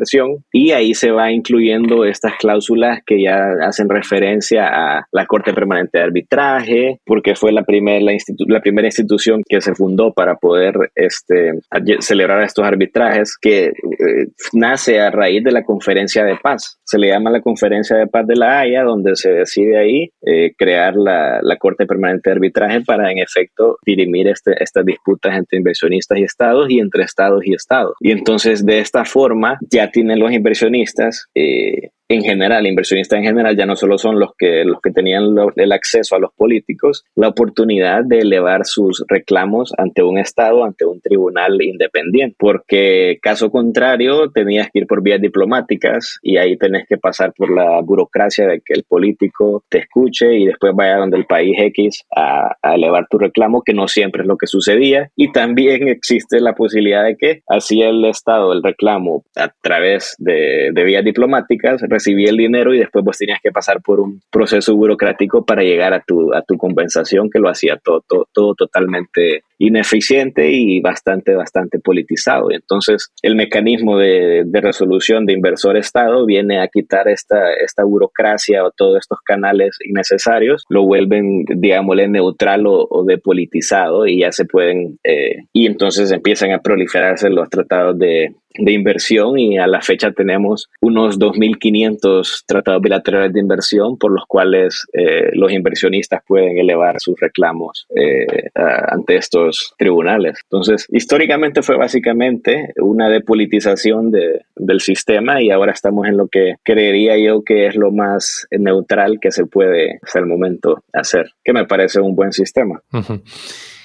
y 0.52 0.72
ahí 0.72 0.94
se 0.94 1.10
va 1.10 1.30
incluyendo 1.30 2.04
estas 2.04 2.34
cláusulas 2.38 3.00
que 3.04 3.22
ya 3.22 3.52
hacen 3.62 3.88
referencia 3.88 4.68
a 4.68 5.06
la 5.12 5.26
Corte 5.26 5.52
Permanente 5.52 5.98
de 5.98 6.04
Arbitraje, 6.04 7.00
porque 7.04 7.34
fue 7.34 7.52
la 7.52 7.62
primera, 7.62 8.00
la 8.00 8.12
la 8.48 8.60
primera 8.60 8.88
institución 8.88 9.42
que 9.48 9.60
se 9.60 9.74
fundó 9.74 10.12
para 10.12 10.36
poder 10.36 10.74
este, 10.94 11.52
celebrar 12.00 12.42
estos 12.42 12.64
arbitrajes, 12.64 13.36
que 13.40 13.66
eh, 13.66 14.26
nace 14.52 15.00
a 15.00 15.10
raíz 15.10 15.42
de 15.44 15.52
la 15.52 15.64
conferencia 15.64 16.24
de 16.24 16.36
paz. 16.36 16.78
Se 16.84 16.98
le 16.98 17.08
llama 17.08 17.30
la 17.30 17.40
conferencia 17.40 17.96
de 17.96 18.06
paz 18.06 18.26
de 18.26 18.36
la 18.36 18.60
Haya, 18.60 18.82
donde 18.82 19.16
se 19.16 19.30
decide 19.30 19.78
ahí 19.78 20.10
eh, 20.26 20.52
crear 20.56 20.94
la, 20.96 21.40
la, 21.42 21.56
Corte 21.56 21.86
Permanente 21.86 22.30
de 22.30 22.34
Arbitraje 22.34 22.80
para, 22.80 23.10
en 23.10 23.18
efecto, 23.18 23.78
dirimir 23.84 24.28
este, 24.28 24.62
estas 24.62 24.84
disputas 24.84 25.36
entre 25.36 25.58
inversionistas 25.58 26.18
y 26.18 26.22
estados 26.22 26.70
y 26.70 26.80
entre 26.80 27.04
estados 27.04 27.42
y 27.44 27.54
estados. 27.54 27.94
Y 28.00 28.10
entonces, 28.10 28.64
de 28.64 28.80
esta 28.80 29.04
forma, 29.04 29.58
ya 29.70 29.79
tienen 29.88 30.18
los 30.18 30.32
inversionistas 30.32 31.26
eh, 31.34 31.90
en 32.10 32.22
general, 32.22 32.66
inversionistas 32.66 33.20
en 33.20 33.24
general, 33.24 33.56
ya 33.56 33.66
no 33.66 33.76
solo 33.76 33.96
son 33.96 34.18
los 34.18 34.30
que, 34.36 34.64
los 34.64 34.80
que 34.80 34.90
tenían 34.90 35.32
el 35.54 35.72
acceso 35.72 36.16
a 36.16 36.18
los 36.18 36.32
políticos, 36.32 37.04
la 37.14 37.28
oportunidad 37.28 38.02
de 38.04 38.18
elevar 38.18 38.66
sus 38.66 39.04
reclamos 39.06 39.72
ante 39.78 40.02
un 40.02 40.18
Estado, 40.18 40.64
ante 40.64 40.84
un 40.84 41.00
tribunal 41.00 41.62
independiente, 41.62 42.34
porque 42.36 43.20
caso 43.22 43.50
contrario 43.50 44.28
tenías 44.32 44.70
que 44.72 44.80
ir 44.80 44.86
por 44.88 45.04
vías 45.04 45.20
diplomáticas 45.20 46.18
y 46.20 46.36
ahí 46.36 46.56
tenés 46.56 46.88
que 46.88 46.98
pasar 46.98 47.32
por 47.32 47.54
la 47.54 47.80
burocracia 47.80 48.48
de 48.48 48.60
que 48.60 48.74
el 48.74 48.82
político 48.82 49.62
te 49.68 49.78
escuche 49.78 50.36
y 50.36 50.46
después 50.46 50.72
vaya 50.74 50.96
donde 50.96 51.16
el 51.16 51.26
país 51.26 51.54
X 51.60 52.02
a, 52.10 52.56
elevar 52.74 53.06
tu 53.08 53.18
reclamo, 53.18 53.62
que 53.62 53.72
no 53.72 53.86
siempre 53.86 54.22
es 54.22 54.28
lo 54.28 54.36
que 54.36 54.48
sucedía. 54.48 55.10
Y 55.14 55.30
también 55.30 55.86
existe 55.86 56.40
la 56.40 56.54
posibilidad 56.54 57.04
de 57.04 57.16
que 57.16 57.42
así 57.46 57.82
el 57.82 58.04
Estado, 58.04 58.52
el 58.52 58.64
reclamo 58.64 59.22
a 59.36 59.52
través 59.62 60.16
de, 60.18 60.70
de 60.72 60.84
vías 60.84 61.04
diplomáticas, 61.04 61.82
recibía 62.00 62.30
el 62.30 62.36
dinero 62.36 62.74
y 62.74 62.78
después 62.78 63.04
vos 63.04 63.18
tenías 63.18 63.40
que 63.42 63.52
pasar 63.52 63.80
por 63.82 64.00
un 64.00 64.22
proceso 64.30 64.74
burocrático 64.74 65.44
para 65.44 65.62
llegar 65.62 65.92
a 65.92 66.00
tu, 66.00 66.32
a 66.32 66.42
tu 66.42 66.56
compensación 66.56 67.28
que 67.30 67.38
lo 67.38 67.50
hacía 67.50 67.76
todo, 67.76 68.02
todo, 68.08 68.26
todo 68.32 68.54
totalmente 68.54 69.44
ineficiente 69.60 70.50
y 70.50 70.80
bastante, 70.80 71.34
bastante 71.34 71.78
politizado. 71.78 72.50
Entonces, 72.50 73.12
el 73.22 73.36
mecanismo 73.36 73.98
de, 73.98 74.44
resolución 74.52 75.26
de 75.26 75.34
inversor-estado 75.34 76.26
viene 76.26 76.60
a 76.60 76.68
quitar 76.68 77.08
esta, 77.08 77.52
esta 77.52 77.84
burocracia 77.84 78.64
o 78.64 78.70
todos 78.70 78.98
estos 78.98 79.18
canales 79.20 79.76
innecesarios, 79.84 80.64
lo 80.68 80.84
vuelven, 80.84 81.44
digámosle, 81.46 82.08
neutral 82.08 82.66
o, 82.66 82.86
o 82.90 83.04
depolitizado 83.04 84.06
y 84.06 84.20
ya 84.20 84.32
se 84.32 84.46
pueden, 84.46 84.98
eh, 85.04 85.44
y 85.52 85.66
entonces 85.66 86.10
empiezan 86.10 86.52
a 86.52 86.60
proliferarse 86.60 87.28
los 87.28 87.48
tratados 87.48 87.98
de, 87.98 88.34
de 88.58 88.72
inversión 88.72 89.38
y 89.38 89.58
a 89.58 89.66
la 89.66 89.80
fecha 89.80 90.12
tenemos 90.12 90.68
unos 90.80 91.18
2.500 91.18 92.44
tratados 92.46 92.82
bilaterales 92.82 93.32
de 93.32 93.40
inversión 93.40 93.96
por 93.96 94.12
los 94.12 94.24
cuales 94.26 94.86
eh, 94.92 95.30
los 95.34 95.52
inversionistas 95.52 96.22
pueden 96.26 96.58
elevar 96.58 96.96
sus 96.98 97.18
reclamos 97.20 97.86
eh, 97.94 98.26
ante 98.54 99.16
estos 99.16 99.49
tribunales. 99.78 100.40
Entonces, 100.44 100.86
históricamente 100.90 101.62
fue 101.62 101.76
básicamente 101.76 102.72
una 102.76 103.08
depolitización 103.08 104.10
de, 104.10 104.42
del 104.56 104.80
sistema 104.80 105.42
y 105.42 105.50
ahora 105.50 105.72
estamos 105.72 106.06
en 106.06 106.16
lo 106.16 106.28
que 106.28 106.56
creería 106.62 107.18
yo 107.18 107.42
que 107.42 107.66
es 107.66 107.76
lo 107.76 107.90
más 107.90 108.46
neutral 108.50 109.18
que 109.20 109.30
se 109.30 109.46
puede 109.46 109.98
hasta 110.02 110.18
el 110.18 110.26
momento 110.26 110.82
hacer, 110.92 111.32
que 111.44 111.52
me 111.52 111.66
parece 111.66 112.00
un 112.00 112.14
buen 112.14 112.32
sistema. 112.32 112.80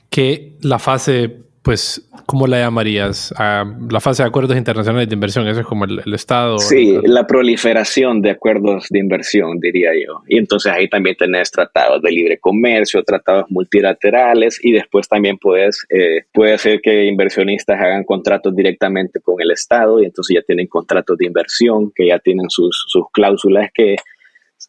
Que 0.09 0.57
la 0.61 0.79
fase 0.79 1.45
pues, 1.65 2.07
¿cómo 2.27 2.45
la 2.45 2.59
llamarías? 2.59 3.33
a 3.37 3.65
la 3.89 3.99
fase 3.99 4.21
de 4.21 4.29
acuerdos 4.29 4.55
internacionales 4.55 5.09
de 5.09 5.15
inversión, 5.15 5.47
eso 5.47 5.61
es 5.61 5.65
como 5.65 5.85
el, 5.85 6.13
Estado. 6.13 6.59
Sí, 6.59 6.95
la 7.03 7.25
proliferación 7.25 8.21
de 8.21 8.29
acuerdos 8.29 8.85
de 8.91 8.99
inversión, 8.99 9.59
diría 9.59 9.89
yo. 9.93 10.21
Y 10.27 10.37
entonces 10.37 10.71
ahí 10.71 10.87
también 10.87 11.15
tenés 11.15 11.49
tratados 11.49 12.03
de 12.03 12.11
libre 12.11 12.37
comercio, 12.37 13.03
tratados 13.03 13.45
multilaterales 13.49 14.59
y 14.63 14.73
después 14.73 15.09
también 15.09 15.39
puedes, 15.39 15.83
eh, 15.89 16.25
puede 16.31 16.59
ser 16.59 16.81
que 16.81 17.05
inversionistas 17.05 17.81
hagan 17.81 18.03
contratos 18.03 18.55
directamente 18.55 19.19
con 19.19 19.41
el 19.41 19.49
Estado 19.49 19.99
y 19.99 20.05
entonces 20.05 20.35
ya 20.35 20.43
tienen 20.45 20.67
contratos 20.67 21.17
de 21.17 21.25
inversión 21.25 21.91
que 21.95 22.09
ya 22.09 22.19
tienen 22.19 22.47
sus, 22.49 22.85
sus 22.87 23.05
cláusulas 23.11 23.71
que 23.73 23.95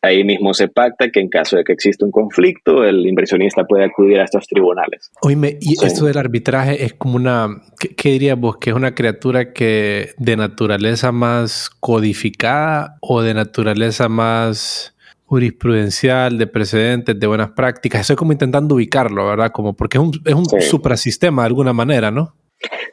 Ahí 0.02 0.24
mismo 0.24 0.54
se 0.54 0.68
pacta 0.68 1.10
que 1.10 1.20
en 1.20 1.28
caso 1.28 1.56
de 1.56 1.64
que 1.64 1.72
exista 1.72 2.04
un 2.04 2.10
conflicto, 2.10 2.84
el 2.84 3.06
inversionista 3.06 3.64
puede 3.64 3.84
acudir 3.84 4.20
a 4.20 4.24
estos 4.24 4.46
tribunales. 4.46 5.10
Oíme, 5.22 5.56
y 5.60 5.72
esto 5.84 6.04
del 6.04 6.18
arbitraje 6.18 6.84
es 6.84 6.94
como 6.94 7.16
una, 7.16 7.62
¿qué, 7.96 8.10
dirías 8.10 8.38
vos? 8.38 8.58
¿Que 8.58 8.70
es 8.70 8.76
una 8.76 8.94
criatura 8.94 9.52
que 9.52 10.10
de 10.18 10.36
naturaleza 10.36 11.12
más 11.12 11.70
codificada 11.80 12.98
o 13.00 13.22
de 13.22 13.34
naturaleza 13.34 14.08
más 14.08 14.94
jurisprudencial, 15.24 16.38
de 16.38 16.46
precedentes, 16.46 17.18
de 17.18 17.26
buenas 17.26 17.50
prácticas? 17.50 18.02
Estoy 18.02 18.16
como 18.16 18.32
intentando 18.32 18.76
ubicarlo, 18.76 19.26
¿verdad? 19.26 19.50
Como 19.50 19.74
porque 19.74 19.98
es 19.98 20.04
un, 20.04 20.12
es 20.24 20.34
un 20.34 20.46
suprasistema 20.60 21.42
de 21.42 21.46
alguna 21.46 21.72
manera, 21.72 22.10
¿no? 22.10 22.34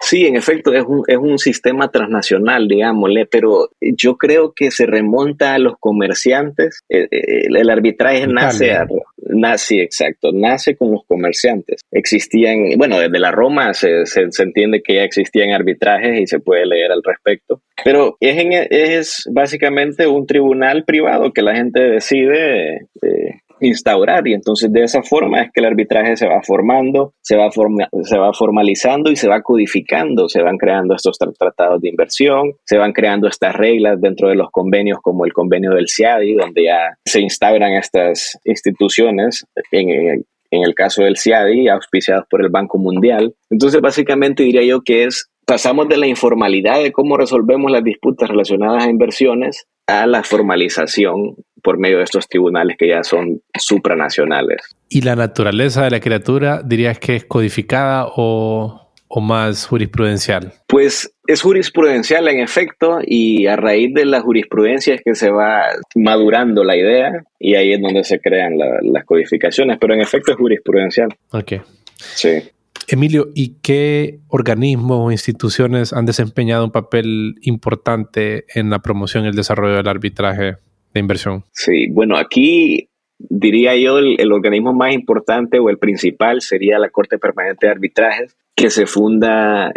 Sí, 0.02 0.26
en 0.26 0.36
efecto, 0.36 0.74
es 0.74 0.84
un, 0.84 1.04
es 1.08 1.18
un 1.18 1.40
sistema 1.40 1.90
transnacional, 1.90 2.68
digámosle, 2.68 3.26
pero 3.26 3.70
yo 3.80 4.18
creo 4.18 4.54
que 4.54 4.70
se 4.70 4.86
remonta 4.86 5.54
a 5.54 5.60
los 5.60 5.76
comerciantes. 5.80 6.82
El, 6.90 7.08
el, 7.12 7.70
arbitraje 7.70 8.28
nace, 8.28 8.78
nace, 9.18 9.82
exacto, 9.82 10.32
nace 10.34 10.76
con 10.76 10.92
los 10.92 11.06
comerciantes. 11.06 11.82
Existían, 11.92 12.78
bueno, 12.78 13.00
desde 13.00 13.20
la 13.20 13.32
Roma 13.32 13.74
se, 13.74 14.06
se, 14.06 14.28
entiende 14.40 14.82
que 14.84 14.96
ya 14.96 15.04
existían 15.04 15.52
arbitrajes 15.52 16.20
y 16.20 16.28
se 16.28 16.40
puede 16.40 16.66
leer 16.66 16.92
al 16.92 17.02
respecto, 17.04 17.62
pero 17.84 18.18
es, 18.20 18.38
en, 18.38 18.52
es 18.70 19.24
básicamente 19.32 20.06
un 20.06 20.28
tribunal 20.28 20.84
privado 20.84 21.32
que 21.32 21.42
la 21.42 21.56
gente 21.56 21.80
decide 21.80 22.88
eh, 23.02 23.40
instaurar 23.68 24.28
y 24.28 24.34
entonces 24.34 24.72
de 24.72 24.84
esa 24.84 25.04
forma 25.04 25.42
es 25.42 25.52
que 25.52 25.60
el 25.62 25.68
arbitraje 25.68 26.16
se 26.18 26.28
va 26.28 26.42
formando, 26.42 27.14
se 27.22 27.36
va, 27.36 27.50
se 27.52 28.18
va 28.18 28.34
formalizando 28.34 29.12
y 29.12 29.16
se 29.16 29.28
va 29.28 29.42
codificando, 29.42 30.30
se 30.30 30.42
van 30.42 30.58
creando 30.58 30.96
estos 30.96 31.18
tratados 31.18 31.82
de 31.82 31.90
inversión, 31.90 32.54
se 32.66 32.78
van 32.78 32.94
creando 32.94 33.28
estas 33.28 33.56
reglas 33.56 34.00
dentro 34.00 34.30
de 34.30 34.36
los 34.36 34.50
convenios 34.52 35.00
como 35.02 35.26
el 35.26 35.34
convenio 35.34 35.72
del 35.72 35.88
CIADI, 35.88 36.36
donde 36.36 36.66
ya 36.66 36.98
se 37.06 37.22
instauran 37.22 37.74
estas 37.74 38.40
instituciones 38.46 39.46
en, 39.72 40.26
en 40.52 40.64
el 40.64 40.76
caso 40.76 41.04
del 41.04 41.18
CIADI, 41.18 41.68
auspiciados 41.68 42.26
por 42.30 42.44
el 42.44 42.50
Banco 42.50 42.78
Mundial. 42.78 43.34
Entonces, 43.50 43.82
básicamente 43.82 44.44
diría 44.44 44.64
yo 44.64 44.82
que 44.82 45.06
es 45.06 45.30
pasamos 45.46 45.90
de 45.90 45.98
la 45.98 46.08
informalidad 46.08 46.82
de 46.82 46.92
cómo 46.92 47.18
resolvemos 47.18 47.72
las 47.72 47.84
disputas 47.84 48.30
relacionadas 48.30 48.86
a 48.86 48.90
inversiones 48.90 49.66
a 49.88 50.08
la 50.08 50.24
formalización 50.24 51.36
por 51.64 51.80
medio 51.80 51.98
de 51.98 52.04
estos 52.04 52.28
tribunales 52.28 52.76
que 52.78 52.90
ya 52.90 53.04
son 53.04 53.42
supranacionales. 53.58 54.62
¿Y 54.90 55.02
la 55.02 55.16
naturaleza 55.16 55.84
de 55.84 55.92
la 55.92 56.00
criatura 56.00 56.62
dirías 56.64 57.00
que 57.00 57.16
es 57.16 57.26
codificada 57.26 58.08
o, 58.16 58.92
o 59.08 59.22
más 59.22 59.66
jurisprudencial? 59.66 60.54
Pues 60.68 61.16
es 61.26 61.42
jurisprudencial 61.42 62.28
en 62.28 62.40
efecto 62.40 63.00
y 63.06 63.48
a 63.48 63.56
raíz 63.56 63.94
de 63.94 64.06
la 64.06 64.22
jurisprudencia 64.22 64.96
es 64.96 65.02
que 65.04 65.16
se 65.16 65.32
va 65.32 65.64
madurando 65.96 66.64
la 66.64 66.76
idea 66.76 67.24
y 67.40 67.56
ahí 67.56 67.74
es 67.74 67.82
donde 67.82 68.04
se 68.04 68.20
crean 68.20 68.54
las 68.58 69.06
codificaciones, 69.06 69.78
pero 69.80 69.94
en 69.94 70.02
efecto 70.02 70.32
es 70.32 70.38
jurisprudencial. 70.38 71.10
Ok. 71.32 71.54
Sí. 71.96 72.44
Emilio, 72.88 73.30
¿y 73.34 73.56
qué 73.62 74.20
organismos 74.28 75.00
o 75.00 75.12
instituciones 75.12 75.94
han 75.94 76.06
desempeñado 76.06 76.66
un 76.66 76.72
papel 76.72 77.36
importante 77.42 78.46
en 78.54 78.70
la 78.70 78.80
promoción 78.80 79.26
y 79.26 79.30
el 79.30 79.36
desarrollo 79.36 79.78
del 79.78 79.88
arbitraje 79.88 80.58
de 80.94 81.00
inversión? 81.00 81.44
Sí, 81.52 81.88
bueno, 81.90 82.18
aquí 82.18 82.90
diría 83.18 83.76
yo 83.76 84.00
el, 84.00 84.32
organismo 84.32 84.74
más 84.74 84.94
importante 84.94 85.60
o 85.60 85.70
el 85.70 85.78
principal 85.78 86.42
sería 86.42 86.80
la 86.80 86.90
Corte 86.90 87.18
Permanente 87.18 87.68
de 87.68 87.72
Arbitrajes, 87.72 88.36
que 88.56 88.70
se 88.70 88.86
funda 88.86 89.68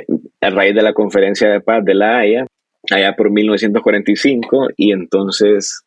a 0.41 0.51
raíz 0.51 0.75
de 0.75 0.83
la 0.83 0.93
Conferencia 0.93 1.49
de 1.49 1.61
Paz 1.61 1.85
de 1.85 1.95
la 1.95 2.19
Haya, 2.19 2.47
allá 2.91 3.15
por 3.17 3.31
1945, 3.31 4.69
y 4.77 4.93
entonces 4.93 5.83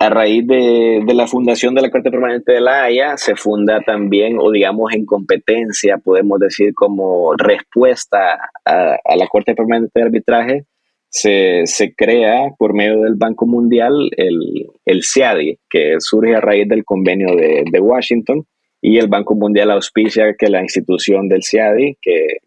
a 0.00 0.10
raíz 0.10 0.46
de, 0.46 1.02
la 1.12 1.26
fundación 1.26 1.74
de 1.74 1.82
la 1.82 1.90
Corte 1.90 2.10
Permanente 2.10 2.52
de 2.52 2.60
la 2.60 2.84
Haya, 2.84 3.16
se 3.16 3.34
funda 3.34 3.80
también, 3.80 4.38
o 4.38 4.50
digamos 4.52 4.92
en 4.92 5.04
competencia, 5.04 5.98
podemos 5.98 6.38
decir 6.38 6.72
como 6.74 7.34
respuesta 7.36 8.38
a, 8.64 9.16
la 9.16 9.26
Corte 9.26 9.54
Permanente 9.54 9.92
de 9.94 10.02
Arbitraje, 10.04 10.64
se, 11.10 11.64
crea 11.96 12.50
por 12.58 12.74
medio 12.74 13.02
del 13.02 13.14
Banco 13.14 13.46
Mundial 13.46 14.10
el, 14.16 14.66
el 14.84 15.02
CIADI, 15.02 15.58
que 15.68 15.96
surge 15.98 16.34
a 16.34 16.40
raíz 16.40 16.68
del 16.68 16.84
convenio 16.84 17.34
de, 17.34 17.80
Washington, 17.80 18.44
y 18.80 18.98
el 18.98 19.08
Banco 19.08 19.34
Mundial 19.34 19.70
auspicia 19.70 20.34
que 20.38 20.48
la 20.48 20.62
institución 20.62 21.28
del 21.28 21.42
CIADI, 21.42 21.96
que, 22.00 22.38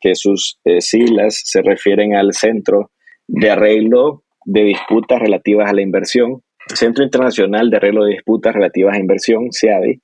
que 0.00 0.14
sus 0.14 0.58
eh, 0.64 0.80
siglas 0.80 1.42
se 1.44 1.62
refieren 1.62 2.14
al 2.14 2.32
Centro 2.32 2.90
de 3.26 3.50
Arreglo 3.50 4.22
de 4.44 4.64
Disputas 4.64 5.20
Relativas 5.20 5.70
a 5.70 5.74
la 5.74 5.82
Inversión, 5.82 6.42
Centro 6.74 7.04
Internacional 7.04 7.68
de 7.68 7.76
Arreglo 7.76 8.04
de 8.04 8.12
Disputas 8.12 8.54
Relativas 8.54 8.94
a 8.94 9.00
Inversión, 9.00 9.48
CIADI, 9.52 10.00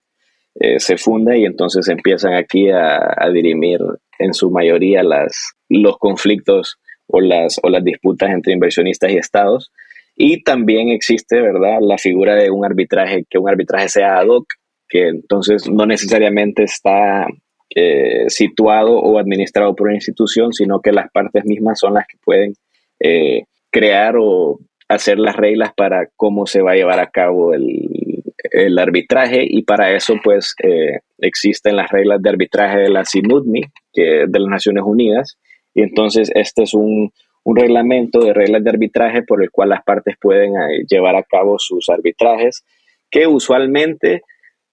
eh, 0.58 0.80
se 0.80 0.96
funda 0.96 1.36
y 1.36 1.44
entonces 1.44 1.86
empiezan 1.88 2.34
aquí 2.34 2.70
a, 2.70 3.28
dirimir 3.32 3.78
en 4.18 4.32
su 4.32 4.50
mayoría 4.50 5.02
las, 5.02 5.52
los 5.68 5.98
conflictos 5.98 6.78
o 7.06 7.20
las, 7.20 7.60
o 7.62 7.68
las 7.68 7.84
disputas 7.84 8.30
entre 8.30 8.52
inversionistas 8.52 9.10
y 9.10 9.16
estados. 9.16 9.72
Y 10.16 10.42
también 10.42 10.88
existe, 10.88 11.40
¿verdad?, 11.40 11.78
la 11.80 11.98
figura 11.98 12.34
de 12.34 12.50
un 12.50 12.64
arbitraje, 12.64 13.24
que 13.28 13.38
un 13.38 13.48
arbitraje 13.48 13.88
sea 13.88 14.18
ad 14.18 14.28
hoc, 14.28 14.46
que 14.88 15.08
entonces 15.08 15.68
no 15.68 15.84
necesariamente 15.84 16.62
está 16.62 17.26
eh, 17.74 18.24
situado 18.28 18.98
o 18.98 19.18
administrado 19.18 19.74
por 19.74 19.88
una 19.88 19.96
institución, 19.96 20.52
sino 20.52 20.80
que 20.80 20.92
las 20.92 21.10
partes 21.10 21.44
mismas 21.44 21.78
son 21.78 21.94
las 21.94 22.06
que 22.06 22.16
pueden 22.24 22.54
eh, 23.00 23.44
crear 23.70 24.14
o 24.18 24.58
hacer 24.88 25.18
las 25.18 25.36
reglas 25.36 25.72
para 25.76 26.08
cómo 26.16 26.46
se 26.46 26.62
va 26.62 26.72
a 26.72 26.76
llevar 26.76 27.00
a 27.00 27.10
cabo 27.10 27.52
el, 27.52 28.22
el 28.50 28.78
arbitraje 28.78 29.44
y 29.48 29.62
para 29.62 29.92
eso 29.92 30.14
pues 30.22 30.54
eh, 30.62 31.00
existen 31.18 31.76
las 31.76 31.90
reglas 31.90 32.22
de 32.22 32.30
arbitraje 32.30 32.78
de 32.78 32.88
la 32.88 33.04
CINUDMI, 33.04 33.62
que 33.92 34.24
de 34.26 34.38
las 34.38 34.48
Naciones 34.48 34.84
Unidas, 34.86 35.38
y 35.76 35.82
entonces 35.82 36.32
este 36.34 36.62
es 36.62 36.72
un, 36.72 37.12
un, 37.44 37.56
reglamento 37.56 38.20
de 38.20 38.32
reglas 38.32 38.64
de 38.64 38.70
arbitraje 38.70 39.22
por 39.22 39.42
el 39.42 39.50
cual 39.50 39.68
las 39.68 39.84
partes 39.84 40.16
pueden 40.18 40.56
eh, 40.56 40.84
llevar 40.88 41.14
a 41.16 41.22
cabo 41.22 41.58
sus 41.58 41.90
arbitrajes, 41.90 42.64
que 43.10 43.26
usualmente 43.26 44.22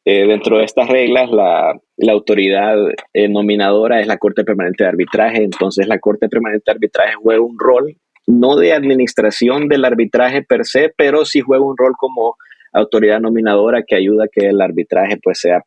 eh, 0.06 0.26
dentro 0.26 0.58
de 0.58 0.63
estas 0.63 0.88
reglas 0.88 1.30
la, 1.30 1.78
la 1.98 2.12
autoridad 2.13 2.78
nominadora 3.30 4.00
es 4.00 4.08
la 4.08 4.18
Corte 4.18 4.46
Permanente 4.46 4.86
de 4.86 4.89
Arbitraje, 4.89 5.44
entonces 5.44 5.88
la 5.88 6.00
Corte 6.00 6.30
Permanente 6.30 6.63
de 6.66 6.72
Arbitraje 6.72 7.16
juega 7.16 7.42
un 7.42 7.60
rol 7.60 7.98
no 8.26 8.56
de 8.56 8.72
administración 8.72 9.68
del 9.68 9.84
arbitraje 9.84 10.44
per 10.44 10.66
se, 10.66 10.89
pero 10.96 11.26
sí 11.26 11.42
juega 11.42 11.66
un 11.66 11.76
rol 11.78 11.94
como 11.98 12.38
autoridad 12.72 13.20
nominadora 13.20 13.84
que 13.86 13.96
ayuda 13.96 14.26
a 14.26 14.30
que 14.32 14.48
el 14.48 14.62
arbitraje 14.62 15.18
pues 15.22 15.39
sea, 15.42 15.64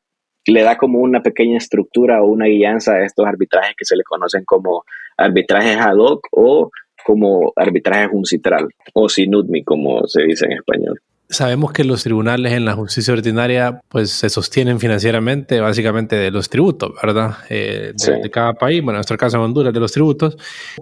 le 0.46 0.62
da 0.62 0.76
como 0.76 1.00
una 1.00 1.22
pequeña 1.22 1.58
estructura 1.58 2.22
o 2.22 2.26
una 2.26 2.46
guianza 2.46 2.94
a 2.94 3.04
estos 3.04 3.26
arbitrajes 3.26 3.74
que 3.76 3.84
se 3.84 3.96
le 3.96 4.04
conocen 4.04 4.44
como 4.44 4.84
arbitrajes 5.16 5.76
ad 5.78 5.96
hoc 5.96 6.26
o 6.30 6.70
como 7.04 7.52
arbitraje 7.56 8.08
juncitral 8.08 8.68
o 8.94 9.08
sinudmi, 9.08 9.62
como 9.62 10.06
se 10.06 10.22
dice 10.22 10.46
en 10.46 10.52
español. 10.52 11.00
Sabemos 11.28 11.72
que 11.72 11.82
los 11.82 12.04
tribunales 12.04 12.52
en 12.52 12.64
la 12.64 12.74
justicia 12.74 13.12
ordinaria 13.12 13.80
pues 13.88 14.10
se 14.10 14.28
sostienen 14.28 14.78
financieramente 14.78 15.60
básicamente 15.60 16.14
de 16.14 16.30
los 16.30 16.48
tributos, 16.48 16.92
¿verdad? 17.02 17.38
Eh, 17.50 17.92
de, 17.96 18.30
cada 18.30 18.54
país, 18.54 18.80
bueno, 18.80 18.92
en 18.92 18.98
nuestro 18.98 19.16
caso 19.16 19.36
en 19.36 19.42
Honduras, 19.42 19.74
de 19.74 19.80
los 19.80 19.90
tributos. 19.90 20.36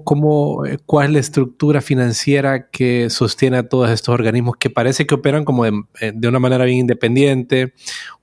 ¿Cómo, 0.05 0.67
eh, 0.67 0.79
¿Cuál 0.85 1.07
es 1.07 1.13
la 1.13 1.19
estructura 1.21 1.81
financiera 1.81 2.69
que 2.69 3.09
sostiene 3.09 3.57
a 3.57 3.69
todos 3.69 3.89
estos 3.89 4.13
organismos 4.13 4.57
que 4.59 4.69
parece 4.69 5.07
que 5.07 5.15
operan 5.15 5.47
como 5.47 5.65
de, 5.65 5.73
eh, 6.01 6.13
una 6.29 6.39
manera 6.39 6.67
bien 6.67 6.81
independiente, 6.81 7.73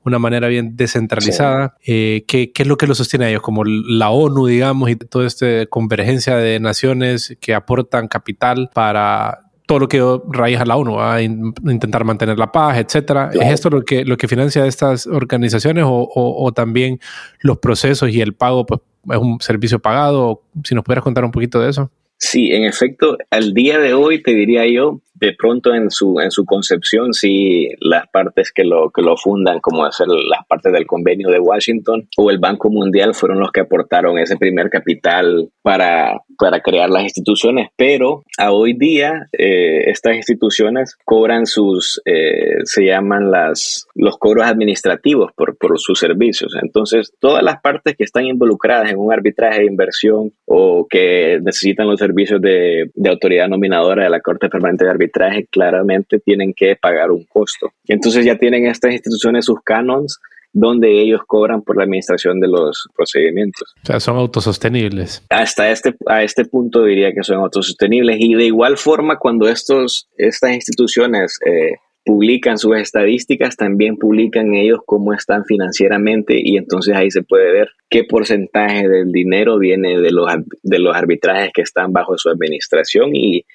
una 0.05 0.19
manera 0.19 0.47
bien 0.47 0.75
descentralizada? 0.75 1.75
¿qué, 1.83 2.23
¿qué, 2.27 2.51
es 2.55 2.67
lo 2.67 2.77
que 2.77 2.85
los 2.85 2.99
sostiene 2.99 3.25
a 3.25 3.29
ellos? 3.29 3.41
Como 3.41 3.63
la 3.65 4.11
ONU, 4.11 4.45
digamos, 4.45 4.91
y 4.91 4.95
toda 4.95 5.25
esta 5.25 5.65
convergencia 5.67 6.35
de 6.35 6.59
naciones 6.59 7.35
que 7.39 7.55
aportan 7.55 8.07
capital 8.07 8.69
para 8.73 9.50
todo 9.71 9.79
lo 9.79 9.87
que 9.87 10.03
raíz 10.27 10.59
a 10.59 10.65
la 10.65 10.75
ONU, 10.75 10.99
a 10.99 11.21
intentar 11.21 12.03
mantener 12.03 12.37
la 12.37 12.51
paz, 12.51 12.77
etcétera. 12.77 13.29
¿Es 13.31 13.53
esto 13.53 13.69
lo 13.69 13.83
que, 13.83 14.03
lo 14.03 14.17
que 14.17 14.27
financia 14.27 14.65
estas 14.65 15.07
organizaciones 15.07 15.85
o, 15.87 16.51
también 16.53 16.99
los 17.39 17.57
procesos 17.59 18.09
y 18.09 18.19
el 18.19 18.33
pago 18.33 18.65
pues, 18.65 18.81
es 19.09 19.15
un 19.15 19.39
servicio 19.39 19.79
pagado? 19.79 20.41
Si 20.65 20.75
nos 20.75 20.83
pudieras 20.83 21.05
contar 21.05 21.23
un 21.23 21.31
poquito 21.31 21.61
de 21.61 21.69
eso. 21.69 21.89
Sí, 22.17 22.51
en 22.51 22.65
efecto, 22.65 23.17
al 23.29 23.53
día 23.53 23.79
de 23.79 23.93
hoy 23.93 24.21
te 24.21 24.35
diría 24.35 24.67
yo, 24.67 24.99
de 25.21 25.33
pronto 25.37 25.73
en 25.73 25.91
su, 25.91 26.19
en 26.19 26.31
su 26.31 26.45
concepción, 26.45 27.13
sí, 27.13 27.69
las 27.79 28.07
partes 28.09 28.51
que 28.51 28.63
lo, 28.63 28.89
que 28.89 29.03
lo 29.03 29.15
fundan, 29.15 29.59
como 29.59 29.85
hacer 29.85 30.07
las 30.07 30.45
partes 30.47 30.73
del 30.73 30.87
convenio 30.87 31.29
de 31.29 31.39
Washington 31.39 32.07
o 32.17 32.31
el 32.31 32.39
Banco 32.39 32.71
Mundial, 32.71 33.13
fueron 33.13 33.39
los 33.39 33.51
que 33.51 33.61
aportaron 33.61 34.17
ese 34.17 34.35
primer 34.35 34.71
capital 34.71 35.49
para, 35.61 36.19
para 36.39 36.59
crear 36.61 36.89
las 36.89 37.03
instituciones, 37.03 37.69
pero 37.77 38.23
a 38.39 38.51
hoy 38.51 38.73
día 38.73 39.27
eh, 39.37 39.83
estas 39.91 40.15
instituciones 40.15 40.97
cobran 41.05 41.45
sus, 41.45 42.01
eh, 42.05 42.57
se 42.63 42.85
llaman 42.85 43.29
las, 43.29 43.85
los 43.93 44.17
cobros 44.17 44.47
administrativos 44.47 45.31
por, 45.33 45.55
por 45.57 45.79
sus 45.79 45.99
servicios. 45.99 46.55
Entonces, 46.59 47.13
todas 47.19 47.43
las 47.43 47.61
partes 47.61 47.95
que 47.95 48.05
están 48.05 48.25
involucradas 48.25 48.89
en 48.89 48.97
un 48.97 49.13
arbitraje 49.13 49.59
de 49.59 49.67
inversión 49.67 50.33
o 50.45 50.87
que 50.89 51.39
necesitan 51.43 51.87
los 51.87 51.99
servicios 51.99 52.41
de, 52.41 52.89
de 52.95 53.09
autoridad 53.09 53.47
nominadora 53.47 54.05
de 54.05 54.09
la 54.09 54.19
Corte 54.19 54.49
Permanente 54.49 54.85
de 54.85 54.89
Arbitraje, 54.91 55.10
traje 55.11 55.45
claramente 55.45 56.19
tienen 56.19 56.53
que 56.53 56.75
pagar 56.75 57.11
un 57.11 57.23
costo. 57.25 57.71
Entonces 57.87 58.25
ya 58.25 58.37
tienen 58.37 58.65
estas 58.65 58.93
instituciones 58.93 59.45
sus 59.45 59.61
canons 59.63 60.19
donde 60.53 61.01
ellos 61.01 61.21
cobran 61.25 61.61
por 61.61 61.77
la 61.77 61.83
administración 61.83 62.39
de 62.39 62.47
los 62.47 62.87
procedimientos. 62.95 63.73
O 63.83 63.85
sea, 63.85 63.99
son 63.99 64.17
autosostenibles. 64.17 65.23
Hasta 65.29 65.71
este, 65.71 65.95
a 66.07 66.23
este 66.23 66.45
punto 66.45 66.83
diría 66.83 67.13
que 67.13 67.23
son 67.23 67.37
autosostenibles 67.37 68.17
y 68.19 68.33
de 68.33 68.45
igual 68.45 68.77
forma 68.77 69.17
cuando 69.17 69.47
estos, 69.47 70.09
estas 70.17 70.51
instituciones 70.51 71.39
eh, 71.45 71.75
publican 72.03 72.57
sus 72.57 72.77
estadísticas, 72.77 73.55
también 73.55 73.95
publican 73.95 74.53
ellos 74.55 74.79
cómo 74.85 75.13
están 75.13 75.45
financieramente 75.45 76.35
y 76.37 76.57
entonces 76.57 76.95
ahí 76.95 77.11
se 77.11 77.21
puede 77.21 77.51
ver 77.51 77.69
qué 77.89 78.03
porcentaje 78.03 78.87
del 78.87 79.11
dinero 79.11 79.59
viene 79.59 79.99
de 79.99 80.11
los, 80.11 80.31
de 80.63 80.79
los 80.79 80.95
arbitrajes 80.95 81.51
que 81.53 81.61
están 81.61 81.93
bajo 81.93 82.17
su 82.17 82.29
administración 82.29 83.15
y, 83.15 83.45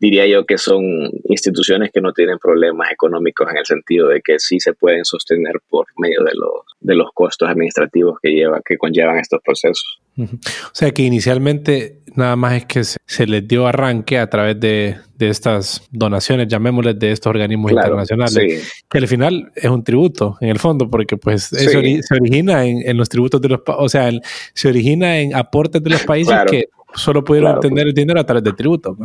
diría 0.00 0.26
yo 0.26 0.44
que 0.44 0.58
son 0.58 0.82
instituciones 1.24 1.90
que 1.92 2.00
no 2.00 2.12
tienen 2.12 2.38
problemas 2.38 2.90
económicos 2.90 3.48
en 3.50 3.58
el 3.58 3.66
sentido 3.66 4.08
de 4.08 4.20
que 4.20 4.38
sí 4.38 4.58
se 4.58 4.72
pueden 4.72 5.04
sostener 5.04 5.60
por 5.68 5.86
medio 5.98 6.24
de 6.24 6.32
los, 6.34 6.62
de 6.80 6.94
los 6.94 7.10
costos 7.14 7.48
administrativos 7.48 8.18
que, 8.20 8.30
lleva, 8.30 8.60
que 8.64 8.76
conllevan 8.76 9.18
estos 9.18 9.40
procesos. 9.44 10.00
O 10.18 10.26
sea 10.72 10.90
que 10.90 11.02
inicialmente 11.02 12.00
nada 12.14 12.34
más 12.34 12.54
es 12.54 12.64
que 12.64 12.82
se, 12.82 13.26
les 13.26 13.46
dio 13.46 13.66
arranque 13.66 14.18
a 14.18 14.28
través 14.28 14.58
de, 14.58 14.96
estas 15.20 15.86
donaciones, 15.90 16.48
llamémosles, 16.48 16.98
de 16.98 17.12
estos 17.12 17.30
organismos 17.30 17.70
internacionales, 17.70 18.84
que 18.88 18.98
al 18.98 19.06
final 19.06 19.52
es 19.54 19.70
un 19.70 19.84
tributo 19.84 20.38
en 20.40 20.48
el 20.48 20.58
fondo, 20.58 20.90
porque 20.90 21.16
pues 21.16 21.52
eso 21.52 21.80
se 21.80 22.14
origina 22.14 22.64
en, 22.64 22.96
los 22.96 23.08
tributos 23.08 23.40
de 23.40 23.50
los, 23.50 23.60
o 23.66 23.88
sea, 23.88 24.10
se 24.54 24.68
origina 24.68 25.18
en 25.18 25.34
aportes 25.34 25.82
de 25.82 25.90
los 25.90 26.02
países 26.04 26.34
que 26.50 26.68
solo 26.94 27.22
pudieron 27.22 27.56
obtener 27.56 27.86
el 27.86 27.94
dinero 27.94 28.18
a 28.18 28.24
través 28.24 28.42
de 28.42 28.52
tributos. 28.52 28.96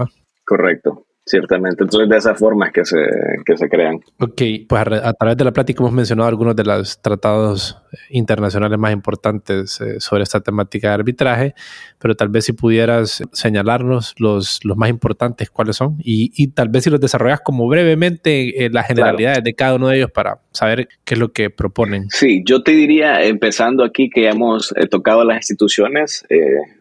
Correcto. 0.46 1.08
Ciertamente, 1.32 1.84
entonces 1.84 2.10
de 2.10 2.18
esa 2.18 2.36
forma 2.36 2.68
es 2.68 2.74
que 2.74 2.84
se, 2.84 2.98
que 3.46 3.56
se 3.56 3.70
crean. 3.70 4.02
Ok, 4.20 4.42
pues 4.68 4.82
a, 4.82 5.14
través 5.14 5.38
de 5.38 5.46
la 5.46 5.54
plática 5.54 5.82
hemos 5.82 5.94
mencionado 5.94 6.28
algunos 6.28 6.58
de 6.58 6.66
los 6.66 7.02
tratados 7.02 7.82
internacionales 8.10 8.78
más 8.78 8.92
importantes 8.92 9.80
eh, 9.80 10.02
sobre 10.02 10.24
esta 10.24 10.42
temática 10.42 10.90
de 10.90 10.94
arbitraje, 10.96 11.54
pero 12.00 12.16
tal 12.16 12.28
vez 12.28 12.44
si 12.44 12.52
pudieras 12.52 13.24
señalarnos 13.32 14.14
los, 14.18 14.60
los 14.66 14.76
más 14.76 14.90
importantes, 14.90 15.50
cuáles 15.50 15.78
son, 15.78 15.96
y, 16.00 16.34
y 16.36 16.48
tal 16.48 16.68
vez 16.68 16.84
si 16.84 16.90
los 16.90 17.00
desarrollas 17.00 17.40
como 17.40 17.66
brevemente 17.66 18.66
eh, 18.66 18.70
las 18.70 18.88
generalidades 18.88 19.42
de 19.42 19.54
cada 19.54 19.76
uno 19.76 19.88
de 19.88 20.00
ellos 20.00 20.12
para 20.12 20.40
saber 20.52 20.90
qué 21.06 21.14
es 21.14 21.20
lo 21.22 21.32
que 21.32 21.50
proponen. 21.50 22.10
Sí, 22.10 22.44
yo 22.46 22.62
te 22.62 22.72
diría, 22.72 23.24
empezando 23.24 23.86
aquí 23.86 24.10
que 24.10 24.28
hemos 24.28 24.74
eh, 24.76 24.86
tocado 24.88 25.24
las 25.24 25.38
instituciones, 25.38 26.26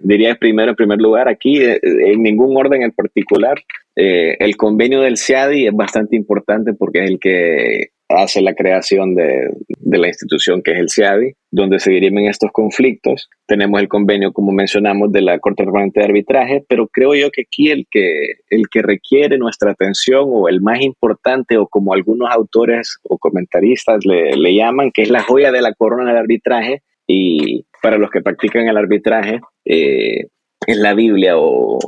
diría 0.01 0.35
primero, 0.35 0.71
en 0.71 0.77
primer 0.77 0.99
lugar, 0.99 1.29
aquí, 1.29 1.63
en 1.63 2.21
ningún 2.21 2.57
orden 2.57 2.83
en 2.83 2.91
particular, 2.91 3.63
eh, 4.03 4.39
el 4.41 4.57
convenio 4.57 5.03
del 5.03 5.19
CIADI 5.19 5.67
es 5.67 5.75
bastante 5.75 6.17
importante 6.17 6.73
porque 6.73 7.05
es 7.05 7.11
el 7.11 7.19
que 7.21 7.89
hace 8.09 8.41
la 8.41 8.55
creación 8.55 9.15
de, 9.15 9.51
la 9.85 10.09
institución 10.09 10.63
que 10.63 10.73
es 10.73 10.79
el 10.79 10.89
CIADI, 10.89 11.35
donde 11.51 11.81
se 11.81 11.93
dirimen 11.93 12.25
estos 12.25 12.51
conflictos. 12.51 13.29
Tenemos 13.47 13.79
el 13.79 13.89
convenio, 13.89 14.33
como 14.33 14.53
mencionamos, 14.53 15.13
de 15.13 15.21
la 15.21 15.39
Corte 15.39 15.65
Permanente 15.65 16.01
de 16.01 16.07
Arbitraje, 16.07 16.65
pero 16.67 16.89
creo 16.89 17.15
yo 17.15 17.31
que 17.31 17.43
aquí 17.43 17.71
el 17.71 17.85
que, 17.91 18.37
el 18.49 18.71
que 18.71 18.81
requiere 18.81 19.37
nuestra 19.37 19.73
atención 19.73 20.25
o 20.29 20.49
el 20.49 20.63
más 20.63 20.81
importante, 20.81 21.59
o 21.59 21.69
como 21.69 21.93
algunos 21.93 22.31
autores 22.31 22.97
o 23.03 23.19
comentaristas 23.19 24.07
le, 24.07 24.33
le 24.33 24.55
llaman, 24.55 24.93
que 24.93 25.03
es 25.03 25.11
la 25.11 25.23
joya 25.23 25.53
de 25.53 25.61
la 25.61 25.75
corona 25.75 26.07
del 26.07 26.17
arbitraje, 26.17 26.81
y 27.07 27.67
para 27.83 27.99
los 27.99 28.11
que 28.11 28.23
practican 28.23 28.67
el 28.67 28.79
arbitraje, 28.79 29.41
eh, 29.67 30.29
es 30.67 30.77
la 30.77 30.95
Biblia 30.95 31.35
o, 31.37 31.79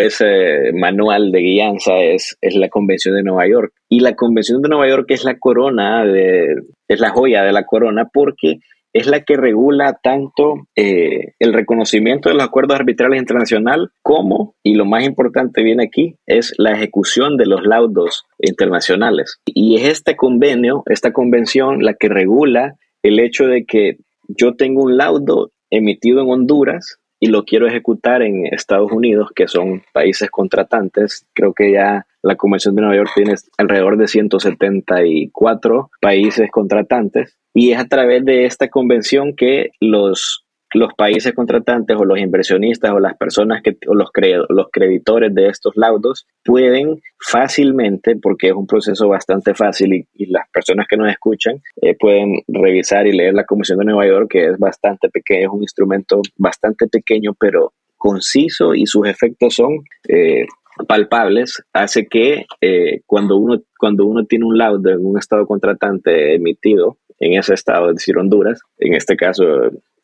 ese 0.00 0.72
manual 0.72 1.32
de 1.32 1.40
guianza 1.40 1.98
es, 1.98 2.36
es 2.40 2.54
la 2.54 2.68
Convención 2.68 3.14
de 3.14 3.22
Nueva 3.22 3.48
York. 3.48 3.72
Y 3.88 4.00
la 4.00 4.14
Convención 4.14 4.62
de 4.62 4.68
Nueva 4.68 4.88
York 4.88 5.06
es 5.08 5.24
la 5.24 5.38
corona, 5.38 6.04
de, 6.04 6.54
es 6.88 7.00
la 7.00 7.10
joya 7.10 7.42
de 7.42 7.52
la 7.52 7.64
corona 7.64 8.08
porque 8.12 8.60
es 8.92 9.06
la 9.06 9.20
que 9.22 9.36
regula 9.36 9.98
tanto 10.02 10.66
eh, 10.74 11.34
el 11.38 11.52
reconocimiento 11.52 12.28
de 12.28 12.34
los 12.34 12.44
acuerdos 12.44 12.78
arbitrales 12.78 13.20
internacionales 13.20 13.88
como, 14.02 14.54
y 14.64 14.74
lo 14.74 14.84
más 14.84 15.04
importante 15.04 15.62
viene 15.62 15.84
aquí, 15.84 16.16
es 16.26 16.52
la 16.58 16.72
ejecución 16.72 17.36
de 17.36 17.46
los 17.46 17.64
laudos 17.64 18.24
internacionales. 18.38 19.38
Y 19.46 19.76
es 19.76 19.88
este 19.88 20.16
convenio, 20.16 20.82
esta 20.86 21.12
convención, 21.12 21.84
la 21.84 21.94
que 21.94 22.08
regula 22.08 22.74
el 23.02 23.20
hecho 23.20 23.46
de 23.46 23.64
que 23.64 23.98
yo 24.26 24.54
tengo 24.54 24.82
un 24.82 24.96
laudo 24.96 25.52
emitido 25.70 26.20
en 26.20 26.30
Honduras 26.30 26.99
y 27.20 27.26
lo 27.26 27.44
quiero 27.44 27.68
ejecutar 27.68 28.22
en 28.22 28.46
Estados 28.46 28.90
Unidos, 28.90 29.30
que 29.34 29.46
son 29.46 29.82
países 29.92 30.30
contratantes. 30.30 31.26
Creo 31.34 31.52
que 31.52 31.72
ya 31.72 32.06
la 32.22 32.36
Convención 32.36 32.74
de 32.74 32.82
Nueva 32.82 32.96
York 32.96 33.10
tiene 33.14 33.34
alrededor 33.58 33.98
de 33.98 34.08
174 34.08 35.90
países 36.00 36.50
contratantes 36.50 37.36
y 37.52 37.72
es 37.72 37.78
a 37.78 37.88
través 37.88 38.24
de 38.24 38.46
esta 38.46 38.68
convención 38.68 39.34
que 39.34 39.70
los 39.80 40.39
los 40.74 40.94
países 40.94 41.34
contratantes 41.34 41.96
o 41.96 42.04
los 42.04 42.18
inversionistas 42.18 42.92
o 42.92 43.00
las 43.00 43.16
personas 43.16 43.62
que 43.62 43.76
o 43.86 43.94
los, 43.94 44.10
los 44.48 44.66
creditores 44.70 45.34
de 45.34 45.48
estos 45.48 45.76
laudos 45.76 46.26
pueden 46.44 47.00
fácilmente, 47.18 48.16
porque 48.16 48.48
es 48.48 48.54
un 48.54 48.66
proceso 48.66 49.08
bastante 49.08 49.54
fácil 49.54 49.94
y, 49.94 50.06
las 50.30 50.48
personas 50.52 50.86
que 50.88 50.96
nos 50.96 51.10
escuchan 51.10 51.60
eh, 51.82 51.96
pueden 51.98 52.42
revisar 52.46 53.06
y 53.06 53.12
leer 53.12 53.34
la 53.34 53.44
Convención 53.44 53.78
de 53.78 53.84
Nueva 53.86 54.06
York, 54.06 54.28
que 54.30 54.46
es 54.46 54.58
bastante 54.58 55.08
pequeño, 55.08 55.48
es 55.48 55.52
un 55.52 55.62
instrumento 55.62 56.22
bastante 56.36 56.86
pequeño, 56.86 57.34
pero 57.38 57.72
conciso 57.96 58.74
y 58.74 58.86
sus 58.86 59.08
efectos 59.08 59.54
son 59.56 59.80
eh, 60.08 60.46
palpables, 60.86 61.62
hace 61.72 62.06
que 62.06 62.46
eh, 62.60 63.00
cuando, 63.06 63.36
uno, 63.36 63.60
cuando 63.78 64.06
uno 64.06 64.24
tiene 64.24 64.44
un 64.44 64.56
laudo 64.56 64.90
en 64.90 65.04
un 65.04 65.18
estado 65.18 65.46
contratante 65.46 66.34
emitido 66.34 66.96
en 67.18 67.38
ese 67.38 67.54
estado, 67.54 67.90
es 67.90 67.96
decir, 67.96 68.16
Honduras, 68.16 68.60
en 68.78 68.94
este 68.94 69.16
caso 69.16 69.44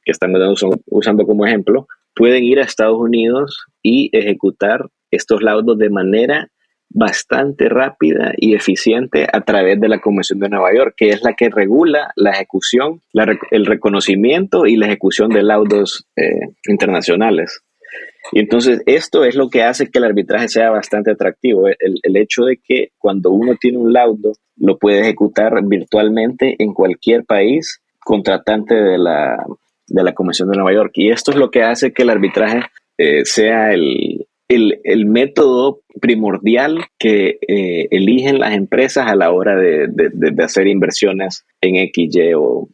que 0.07 0.12
están 0.12 0.32
usando 0.86 1.26
como 1.26 1.44
ejemplo, 1.44 1.88
pueden 2.14 2.44
ir 2.44 2.61
a 2.61 2.62
Estados 2.62 2.98
Unidos 2.98 3.66
y 3.82 4.09
ejecutar 4.16 4.86
estos 5.11 5.42
laudos 5.42 5.76
de 5.78 5.90
manera 5.90 6.48
bastante 6.88 7.68
rápida 7.68 8.32
y 8.36 8.54
eficiente 8.54 9.26
a 9.30 9.40
través 9.40 9.80
de 9.80 9.88
la 9.88 10.00
Convención 10.00 10.38
de 10.38 10.48
Nueva 10.48 10.72
York, 10.72 10.94
que 10.96 11.11
es 11.11 11.22
la 11.22 11.34
que 11.34 11.50
regula 11.50 12.12
la 12.14 12.30
ejecución, 12.30 13.02
el 13.50 13.66
reconocimiento 13.66 14.64
y 14.66 14.76
la 14.76 14.86
ejecución 14.86 15.28
de 15.30 15.42
laudos 15.42 16.07
eh, 16.16 16.54
internacionales. 16.68 17.61
Y 18.32 18.40
entonces 18.40 18.82
esto 18.86 19.24
es 19.24 19.34
lo 19.34 19.50
que 19.50 19.64
hace 19.64 19.90
que 19.90 19.98
el 19.98 20.04
arbitraje 20.04 20.48
sea 20.48 20.70
bastante 20.70 21.11
atractivo, 21.11 21.66
el, 21.66 22.00
el 22.02 22.16
hecho 22.16 22.44
de 22.44 22.59
que 22.64 22.90
cuando 22.98 23.30
uno 23.30 23.57
tiene 23.61 23.78
un 23.78 23.92
laudo 23.92 24.32
lo 24.57 24.78
puede 24.78 25.00
ejecutar 25.00 25.52
virtualmente 25.64 26.54
en 26.59 26.72
cualquier 26.72 27.24
país 27.24 27.82
contratante 28.07 28.74
de 28.74 28.98
la, 28.98 29.36
de 29.87 30.03
la 30.03 30.14
Convención 30.14 30.49
de 30.51 30.57
Nueva 30.57 30.72
York. 30.72 30.93
Y 30.95 31.11
esto 31.11 31.30
es 31.30 31.37
lo 31.37 31.51
que 31.51 31.62
hace 31.62 31.93
que 31.93 32.03
el 32.03 32.11
arbitraje 32.11 32.61
eh, 32.99 33.24
sea 33.24 33.72
el, 33.72 34.26
el, 34.49 34.80
el 34.84 35.07
método 35.07 35.80
primordial 36.01 36.84
que 36.99 37.39
eh, 37.47 37.89
eligen 37.91 38.39
las 38.39 38.55
empresas 38.55 39.07
a 39.09 39.16
la 39.16 39.32
hora 39.32 39.57
de, 39.57 39.89
de, 39.89 40.11
de, 40.12 40.45
hacer 40.45 40.66
inversiones 40.66 41.45
en 41.61 41.76
X, 41.76 42.14
Y 42.14 42.34
o 42.34 42.68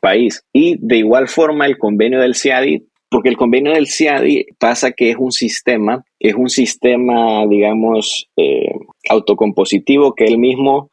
país. 0.00 0.44
Y 0.52 0.76
de 0.80 0.98
igual 0.98 1.28
forma 1.28 1.66
el 1.66 1.78
convenio 1.78 2.20
del 2.20 2.34
CIADI, 2.34 2.86
porque 3.10 3.28
el 3.28 3.36
convenio 3.36 3.72
del 3.72 3.88
CIADI 3.88 4.46
pasa 4.58 4.92
que 4.92 5.10
es 5.10 5.16
un 5.16 5.32
sistema, 5.32 6.04
es 6.18 6.34
un 6.34 6.48
sistema, 6.48 7.46
digamos, 7.46 8.28
eh, 8.36 8.72
autocompositivo 9.08 10.14
que 10.14 10.24
él 10.24 10.38
mismo 10.38 10.90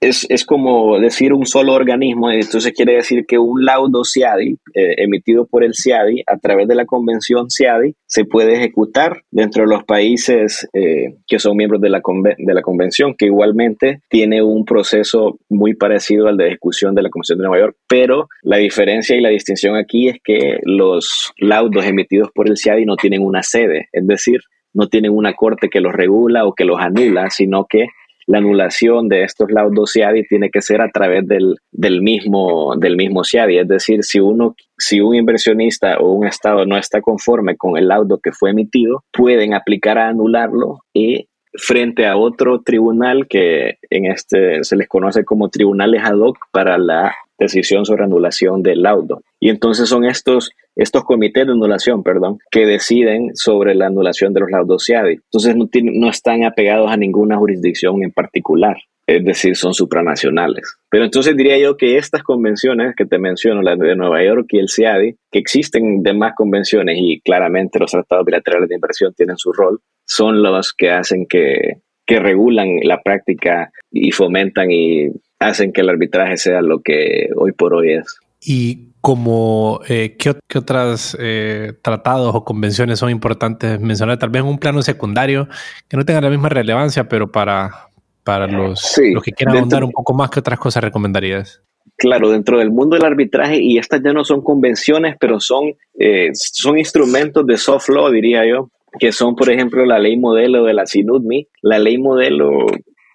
es, 0.00 0.26
es, 0.28 0.44
como 0.44 0.98
decir 0.98 1.32
un 1.32 1.46
solo 1.46 1.72
organismo, 1.72 2.30
entonces 2.30 2.72
quiere 2.72 2.94
decir 2.94 3.24
que 3.26 3.38
un 3.38 3.64
laudo 3.64 4.02
CIADI 4.04 4.58
eh, 4.74 4.94
emitido 4.98 5.46
por 5.46 5.64
el 5.64 5.74
CIADI 5.74 6.22
a 6.26 6.36
través 6.38 6.68
de 6.68 6.74
la 6.74 6.84
convención 6.84 7.50
CIADI 7.50 7.94
se 8.06 8.24
puede 8.24 8.54
ejecutar 8.54 9.22
dentro 9.30 9.64
de 9.64 9.74
los 9.74 9.84
países 9.84 10.68
eh, 10.74 11.16
que 11.26 11.38
son 11.38 11.56
miembros 11.56 11.80
de 11.80 11.90
la, 11.90 12.02
de 12.38 12.54
la 12.54 12.62
convención, 12.62 13.14
que 13.16 13.26
igualmente 13.26 14.00
tiene 14.08 14.42
un 14.42 14.64
proceso 14.64 15.38
muy 15.48 15.74
parecido 15.74 16.28
al 16.28 16.36
de 16.36 16.48
ejecución 16.48 16.94
de 16.94 17.02
la 17.02 17.10
Convención 17.10 17.38
de 17.38 17.44
Nueva 17.46 17.64
York, 17.64 17.76
pero 17.88 18.28
la 18.42 18.58
diferencia 18.58 19.16
y 19.16 19.20
la 19.20 19.30
distinción 19.30 19.76
aquí 19.76 20.08
es 20.08 20.16
que 20.22 20.58
los 20.64 21.32
laudos 21.38 21.86
emitidos 21.86 22.30
por 22.34 22.48
el 22.48 22.58
CIADI 22.58 22.84
no 22.84 22.96
tienen 22.96 23.22
una 23.22 23.42
sede, 23.42 23.88
es 23.92 24.06
decir, 24.06 24.40
no 24.74 24.88
tienen 24.88 25.12
una 25.12 25.32
corte 25.32 25.70
que 25.70 25.80
los 25.80 25.94
regula 25.94 26.44
o 26.44 26.54
que 26.54 26.66
los 26.66 26.78
anula, 26.78 27.30
sino 27.30 27.64
que 27.64 27.86
la 28.26 28.38
anulación 28.38 29.08
de 29.08 29.22
estos 29.22 29.50
laudos 29.50 29.92
CIADI 29.92 30.24
tiene 30.24 30.50
que 30.50 30.60
ser 30.60 30.80
a 30.80 30.90
través 30.90 31.26
del, 31.26 31.56
del, 31.70 32.02
mismo, 32.02 32.74
del 32.76 32.96
mismo 32.96 33.22
CIADI. 33.24 33.58
Es 33.58 33.68
decir, 33.68 34.02
si, 34.02 34.20
uno, 34.20 34.54
si 34.76 35.00
un 35.00 35.14
inversionista 35.14 35.98
o 35.98 36.12
un 36.12 36.26
Estado 36.26 36.66
no 36.66 36.76
está 36.76 37.00
conforme 37.00 37.56
con 37.56 37.76
el 37.76 37.88
laudo 37.88 38.18
que 38.18 38.32
fue 38.32 38.50
emitido, 38.50 39.04
pueden 39.12 39.54
aplicar 39.54 39.98
a 39.98 40.08
anularlo 40.08 40.80
y 40.92 41.28
frente 41.58 42.06
a 42.06 42.16
otro 42.16 42.60
tribunal 42.62 43.26
que 43.28 43.78
en 43.88 44.06
este 44.06 44.62
se 44.62 44.76
les 44.76 44.88
conoce 44.88 45.24
como 45.24 45.48
tribunales 45.48 46.02
ad 46.04 46.18
hoc 46.18 46.36
para 46.50 46.76
la 46.76 47.14
decisión 47.38 47.84
sobre 47.84 48.04
anulación 48.04 48.62
del 48.62 48.82
laudo. 48.82 49.22
Y 49.40 49.50
entonces 49.50 49.88
son 49.88 50.04
estos, 50.04 50.50
estos 50.74 51.04
comités 51.04 51.46
de 51.46 51.52
anulación, 51.52 52.02
perdón, 52.02 52.38
que 52.50 52.66
deciden 52.66 53.30
sobre 53.34 53.74
la 53.74 53.86
anulación 53.86 54.32
de 54.32 54.40
los 54.40 54.50
laudos 54.50 54.84
CIADI. 54.86 55.14
Entonces 55.14 55.56
no, 55.56 55.68
no 55.72 56.08
están 56.08 56.44
apegados 56.44 56.90
a 56.90 56.96
ninguna 56.96 57.36
jurisdicción 57.36 58.02
en 58.02 58.12
particular, 58.12 58.76
es 59.06 59.24
decir, 59.24 59.56
son 59.56 59.74
supranacionales. 59.74 60.78
Pero 60.90 61.04
entonces 61.04 61.36
diría 61.36 61.58
yo 61.58 61.76
que 61.76 61.96
estas 61.96 62.22
convenciones 62.22 62.94
que 62.96 63.06
te 63.06 63.18
menciono, 63.18 63.62
las 63.62 63.78
de 63.78 63.96
Nueva 63.96 64.24
York 64.24 64.46
y 64.50 64.58
el 64.58 64.68
CIADI, 64.68 65.16
que 65.30 65.38
existen 65.38 66.02
demás 66.02 66.32
convenciones 66.36 66.96
y 66.98 67.20
claramente 67.20 67.78
los 67.78 67.90
tratados 67.90 68.24
bilaterales 68.24 68.68
de 68.68 68.74
inversión 68.74 69.12
tienen 69.14 69.36
su 69.36 69.52
rol, 69.52 69.80
son 70.06 70.42
los 70.42 70.72
que 70.72 70.90
hacen 70.90 71.26
que, 71.28 71.82
que 72.06 72.20
regulan 72.20 72.78
la 72.82 73.02
práctica 73.02 73.70
y 73.90 74.12
fomentan 74.12 74.70
y 74.70 75.10
hacen 75.38 75.72
que 75.72 75.80
el 75.82 75.88
arbitraje 75.88 76.36
sea 76.36 76.60
lo 76.60 76.80
que 76.80 77.28
hoy 77.36 77.52
por 77.52 77.74
hoy 77.74 77.92
es. 77.94 78.18
Y 78.40 78.92
como, 79.00 79.80
eh, 79.88 80.16
¿qué, 80.18 80.34
¿qué, 80.48 80.58
otras 80.58 81.16
eh, 81.20 81.74
tratados 81.82 82.34
o 82.34 82.44
convenciones 82.44 82.98
son 82.98 83.10
importantes 83.10 83.80
mencionar? 83.80 84.18
Tal 84.18 84.30
vez 84.30 84.42
en 84.42 84.48
un 84.48 84.58
plano 84.58 84.82
secundario 84.82 85.48
que 85.88 85.96
no 85.96 86.04
tenga 86.04 86.20
la 86.20 86.30
misma 86.30 86.48
relevancia, 86.48 87.08
pero 87.08 87.30
para, 87.30 87.88
para 88.24 88.46
los, 88.46 88.98
los 89.12 89.22
que 89.22 89.32
quieran 89.32 89.58
ahondar 89.58 89.84
un 89.84 89.92
poco 89.92 90.12
más, 90.14 90.30
¿qué 90.30 90.40
otras 90.40 90.58
cosas 90.58 90.82
recomendarías? 90.82 91.62
Claro, 91.96 92.30
dentro 92.30 92.58
del 92.58 92.70
mundo 92.70 92.96
del 92.96 93.06
arbitraje, 93.06 93.62
y 93.62 93.78
estas 93.78 94.02
ya 94.02 94.12
no 94.12 94.24
son 94.24 94.42
convenciones, 94.42 95.16
pero 95.18 95.40
son, 95.40 95.72
eh, 95.98 96.30
son 96.34 96.78
instrumentos 96.78 97.46
de 97.46 97.56
soft 97.56 97.88
law, 97.88 98.10
diría 98.10 98.44
yo, 98.44 98.70
que 98.98 99.12
son, 99.12 99.34
por 99.34 99.50
ejemplo, 99.50 99.86
la 99.86 99.98
ley 99.98 100.18
modelo 100.18 100.64
de 100.64 100.74
la 100.74 100.84
SINUDMI. 100.84 101.48
La 101.62 101.78
ley 101.78 101.96
modelo 101.98 102.66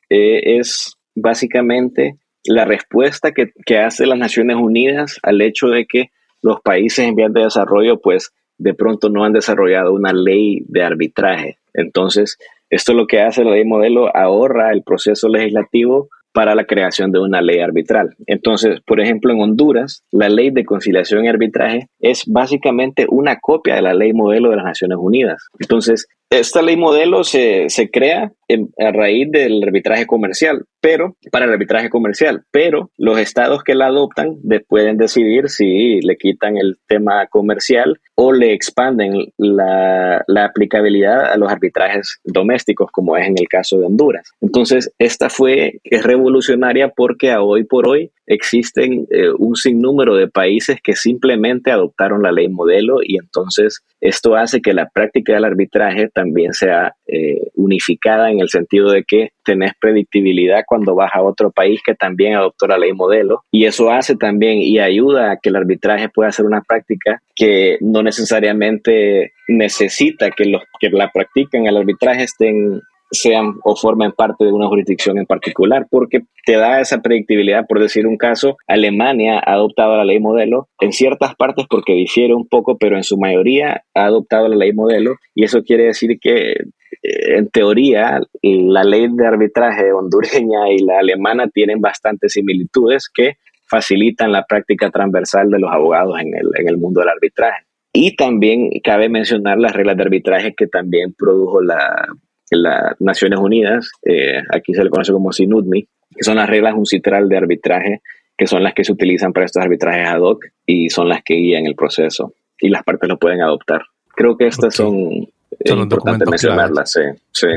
es 0.10 0.98
básicamente 1.16 2.18
la 2.46 2.66
respuesta 2.66 3.32
que, 3.32 3.78
hace 3.78 4.06
las 4.06 4.18
Naciones 4.18 4.58
Unidas 4.58 5.20
al 5.24 5.42
hecho 5.42 5.68
de 5.68 5.86
que 5.86 6.12
los 6.42 6.60
países 6.62 7.06
en 7.06 7.16
vías 7.16 7.34
de 7.34 7.44
desarrollo, 7.44 8.00
pues 8.00 8.32
de 8.58 8.74
pronto 8.74 9.10
no 9.10 9.24
han 9.24 9.34
desarrollado 9.34 9.94
una 9.94 10.14
ley 10.14 10.64
de 10.68 10.84
arbitraje. 10.84 11.58
Entonces, 11.74 12.38
esto 12.70 12.94
lo 12.94 13.06
que 13.08 13.22
hace 13.22 13.44
la 13.44 13.52
ley 13.52 13.66
modelo 13.66 14.16
ahorra 14.16 14.72
el 14.72 14.84
proceso 14.84 15.28
legislativo 15.30 16.10
para 16.34 16.56
la 16.56 16.66
creación 16.66 17.12
de 17.12 17.20
una 17.20 17.42
ley 17.42 17.60
arbitral. 17.60 18.16
Entonces, 18.26 18.80
por 18.86 19.02
ejemplo, 19.02 19.34
en 19.34 19.42
Honduras, 19.42 20.04
la 20.12 20.30
ley 20.30 20.50
de 20.50 20.64
conciliación 20.64 21.26
y 21.26 21.28
arbitraje 21.28 21.88
es 22.00 22.24
básicamente 22.26 23.06
una 23.10 23.38
copia 23.40 23.76
de 23.76 23.82
la 23.82 23.94
ley 23.94 24.14
modelo 24.14 24.50
de 24.50 24.56
las 24.56 24.66
Naciones 24.66 24.98
Unidas. 25.00 25.48
Entonces, 25.60 26.08
esta 26.32 26.62
ley 26.62 26.78
modelo 26.78 27.26
se, 27.26 27.70
se 27.70 27.92
crea 27.92 28.32
a 28.80 28.92
raíz 28.92 29.30
del 29.32 29.62
arbitraje 29.64 30.06
comercial, 30.06 30.66
pero 30.80 31.16
para 31.30 31.46
el 31.46 31.52
arbitraje 31.52 31.90
comercial, 31.90 32.44
pero 32.52 32.90
los 32.98 33.20
estados 33.20 33.64
que 33.64 33.76
la 33.76 33.88
adoptan 33.88 34.38
pueden 34.68 34.98
decidir 34.98 35.50
si 35.50 36.00
le 36.02 36.16
quitan 36.16 36.58
el 36.58 36.78
tema 36.88 37.28
comercial 37.28 38.00
o 38.16 38.32
le 38.32 38.54
expanden 38.54 39.34
la, 39.38 40.24
la, 40.28 40.46
aplicabilidad 40.46 41.32
a 41.32 41.38
los 41.38 41.52
arbitrajes 41.52 42.20
domésticos, 42.24 42.92
como 42.92 43.18
es 43.18 43.28
en 43.28 43.36
el 43.38 43.48
caso 43.48 43.78
de 43.78 43.86
Honduras. 43.86 44.32
Entonces, 44.42 44.92
esta 45.00 45.30
fue, 45.30 45.80
es 45.84 46.04
revolucionaria 46.04 46.90
porque 46.90 47.32
a 47.32 47.42
hoy 47.42 47.64
por 47.64 47.88
hoy 47.88 48.12
existen 48.26 49.06
eh, 49.12 49.30
un 49.38 49.56
sinnúmero 49.56 50.16
de 50.16 50.28
países 50.28 50.80
que 50.82 50.96
simplemente 50.96 51.72
adoptaron 51.72 52.22
la 52.22 52.32
ley 52.32 52.48
modelo 52.48 53.00
y 53.04 53.18
entonces 53.18 53.84
esto 54.02 54.36
hace 54.36 54.62
que 54.62 54.74
la 54.74 54.90
práctica 54.90 55.34
del 55.34 55.46
arbitraje 55.46 56.10
también 56.10 56.54
sea 56.54 56.96
eh, 57.08 57.52
unificada 57.56 58.32
en 58.32 58.40
el 58.40 58.50
sentido 58.50 58.92
de 58.92 59.04
que 59.08 59.30
tenés 59.46 59.74
predictibilidad 59.80 60.64
cuando 60.68 60.96
vas 60.96 61.12
a 61.14 61.22
otro 61.22 61.52
país 61.52 61.82
que 61.86 61.94
también 61.94 62.36
adoptó 62.36 62.68
la 62.68 62.78
ley 62.78 62.94
modelo 62.94 63.44
y 63.52 63.66
eso 63.66 63.92
hace 63.92 64.16
también 64.16 64.58
y 64.58 64.80
ayuda 64.80 65.32
a 65.32 65.38
que 65.38 65.50
el 65.50 65.56
arbitraje 65.56 66.10
pueda 66.10 66.32
ser 66.32 66.46
una 66.46 66.62
práctica 66.62 67.22
que 67.36 67.78
no 67.80 68.02
necesariamente 68.02 69.34
necesita 69.48 70.32
que 70.32 70.46
los 70.46 70.64
que 70.80 70.90
la 70.90 71.12
practican 71.12 71.68
el 71.68 71.78
arbitraje 71.78 72.24
estén 72.24 72.82
sean 73.12 73.56
o 73.64 73.76
formen 73.76 74.14
parte 74.14 74.46
de 74.46 74.52
una 74.52 74.68
jurisdicción 74.68 75.18
en 75.18 75.26
particular, 75.26 75.86
porque 75.90 76.22
te 76.46 76.56
da 76.56 76.80
esa 76.80 77.02
predictibilidad. 77.02 77.66
Por 77.68 77.80
decir 77.80 78.08
un 78.08 78.18
caso, 78.18 78.58
Alemania 78.68 79.42
ha 79.46 79.54
adoptado 79.54 79.98
la 79.98 80.06
ley 80.06 80.20
modelo 80.20 80.70
en 80.80 80.92
ciertas 80.92 81.36
partes 81.36 81.66
porque 81.70 81.94
difiere 81.94 82.34
un 82.34 82.48
poco, 82.48 82.78
pero 82.78 82.96
en 82.96 83.04
su 83.04 83.18
mayoría 83.18 83.84
ha 83.94 84.06
adoptado 84.06 84.48
la 84.48 84.56
ley 84.56 84.74
modelo 84.74 85.16
y 85.36 85.44
eso 85.44 85.64
quiere 85.64 85.86
decir 85.86 86.18
que 86.20 86.52
eh, 86.52 87.38
en 87.38 87.50
teoría 87.50 88.22
la 88.42 88.84
ley 88.84 89.08
de 89.12 89.28
arbitraje 89.28 89.92
hondureña 89.92 90.72
y 90.72 90.80
la 90.84 91.00
alemana 91.00 91.48
tienen 91.48 91.82
bastantes 91.82 92.34
similitudes 92.34 93.10
que 93.14 93.34
facilitan 93.70 94.32
la 94.32 94.46
práctica 94.46 94.90
transversal 94.90 95.50
de 95.50 95.60
los 95.60 95.72
abogados 95.72 96.20
en 96.20 96.36
el, 96.36 96.50
en 96.60 96.68
el 96.68 96.78
mundo 96.78 97.02
del 97.02 97.10
arbitraje. 97.10 97.64
Y 97.94 98.16
también 98.16 98.70
cabe 98.84 99.10
mencionar 99.10 99.58
las 99.58 99.74
reglas 99.74 99.98
de 99.98 100.04
arbitraje 100.04 100.54
que 100.56 100.68
también 100.68 101.14
produjo 101.14 101.62
la 101.62 102.08
las 102.52 103.00
Naciones 103.00 103.40
Unidas, 103.40 103.92
eh, 104.04 104.42
aquí 104.54 104.74
se 104.74 104.84
le 104.84 104.90
conoce 104.90 105.14
como 105.14 105.32
SINUDMI, 105.32 105.88
que 106.16 106.24
son 106.24 106.36
las 106.36 106.50
reglas 106.50 106.76
uncitral 106.76 107.30
de 107.30 107.38
arbitraje, 107.38 108.02
que 108.38 108.48
son 108.48 108.64
las 108.64 108.74
que 108.74 108.84
se 108.84 108.92
utilizan 108.92 109.34
para 109.34 109.46
estos 109.46 109.64
arbitrajes 109.64 110.08
ad 110.08 110.22
hoc 110.22 110.46
y 110.66 110.90
son 110.90 111.08
las 111.08 111.24
que 111.24 111.36
guían 111.36 111.66
el 111.66 111.76
proceso 111.76 112.34
y 112.60 112.70
las 112.70 112.84
partes 112.84 113.10
lo 113.10 113.18
pueden 113.18 113.42
adoptar. 113.42 113.84
Creo 114.16 114.38
que 114.38 114.48
estas 114.48 114.76
son 114.76 115.28
es 115.64 115.72
importante 115.72 116.26
mencionarlas, 116.26 116.92
sí, 116.92 117.02
sí. 117.32 117.48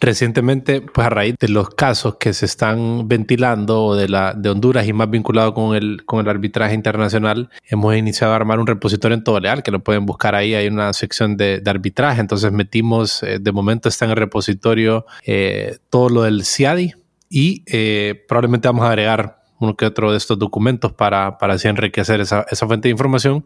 Recientemente, 0.00 0.80
pues 0.80 1.06
a 1.06 1.10
raíz 1.10 1.34
de 1.40 1.48
los 1.48 1.70
casos 1.70 2.16
que 2.16 2.32
se 2.32 2.46
están 2.46 3.08
ventilando 3.08 3.96
de, 3.96 4.08
la, 4.08 4.32
de 4.32 4.48
Honduras 4.48 4.86
y 4.86 4.92
más 4.92 5.10
vinculado 5.10 5.54
con 5.54 5.74
el, 5.74 6.04
con 6.04 6.20
el 6.20 6.28
arbitraje 6.28 6.74
internacional, 6.74 7.50
hemos 7.64 7.96
iniciado 7.96 8.32
a 8.32 8.36
armar 8.36 8.60
un 8.60 8.68
repositorio 8.68 9.16
en 9.16 9.24
todo 9.24 9.40
leal 9.40 9.64
que 9.64 9.72
lo 9.72 9.80
pueden 9.80 10.06
buscar 10.06 10.36
ahí. 10.36 10.54
Hay 10.54 10.68
una 10.68 10.92
sección 10.92 11.36
de, 11.36 11.60
de 11.60 11.70
arbitraje. 11.70 12.20
Entonces 12.20 12.52
metimos, 12.52 13.24
eh, 13.24 13.40
de 13.40 13.50
momento 13.50 13.88
está 13.88 14.04
en 14.04 14.12
el 14.12 14.16
repositorio 14.16 15.04
eh, 15.26 15.78
todo 15.90 16.08
lo 16.10 16.22
del 16.22 16.44
CIADI 16.44 16.94
y 17.28 17.64
eh, 17.66 18.24
probablemente 18.28 18.68
vamos 18.68 18.84
a 18.84 18.90
agregar 18.90 19.42
uno 19.58 19.76
que 19.76 19.84
otro 19.84 20.12
de 20.12 20.18
estos 20.18 20.38
documentos 20.38 20.92
para, 20.92 21.38
para 21.38 21.54
así 21.54 21.66
enriquecer 21.66 22.20
esa, 22.20 22.46
esa 22.48 22.68
fuente 22.68 22.86
de 22.86 22.92
información. 22.92 23.44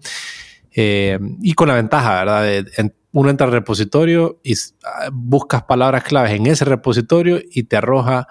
y 0.75 1.53
con 1.55 1.69
la 1.69 1.75
ventaja, 1.75 2.19
¿verdad? 2.19 2.43
De, 2.43 2.93
uno 3.13 3.31
entra 3.31 3.47
al 3.47 3.53
repositorio 3.53 4.41
y 4.43 4.55
ah, 4.85 5.11
buscas 5.13 5.63
palabras 5.65 6.05
claves 6.05 6.33
en 6.33 6.47
ese 6.47 6.65
repositorio 6.65 7.41
y 7.51 7.65
te 7.65 7.77
arroja 7.77 8.27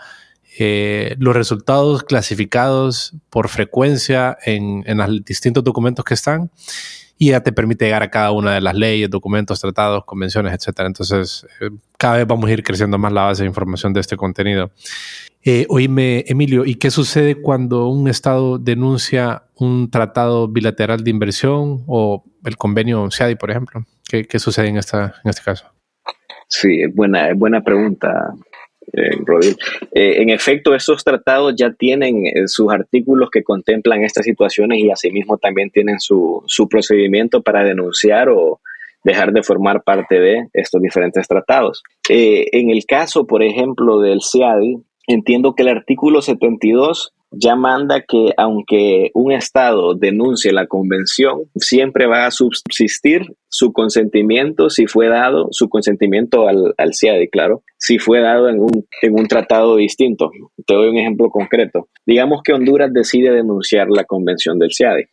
eh, 0.60 1.16
los 1.20 1.36
resultados 1.36 2.04
clasificados 2.04 3.16
por 3.30 3.48
frecuencia 3.48 4.38
en, 4.44 4.84
en, 4.86 4.98
los 4.98 5.24
distintos 5.24 5.64
documentos 5.64 6.04
que 6.04 6.14
están 6.14 6.52
y 7.18 7.30
ya 7.30 7.42
te 7.42 7.52
permite 7.52 7.86
llegar 7.86 8.02
a 8.02 8.10
cada 8.10 8.32
una 8.32 8.56
de 8.56 8.62
las 8.62 8.74
leyes, 8.74 9.08
documentos, 9.08 9.62
tratados, 9.62 10.04
convenciones, 10.06 10.54
etc. 10.54 10.80
Entonces, 10.88 11.46
eh, 11.62 11.70
cada 11.98 12.18
vez 12.18 12.26
vamos 12.26 12.50
a 12.50 12.54
ir 12.54 12.64
creciendo 12.64 12.98
más 12.98 13.14
la 13.14 13.26
base 13.26 13.44
de 13.44 13.48
información 13.48 13.94
de 13.94 14.00
este 14.00 14.18
contenido. 14.18 14.72
Eh, 15.44 15.68
oíme, 15.70 16.26
Emilio, 16.28 16.66
¿y 16.66 16.76
qué 16.76 16.90
sucede 16.90 17.40
cuando 17.40 17.88
un 17.88 18.08
Estado 18.08 18.58
denuncia 18.58 19.44
un 19.56 19.92
tratado 19.92 20.48
bilateral 20.48 21.04
de 21.04 21.12
inversión 21.12 21.84
o 21.86 22.24
el 22.44 22.58
convenio 22.58 23.08
CIADI, 23.12 23.36
por 23.36 23.52
ejemplo? 23.52 23.86
¿Qué, 24.12 24.40
sucede 24.40 24.68
en, 24.68 24.78
esta, 24.78 25.16
en 25.24 25.30
este 25.30 25.42
caso? 25.44 25.66
Sí, 26.48 26.86
buena, 26.88 27.34
buena 27.34 27.62
pregunta, 27.62 28.34
eh. 28.94 29.12
Eh, 29.94 30.22
en 30.22 30.30
efecto, 30.30 30.76
estos 30.76 31.04
tratados 31.04 31.54
ya 31.56 31.72
tienen 31.72 32.26
eh, 32.26 32.48
sus 32.48 32.72
artículos 32.72 33.30
que 33.32 33.44
contemplan 33.44 34.04
estas 34.04 34.26
situaciones 34.26 34.80
y 34.80 34.92
asimismo 34.92 35.38
también 35.38 35.70
tienen 35.70 36.00
su, 36.00 36.44
su 36.48 36.68
procedimiento 36.68 37.42
para 37.42 37.64
denunciar 37.64 38.30
o 38.30 38.60
dejar 39.04 39.32
de 39.32 39.44
formar 39.44 39.84
parte 39.84 40.20
de 40.20 40.48
estos 40.54 40.82
diferentes 40.82 41.28
tratados. 41.28 41.82
en 42.10 42.70
el 42.70 42.86
caso, 42.86 43.26
por 43.26 43.42
ejemplo, 43.42 44.00
del 44.00 44.20
CIADI, 44.22 44.78
entiendo 45.08 45.56
que 45.56 45.64
el 45.64 45.70
artículo 45.70 46.22
72 46.22 47.14
ya 47.32 47.56
manda 47.56 48.02
que 48.02 48.34
aunque 48.38 49.12
un 49.14 49.32
Estado 49.32 49.96
denuncie 49.96 50.52
la 50.52 50.68
convención, 50.68 51.44
siempre 51.56 52.06
va 52.06 52.26
a 52.26 52.32
subsistir 52.32 53.22
su 53.48 53.72
consentimiento 53.74 54.70
si 54.70 54.86
fue 54.86 55.08
dado, 55.08 55.48
su 55.52 55.70
consentimiento 55.70 56.48
al, 56.48 56.74
al 56.78 56.94
CIADI, 56.94 57.30
claro, 57.30 57.64
si 57.78 58.00
fue 58.00 58.20
dado 58.20 58.50
en 58.50 58.60
un, 58.60 58.86
en 59.02 59.20
un 59.20 59.28
tratado 59.28 59.78
distinto. 59.78 60.30
Te 60.66 60.74
doy 60.74 60.90
un 60.90 60.98
ejemplo 60.98 61.30
concreto. 61.30 61.88
Digamos 62.06 62.42
que 62.44 62.54
Honduras 62.54 62.92
decide 62.94 63.32
denunciar 63.32 63.88
la 63.90 64.04
convención 64.04 64.60
del 64.60 64.72
CIADI, 64.74 65.06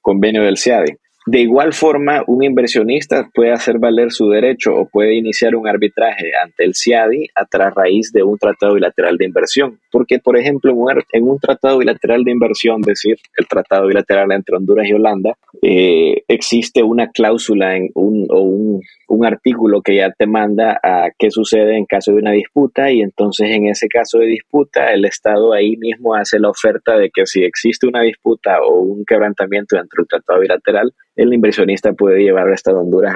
convenio 0.00 0.42
del 0.44 0.56
CIADI. 0.56 0.92
De 1.30 1.40
igual 1.40 1.74
forma, 1.74 2.24
un 2.26 2.42
inversionista 2.42 3.28
puede 3.34 3.52
hacer 3.52 3.78
valer 3.78 4.12
su 4.12 4.30
derecho 4.30 4.74
o 4.74 4.88
puede 4.88 5.14
iniciar 5.14 5.54
un 5.56 5.68
arbitraje 5.68 6.30
ante 6.42 6.64
el 6.64 6.72
CIADI 6.74 7.28
a 7.34 7.44
tras 7.44 7.74
raíz 7.74 8.10
de 8.12 8.22
un 8.22 8.38
tratado 8.38 8.72
bilateral 8.72 9.18
de 9.18 9.26
inversión. 9.26 9.78
Porque, 9.92 10.20
por 10.20 10.38
ejemplo, 10.38 10.72
en 11.12 11.24
un 11.24 11.38
tratado 11.38 11.80
bilateral 11.80 12.24
de 12.24 12.30
inversión, 12.30 12.80
decir, 12.80 13.16
el 13.36 13.46
tratado 13.46 13.88
bilateral 13.88 14.32
entre 14.32 14.56
Honduras 14.56 14.88
y 14.88 14.94
Holanda, 14.94 15.36
eh, 15.60 16.22
existe 16.28 16.82
una 16.82 17.08
cláusula 17.08 17.76
en 17.76 17.90
un, 17.94 18.26
o 18.30 18.40
un, 18.40 18.80
un 19.08 19.26
artículo 19.26 19.82
que 19.82 19.96
ya 19.96 20.10
te 20.10 20.26
manda 20.26 20.80
a 20.82 21.10
qué 21.18 21.30
sucede 21.30 21.76
en 21.76 21.84
caso 21.84 22.12
de 22.12 22.18
una 22.18 22.32
disputa 22.32 22.90
y 22.90 23.02
entonces 23.02 23.50
en 23.50 23.66
ese 23.66 23.88
caso 23.88 24.18
de 24.18 24.26
disputa 24.26 24.92
el 24.92 25.04
Estado 25.04 25.52
ahí 25.52 25.76
mismo 25.76 26.14
hace 26.14 26.38
la 26.38 26.48
oferta 26.48 26.96
de 26.96 27.10
que 27.10 27.26
si 27.26 27.42
existe 27.42 27.86
una 27.86 28.00
disputa 28.00 28.62
o 28.62 28.80
un 28.80 29.04
quebrantamiento 29.04 29.76
dentro 29.76 30.02
del 30.02 30.08
tratado 30.08 30.40
bilateral, 30.40 30.94
el 31.18 31.34
inversionista 31.34 31.92
puede 31.92 32.22
llevar 32.22 32.48
al 32.48 32.54
de 32.54 32.72
Honduras 32.72 33.14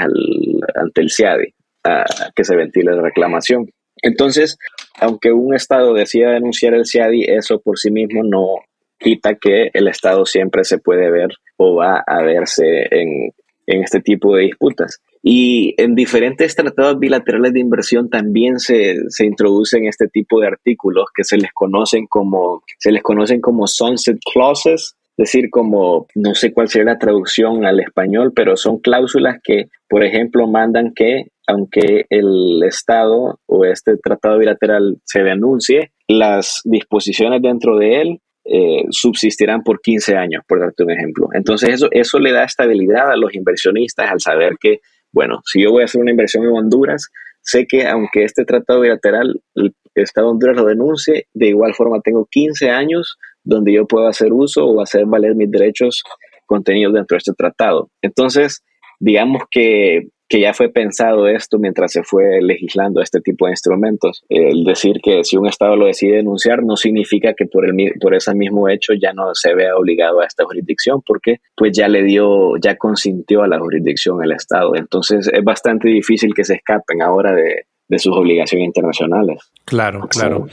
ante 0.75 1.01
el 1.01 1.11
CIADI 1.11 1.55
a 1.85 2.05
que 2.35 2.45
se 2.45 2.57
ventile 2.57 2.95
la 2.95 3.03
reclamación. 3.03 3.71
Entonces, 4.03 4.59
aunque 5.01 5.33
un 5.33 5.55
Estado 5.55 5.95
decida 5.95 6.33
denunciar 6.33 6.75
el 6.75 6.85
CIADI, 6.85 7.25
eso 7.25 7.61
por 7.61 7.79
sí 7.79 7.93
mismo 7.93 8.23
no 8.25 8.57
quita 8.99 9.37
que 9.37 9.71
el 9.73 9.87
Estado 9.87 10.27
siempre 10.27 10.65
se 10.65 10.79
puede 10.79 11.11
ver 11.11 11.31
o 11.57 11.77
va 11.77 12.03
a 12.05 12.23
verse 12.23 12.89
en, 12.91 13.33
en 13.67 13.85
este 13.85 14.01
tipo 14.01 14.35
de 14.35 14.45
disputas. 14.45 15.01
Y 15.23 15.75
en 15.81 15.95
diferentes 15.95 16.57
tratados 16.57 16.99
bilaterales 16.99 17.53
de 17.53 17.61
inversión 17.61 18.11
también 18.11 18.59
se, 18.59 18.97
se, 19.09 19.25
introducen 19.25 19.87
este 19.87 20.09
tipo 20.09 20.41
de 20.41 20.49
artículos 20.49 21.05
que 21.15 21.23
se 21.23 21.37
les 21.37 21.53
conocen 21.53 22.09
como, 22.09 22.65
se 22.79 22.91
les 22.91 23.03
conocen 23.05 23.41
como 23.41 23.69
sunset 23.69 24.19
clauses, 24.33 24.97
decir, 25.17 25.51
como, 25.51 26.07
no 26.15 26.35
sé 26.35 26.53
cuál 26.53 26.69
sería 26.69 26.93
la 26.93 26.99
traducción 26.99 27.65
al 27.65 27.81
español, 27.81 28.33
pero 28.35 28.57
son 28.57 28.79
cláusulas 28.79 29.39
que, 29.43 29.67
por 29.89 30.05
ejemplo, 30.05 30.47
mandan 30.47 30.93
que 30.95 31.27
aunque 31.47 32.07
el 32.09 32.63
Estado 32.65 33.39
o 33.47 33.65
este 33.65 33.97
tratado 33.97 34.39
bilateral 34.39 34.99
se 35.05 35.23
denuncie, 35.23 35.93
las 36.09 36.61
disposiciones 36.65 37.43
dentro 37.43 37.77
de 37.77 38.01
él 38.01 38.21
eh, 38.45 38.85
subsistirán 38.91 39.63
por 39.63 39.81
15 39.81 40.17
años, 40.17 40.43
por 40.47 40.61
darte 40.61 40.85
un 40.85 40.91
ejemplo. 40.91 41.29
Entonces 41.33 41.71
eso, 41.71 41.89
eso 41.91 42.19
le 42.19 42.33
da 42.33 42.45
estabilidad 42.45 43.11
a 43.11 43.17
los 43.17 43.35
inversionistas 43.35 44.11
al 44.11 44.21
saber 44.21 44.55
que, 44.61 44.79
bueno, 45.13 45.41
si 45.45 45.63
yo 45.63 45.71
voy 45.71 45.83
a 45.83 45.85
hacer 45.85 46.01
una 46.01 46.11
inversión 46.11 46.45
en 46.45 46.51
Honduras, 46.51 47.09
sé 47.41 47.67
que 47.67 47.87
aunque 47.87 48.25
este 48.25 48.45
tratado 48.45 48.81
bilateral, 48.81 49.41
el 49.55 49.75
Estado 49.95 50.29
de 50.29 50.31
Honduras 50.33 50.57
lo 50.57 50.65
denuncie, 50.65 51.27
de 51.35 51.49
igual 51.49 51.75
forma 51.75 52.01
tengo 52.01 52.27
15 52.31 52.71
años 52.71 53.17
donde 53.45 53.73
yo 53.73 53.87
puedo 53.87 54.07
hacer 54.07 54.33
uso 54.33 54.67
o 54.67 54.81
hacer 54.81 55.07
valer 55.07 55.35
mis 55.35 55.51
derechos 55.51 56.03
contenidos 56.47 56.95
dentro 56.95 57.15
de 57.15 57.19
este 57.19 57.33
tratado. 57.33 57.91
Entonces, 58.03 58.63
digamos 59.01 59.43
que, 59.51 60.09
que, 60.29 60.41
ya 60.41 60.55
fue 60.55 60.69
pensado 60.69 61.27
esto 61.27 61.59
mientras 61.59 61.93
se 61.93 62.03
fue 62.03 62.41
legislando 62.41 63.01
este 63.01 63.21
tipo 63.21 63.47
de 63.47 63.53
instrumentos. 63.53 64.23
El 64.29 64.65
decir 64.65 65.01
que 65.03 65.25
si 65.25 65.37
un 65.37 65.47
Estado 65.47 65.77
lo 65.77 65.87
decide 65.87 66.17
denunciar 66.17 66.63
no 66.63 66.77
significa 66.77 67.35
que 67.35 67.47
por, 67.47 67.67
el, 67.67 67.75
por 68.01 68.15
ese 68.15 68.35
mismo 68.35 68.69
hecho 68.69 68.93
ya 68.93 69.13
no 69.13 69.35
se 69.35 69.55
vea 69.55 69.77
obligado 69.77 70.21
a 70.21 70.27
esta 70.27 70.45
jurisdicción, 70.45 71.03
porque 71.07 71.39
pues 71.57 71.73
ya 71.77 71.89
le 71.89 72.03
dio, 72.03 72.57
ya 72.63 72.77
consintió 72.77 73.43
a 73.43 73.49
la 73.49 73.59
jurisdicción 73.59 74.23
el 74.23 74.33
Estado. 74.33 74.77
Entonces 74.77 75.29
es 75.33 75.45
bastante 75.45 75.89
difícil 75.89 76.35
que 76.35 76.45
se 76.45 76.55
escapen 76.55 77.03
ahora 77.03 77.33
de, 77.33 77.67
de 77.89 77.99
sus 77.99 78.17
obligaciones 78.17 78.67
internacionales. 78.67 79.51
Claro, 79.65 80.09
claro. 80.09 80.47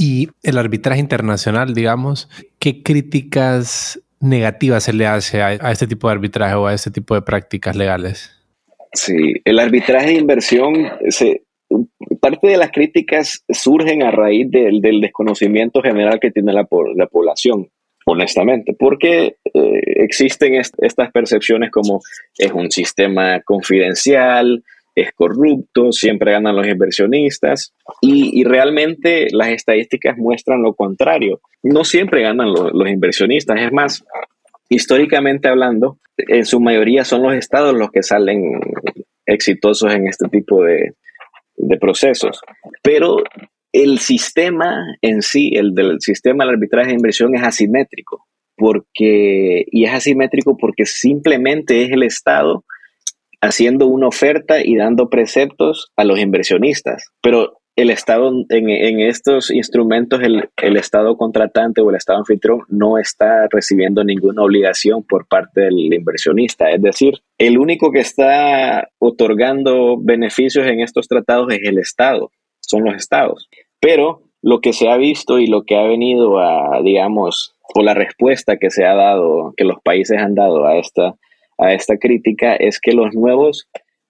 Y 0.00 0.30
el 0.42 0.56
arbitraje 0.56 0.98
internacional, 0.98 1.74
digamos, 1.74 2.30
¿qué 2.58 2.82
críticas 2.82 4.00
negativas 4.18 4.84
se 4.84 4.94
le 4.94 5.06
hace 5.06 5.42
a, 5.42 5.52
este 5.70 5.86
tipo 5.86 6.08
de 6.08 6.14
arbitraje 6.14 6.54
o 6.54 6.66
a 6.66 6.72
este 6.72 6.90
tipo 6.90 7.14
de 7.14 7.20
prácticas 7.20 7.76
legales? 7.76 8.30
Sí, 8.94 9.34
el 9.44 9.58
arbitraje 9.58 10.06
de 10.06 10.14
inversión, 10.14 10.88
se, 11.10 11.42
parte 12.18 12.48
de 12.48 12.56
las 12.56 12.70
críticas 12.70 13.44
surgen 13.50 14.02
a 14.02 14.10
raíz 14.10 14.50
del, 14.50 14.80
desconocimiento 14.80 15.82
general 15.82 16.18
que 16.18 16.30
tiene 16.30 16.54
la, 16.54 16.66
la 16.96 17.06
población, 17.06 17.68
honestamente, 18.06 18.72
porque 18.72 19.36
eh, 19.52 19.80
existen 19.96 20.54
estas 20.54 21.12
percepciones 21.12 21.70
como 21.70 22.00
es 22.38 22.52
un 22.52 22.70
sistema 22.70 23.42
confidencial, 23.42 24.64
es 25.00 25.12
corrupto, 25.12 25.92
siempre 25.92 26.32
ganan 26.32 26.56
los 26.56 26.66
inversionistas 26.66 27.74
y, 28.00 28.44
realmente 28.44 29.28
las 29.32 29.48
estadísticas 29.48 30.16
muestran 30.16 30.62
lo 30.62 30.74
contrario. 30.74 31.40
No 31.62 31.84
siempre 31.84 32.22
ganan 32.22 32.52
los 32.52 32.88
inversionistas, 32.88 33.60
es 33.60 33.72
más, 33.72 34.04
históricamente 34.68 35.48
hablando, 35.48 35.98
en 36.16 36.44
su 36.44 36.60
mayoría 36.60 37.04
son 37.04 37.22
los 37.22 37.34
estados 37.34 37.74
los 37.74 37.90
que 37.90 38.02
salen 38.02 38.60
exitosos 39.26 39.94
en 39.94 40.08
este 40.08 40.28
tipo 40.28 40.62
de, 40.64 40.94
de 41.56 41.76
procesos. 41.78 42.40
Pero 42.82 43.18
el 43.72 43.98
sistema 43.98 44.96
en 45.00 45.22
sí, 45.22 45.52
el 45.54 45.74
del 45.74 46.00
sistema 46.00 46.44
del 46.44 46.54
arbitraje 46.54 46.88
de 46.88 46.94
inversión 46.94 47.34
es 47.34 47.42
asimétrico, 47.42 48.26
porque, 48.56 49.64
y 49.70 49.84
es 49.84 49.92
asimétrico 49.92 50.56
porque 50.56 50.84
simplemente 50.86 51.84
es 51.84 51.90
el 51.92 52.02
Estado 52.02 52.64
haciendo 53.40 53.86
una 53.86 54.08
oferta 54.08 54.64
y 54.64 54.76
dando 54.76 55.08
preceptos 55.08 55.90
a 55.96 56.04
los 56.04 56.18
inversionistas. 56.18 57.10
Pero 57.22 57.60
el 57.76 57.90
Estado, 57.90 58.30
en, 58.50 59.00
estos 59.00 59.50
instrumentos, 59.50 60.20
el, 60.22 60.50
el, 60.56 60.76
Estado 60.76 61.16
contratante 61.16 61.80
o 61.80 61.88
el 61.88 61.96
Estado 61.96 62.18
anfitrión 62.18 62.62
no 62.68 62.98
está 62.98 63.46
recibiendo 63.50 64.04
ninguna 64.04 64.42
obligación 64.42 65.02
por 65.02 65.26
parte 65.26 65.62
del 65.62 65.92
inversionista. 65.92 66.70
Es 66.70 66.82
decir, 66.82 67.14
el 67.38 67.58
único 67.58 67.90
que 67.90 68.00
está 68.00 68.88
otorgando 68.98 69.96
beneficios 69.98 70.66
en 70.66 70.80
estos 70.80 71.08
tratados 71.08 71.52
es 71.52 71.60
el 71.62 71.78
Estado, 71.78 72.30
son 72.60 72.84
los 72.84 72.96
Estados. 72.96 73.48
Pero 73.80 74.24
lo 74.42 74.60
que 74.60 74.72
se 74.72 74.88
ha 74.88 74.96
visto 74.96 75.38
y 75.38 75.46
lo 75.46 75.62
que 75.62 75.76
ha 75.76 75.82
venido 75.84 76.38
a, 76.38 76.82
digamos, 76.82 77.54
o 77.74 77.82
la 77.82 77.94
respuesta 77.94 78.56
que 78.56 78.70
se 78.70 78.84
ha 78.84 78.94
dado, 78.94 79.54
que 79.56 79.64
los 79.64 79.80
países 79.82 80.18
han 80.18 80.34
dado 80.34 80.66
a 80.66 80.76
esta 80.76 81.14
a 81.60 81.72
esta 81.74 81.96
crítica 81.96 82.54
es 82.56 82.80
que 82.80 82.92
los 82.92 83.14
nuevos 83.14 83.68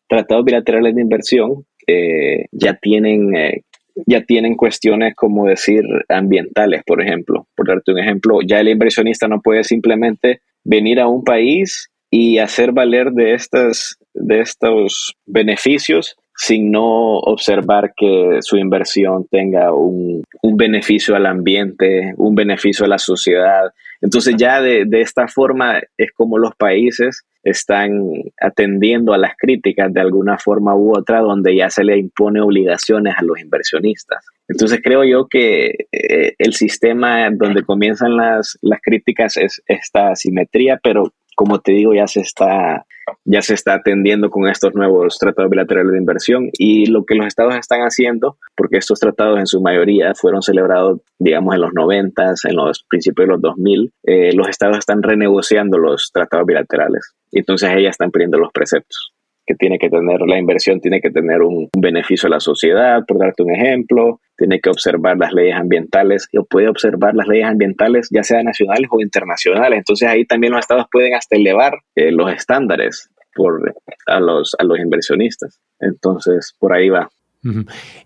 tratados 0.09 0.45
bilaterales 0.45 0.95
de 0.95 1.03
inversión 1.03 1.65
eh, 1.87 2.47
ya 2.53 2.75
tienen 2.75 3.35
eh, 3.37 3.63
ya 4.07 4.23
tienen 4.23 4.57
cuestiones 4.57 5.15
como 5.15 5.47
decir 5.47 5.83
ambientales, 6.09 6.83
por 6.87 7.03
ejemplo. 7.03 7.47
Por 7.55 7.69
darte 7.69 7.93
un 7.93 7.99
ejemplo, 7.99 8.39
ya 8.47 8.61
el 8.61 8.69
inversionista 8.69 9.29
no 9.29 9.41
puede 9.41 9.65
simplemente 9.65 10.41
venir 10.65 11.01
a 11.01 11.09
un 11.09 11.25
país 11.25 11.91
y 12.11 12.39
hacer 12.39 12.73
valer 12.73 13.13
de, 13.13 13.35
estas, 13.35 13.97
de 14.15 14.41
estos 14.41 15.15
beneficios 15.27 16.17
sin 16.37 16.71
no 16.71 17.19
observar 17.19 17.93
que 17.97 18.39
su 18.41 18.57
inversión 18.57 19.27
tenga 19.31 19.75
un, 19.75 20.23
un, 20.43 20.57
beneficio 20.57 21.15
al 21.15 21.27
ambiente, 21.27 22.15
un 22.17 22.35
beneficio 22.35 22.87
a 22.87 22.89
la 22.89 22.99
sociedad. 22.99 23.65
Entonces 24.01 24.35
ya 24.39 24.63
de, 24.63 24.85
de 24.87 25.03
esta 25.03 25.29
forma 25.29 25.81
es 25.99 26.13
como 26.13 26.39
los 26.39 26.55
países 26.57 27.25
están 27.43 27.93
atendiendo 28.41 29.12
a 29.12 29.18
las 29.18 29.34
críticas 29.36 29.93
de 29.93 30.01
alguna 30.01 30.38
forma 30.38 30.74
u 30.76 30.97
otra, 30.97 31.20
donde 31.20 31.57
ya 31.57 31.70
se 31.70 31.84
le 31.84 31.99
impone 31.99 32.41
obligaciones 32.41 33.14
a 33.16 33.22
los 33.22 33.41
inversionistas. 33.41 34.24
Entonces 34.49 34.80
creo 34.82 35.05
yo 35.05 35.28
que 35.28 35.86
eh, 35.93 36.34
el 36.38 36.55
sistema 36.55 37.30
donde 37.30 37.62
comienzan 37.62 38.16
las, 38.16 38.59
las 38.62 38.80
críticas 38.82 39.36
es 39.36 39.62
esta 39.66 40.11
asimetría, 40.11 40.78
pero 40.82 41.12
como 41.41 41.59
te 41.61 41.72
digo, 41.72 41.95
ya 41.95 42.07
se 42.07 42.20
está, 42.20 42.84
ya 43.24 43.41
se 43.41 43.55
está 43.55 43.72
atendiendo 43.72 44.28
con 44.28 44.47
estos 44.47 44.74
nuevos 44.74 45.16
tratados 45.18 45.51
bilaterales 45.51 45.93
de 45.93 45.99
inversión 45.99 46.51
y 46.53 46.84
lo 46.84 47.05
que 47.07 47.14
los 47.14 47.26
estados 47.26 47.55
están 47.57 47.80
haciendo, 47.80 48.36
porque 48.55 48.76
estos 48.76 49.01
tratados 49.01 49.38
en 49.38 49.47
su 49.47 49.62
mayoría 49.62 50.14
fueron 50.14 50.43
celebrados, 50.43 51.01
digamos, 51.18 51.55
en 51.55 51.62
los 51.62 51.72
90, 51.72 52.34
en 52.45 52.57
los 52.57 52.84
principios 52.91 53.26
de 53.26 53.32
los 53.32 53.41
2000, 53.41 53.93
eh, 54.03 54.32
los 54.34 54.49
estados 54.49 54.78
están 54.78 55.03
renegociando 55.03 55.78
los 55.78 56.11
tratados 56.12 56.45
bilaterales 56.45 57.14
entonces 57.39 57.70
ellas 57.70 57.93
están 57.93 58.11
pidiendo 58.11 58.39
los 58.39 58.53
preceptos 58.53 59.12
que 59.51 59.57
tiene 59.57 59.78
que 59.78 59.91
tener 59.91 60.20
la 60.20 60.39
inversión, 60.39 60.81
tiene 60.81 61.01
que 61.01 61.11
tener 61.11 61.43
un, 61.43 61.68
beneficio 61.76 62.28
a 62.28 62.31
la 62.31 62.41
sociedad, 62.41 63.05
por 63.07 63.18
darte 63.18 63.43
un 63.43 63.53
ejemplo, 63.53 64.20
tiene 64.37 64.61
que 64.61 64.70
observar 64.70 65.16
las 65.18 65.33
leyes 65.33 65.57
ambientales 65.57 66.28
o 66.39 66.45
puede 66.45 66.68
observar 66.68 67.14
las 67.14 67.26
leyes 67.26 67.47
ambientales 67.47 68.09
ya 68.12 68.22
sea 68.22 68.43
nacionales 68.43 68.89
o 68.91 69.01
internacionales. 69.01 69.78
Entonces 69.78 70.09
ahí 70.09 70.24
también 70.24 70.53
los 70.53 70.61
estados 70.61 70.87
pueden 70.91 71.14
hasta 71.14 71.37
elevar 71.37 71.74
eh, 71.97 72.12
los 72.12 72.33
estándares 72.33 73.11
por, 73.35 73.74
a, 74.07 74.20
los, 74.20 74.55
a 74.59 74.64
los 74.64 74.78
inversionistas. 74.78 75.61
Entonces 75.81 76.55
por 76.59 76.72
ahí 76.72 76.89
va. 76.89 77.09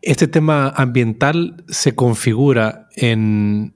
Este 0.01 0.29
tema 0.29 0.68
ambiental 0.70 1.64
se 1.68 1.95
configura 1.95 2.89
en 2.97 3.74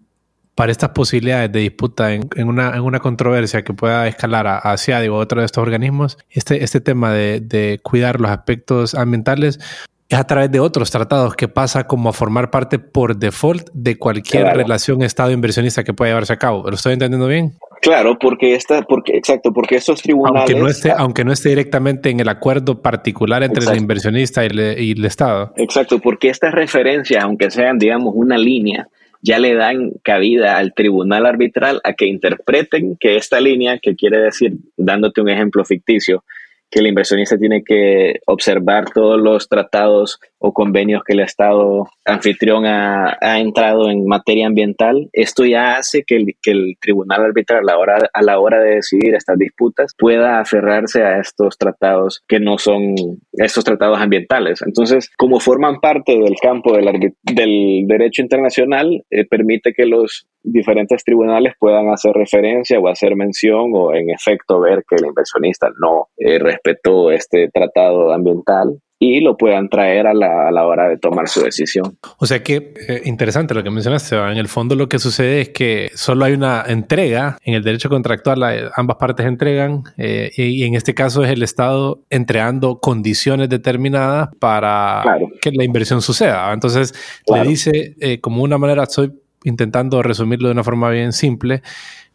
para 0.59 0.73
estas 0.73 0.91
posibilidades 0.91 1.53
de 1.53 1.61
disputa 1.61 2.13
en, 2.13 2.27
una, 2.45 2.75
en 2.75 2.81
una, 2.81 2.99
controversia 2.99 3.63
que 3.63 3.73
pueda 3.73 4.09
escalar 4.09 4.49
hacia 4.65 4.99
digo, 4.99 5.15
otro 5.15 5.39
de 5.39 5.47
estos 5.47 5.63
organismos, 5.63 6.19
este, 6.31 6.65
este 6.65 6.81
tema 6.81 7.13
de, 7.13 7.39
de, 7.39 7.79
cuidar 7.81 8.21
los 8.21 8.29
aspectos 8.29 8.97
ambientales 8.97 9.61
es 10.09 10.19
a 10.19 10.25
través 10.25 10.51
de 10.51 10.59
otros 10.59 10.91
tratados 10.91 11.37
que 11.37 11.47
pasa 11.47 11.87
como 11.87 12.09
a 12.09 12.13
formar 12.13 12.51
parte 12.51 12.81
por 12.81 13.17
default 13.17 13.69
de 13.73 13.99
cualquier 13.99 14.47
relación 14.47 15.03
Estado-inversionista 15.03 15.85
que 15.85 15.95
pueda 15.95 16.11
llevarse 16.11 16.33
a 16.33 16.39
cabo. 16.39 16.69
¿Lo 16.69 16.75
estoy 16.75 16.95
entendiendo 16.95 17.29
bien? 17.29 17.53
Claro, 17.81 18.19
porque 18.19 18.57
esta, 18.57 18.83
porque, 18.83 19.17
exacto, 19.17 19.53
porque 19.53 19.77
esos 19.77 20.03
tribunales. 20.03 20.41
Aunque 20.41 20.61
no 20.61 20.67
esté, 20.69 20.91
aunque 20.91 21.25
no 21.25 21.33
esté 21.33 21.51
directamente 21.51 22.11
en 22.11 22.19
el 22.19 22.29
acuerdo 22.29 22.83
particular 22.83 23.45
entre 23.45 23.65
el 23.65 23.79
inversionista 23.79 24.45
y, 24.45 24.49
y, 24.77 24.91
el 24.91 25.05
Estado. 25.05 25.53
Exacto, 25.57 26.01
porque 26.01 26.31
estas 26.31 26.53
referencias, 26.53 27.23
aunque 27.23 27.49
sean, 27.49 27.79
digamos, 27.79 28.13
una 28.17 28.37
línea, 28.37 28.89
ya 29.21 29.39
le 29.39 29.55
dan 29.55 29.93
cabida 30.03 30.59
al 30.59 30.75
tribunal 30.75 31.27
arbitral 31.27 31.81
a 31.85 31.93
que 31.95 32.07
interpreten 32.07 32.97
que 32.97 33.17
esta 33.17 33.41
línea, 33.41 33.79
que 33.79 33.97
quiere 33.97 34.19
decir, 34.19 34.55
dándote 34.77 35.21
un 35.21 35.29
ejemplo 35.29 35.65
ficticio, 35.65 36.25
que 36.71 36.81
el 36.81 36.87
inversionista 36.87 37.39
tiene 37.39 37.63
que 37.65 38.21
observar 38.27 38.91
todos 38.93 39.19
los 39.19 39.49
tratados 39.49 40.21
o 40.39 40.53
convenios 40.53 41.03
que 41.05 41.15
el 41.15 41.21
Estado 41.21 41.89
anfitrión 42.05 42.65
ha, 42.67 43.17
entrado 43.39 43.91
en 43.91 44.07
materia 44.07 44.47
ambiental. 44.47 45.09
Esto 45.13 45.45
ya 45.45 45.77
hace 45.77 46.05
que 46.05 46.17
el, 46.17 46.35
que 46.43 46.53
el 46.53 46.77
tribunal 46.81 47.25
arbitral 47.25 47.61
a 47.61 47.73
la, 47.73 47.79
hora, 47.79 47.99
a 48.13 48.23
la 48.23 48.39
hora 48.39 48.61
de 48.61 48.77
decidir 48.77 49.15
estas 49.15 49.39
disputas 49.39 49.95
pueda 49.99 50.41
aferrarse 50.41 51.03
a 51.03 51.19
estos 51.19 51.59
tratados 51.59 52.23
que 52.29 52.41
no 52.41 52.59
son 52.59 52.95
estos 53.33 53.65
tratados 53.65 54.01
ambientales. 54.01 54.63
Entonces, 54.63 55.11
como 55.17 55.41
forman 55.41 55.81
parte 55.81 56.13
del 56.13 56.37
campo 56.41 56.77
del, 56.77 57.13
del 57.23 57.85
derecho 57.87 58.23
internacional, 58.23 59.05
eh, 59.11 59.25
permite 59.25 59.73
que 59.73 59.87
los 59.87 60.29
diferentes 60.43 61.05
tribunales 61.05 61.55
puedan 61.59 61.89
hacer 61.89 62.13
referencia 62.13 62.79
o 62.79 62.89
hacer 62.89 63.17
mención 63.17 63.73
o 63.75 63.95
en 63.95 64.11
efecto 64.11 64.61
ver 64.61 64.85
que 64.89 64.97
el 64.97 65.07
inversionista 65.07 65.69
no 65.81 66.09
eh, 66.17 66.39
respetó 66.39 67.11
este 67.11 67.49
tratado 67.53 68.13
ambiental 68.13 68.81
y 69.01 69.21
lo 69.21 69.37
puedan 69.37 69.69
traer 69.69 70.07
a 70.09 70.15
la, 70.15 70.49
a 70.49 70.51
la, 70.51 70.67
hora 70.67 70.89
de 70.89 70.99
tomar 70.99 71.29
su 71.29 71.41
decisión. 71.41 71.97
O 72.19 72.27
sea 72.27 72.43
que 72.43 72.75
eh, 72.89 73.03
interesante 73.05 73.55
lo 73.55 73.63
que 73.63 73.71
mencionaste. 73.71 74.17
En 74.17 74.37
el 74.37 74.49
fondo 74.49 74.75
lo 74.75 74.89
que 74.89 74.99
sucede 74.99 75.41
es 75.41 75.49
que 75.51 75.91
solo 75.95 76.25
hay 76.25 76.33
una 76.33 76.65
entrega 76.67 77.39
en 77.45 77.55
el 77.55 77.63
derecho 77.63 77.89
contractual, 77.89 78.71
ambas 78.75 78.97
partes 78.97 79.27
entregan 79.27 79.85
eh, 79.97 80.31
y, 80.37 80.65
en 80.65 80.75
este 80.75 80.95
caso 80.95 81.23
es 81.23 81.31
el 81.31 81.43
Estado 81.43 82.01
entregando 82.11 82.81
condiciones 82.81 83.49
determinadas 83.49 84.31
para 84.41 85.05
que 85.41 85.53
la 85.53 85.65
inversión 85.65 86.03
suceda. 86.03 86.53
Entonces 86.53 86.93
le 87.33 87.43
dice 87.45 88.19
como 88.21 88.43
una 88.43 88.59
manera, 88.59 88.87
soy 88.87 89.13
intentando 89.45 90.03
resumirlo 90.03 90.49
de 90.49 90.53
una 90.53 90.65
forma 90.65 90.91
bien 90.91 91.13
simple, 91.13 91.63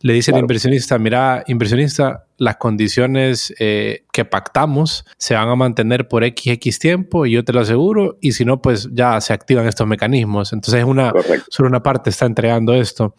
le 0.03 0.13
dice 0.13 0.31
al 0.31 0.39
inversionista, 0.39 0.99
mira, 0.99 1.45
inversionista, 1.47 2.25
las 2.37 2.57
condiciones 2.57 3.53
eh, 3.57 4.03
que 4.11 4.25
pactamos 4.25 5.05
se 5.17 5.33
van 5.33 5.47
a 5.47 5.55
mantener 5.55 6.09
por 6.09 6.25
XX 6.25 6.77
tiempo 6.77 7.25
y 7.25 7.31
yo 7.31 7.45
te 7.45 7.53
lo 7.53 7.61
aseguro, 7.61 8.17
y 8.19 8.33
si 8.33 8.43
no, 8.43 8.61
pues 8.61 8.89
ya 8.91 9.19
se 9.21 9.31
activan 9.31 9.65
estos 9.65 9.87
mecanismos. 9.87 10.51
Entonces, 10.51 10.81
es 10.81 10.85
una, 10.85 11.13
solo 11.47 11.69
una 11.69 11.81
parte 11.81 12.09
está 12.09 12.25
entregando 12.25 12.73
esto. 12.73 13.15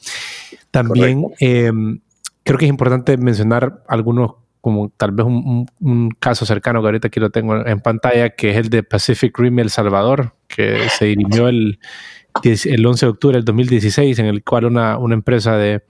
También 0.70 1.24
em, 1.41 2.01
creo 2.43 2.59
que 2.59 2.66
es 2.66 2.70
importante 2.70 3.16
mencionar 3.16 3.82
algunos 3.89 4.32
como 4.61 4.91
tal 4.95 5.12
vez 5.12 5.26
un, 5.26 6.11
caso 6.20 6.45
cercano 6.45 6.82
que 6.82 6.89
ahorita 6.89 7.09
aquí 7.09 7.18
lo 7.18 7.30
tengo 7.30 7.66
en 7.66 7.80
pantalla, 7.80 8.30
que 8.30 8.51
es 8.51 8.57
el 8.59 8.68
de 8.68 8.82
Pacific 8.82 9.39
Rim 9.39 9.59
El 9.59 9.70
Salvador, 9.70 10.35
que 10.49 10.89
se 10.91 11.07
dirimió 11.07 11.49
el, 11.49 11.78
el 12.43 12.87
11 12.87 13.07
de 13.07 13.11
octubre 13.11 13.37
del 13.37 13.45
2016, 13.45 14.18
en 14.18 14.26
el 14.26 14.43
cual 14.43 14.66
una, 14.66 14.99
una 14.99 15.14
empresa 15.14 15.57
de 15.57 15.82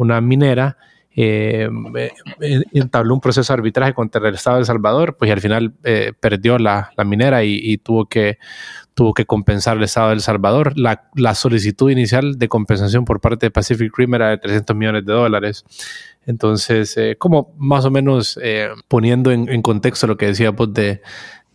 una 0.00 0.20
minera 0.20 0.78
eh, 1.16 1.68
eh, 1.96 2.62
entabló 2.72 3.14
un 3.14 3.20
proceso 3.20 3.52
de 3.52 3.58
arbitraje 3.58 3.92
contra 3.92 4.26
el 4.26 4.34
Estado 4.34 4.56
de 4.56 4.60
El 4.60 4.66
Salvador, 4.66 5.16
pues 5.18 5.28
y 5.28 5.32
al 5.32 5.40
final 5.40 5.74
eh, 5.84 6.12
perdió 6.18 6.58
la, 6.58 6.92
la 6.96 7.04
minera 7.04 7.44
y, 7.44 7.76
tuvo, 7.78 8.06
que, 8.06 8.38
tuvo 8.94 9.12
que 9.12 9.26
compensar 9.26 9.76
el 9.76 9.82
Estado 9.82 10.08
de 10.08 10.14
El 10.14 10.20
Salvador. 10.20 10.78
La, 10.78 11.10
la, 11.14 11.34
solicitud 11.34 11.90
inicial 11.90 12.38
de 12.38 12.48
compensación 12.48 13.04
por 13.04 13.20
parte 13.20 13.46
de 13.46 13.50
Pacific 13.50 13.92
Rim 13.96 14.14
era 14.14 14.30
de 14.30 14.38
300 14.38 14.74
millones 14.74 15.04
de 15.04 15.12
dólares. 15.12 15.64
Entonces, 16.26 16.96
como 17.18 17.52
más 17.58 17.84
o 17.84 17.90
menos 17.90 18.38
poniendo 18.88 19.32
en, 19.32 19.48
en, 19.48 19.62
contexto 19.62 20.06
lo 20.06 20.16
que 20.16 20.26
decía 20.26 20.52
pues, 20.52 20.72
de, 20.72 21.02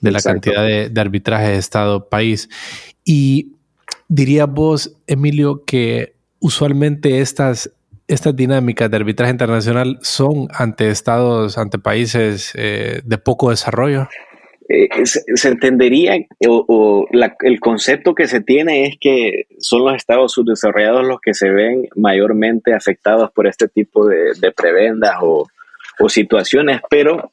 de 0.02 0.12
la 0.12 0.20
cantidad 0.20 0.64
de, 0.64 0.89
de 0.89 1.02
arbitraje 1.02 1.50
de 1.50 1.58
Estado-país. 1.58 2.50
Y 3.04 3.54
diría 4.10 4.46
vos, 4.46 4.98
Emilio, 5.08 5.64
que 5.66 6.16
usualmente 6.39 7.22
estas, 7.22 7.72
estas 8.08 8.36
dinámicas 8.36 8.89
de 8.89 8.97
arbitraje 8.97 9.32
internacional 9.32 9.97
son 10.01 10.47
ante 10.53 10.89
estados, 10.89 11.58
ante 11.58 11.80
países 11.80 12.53
eh, 12.56 13.01
de 13.03 13.18
poco 13.18 13.49
desarrollo? 13.49 14.08
Eh, 14.68 14.89
se, 15.06 15.47
entendería 15.47 16.18
o, 16.47 17.06
el 17.12 17.60
concepto 17.60 18.16
que 18.16 18.28
se 18.28 18.41
tiene 18.41 18.88
es 18.88 18.95
que 18.99 19.45
son 19.60 19.86
los 19.86 19.95
estados 19.95 20.34
subdesarrollados 20.34 21.06
los 21.06 21.20
que 21.22 21.36
se 21.36 21.51
ven 21.51 21.88
mayormente 21.95 22.74
afectados 22.74 23.30
por 23.32 23.45
este 23.45 23.68
tipo 23.68 24.08
de, 24.08 24.51
prebendas 24.56 25.18
o, 25.22 25.47
situaciones, 26.10 26.82
pero 26.89 27.32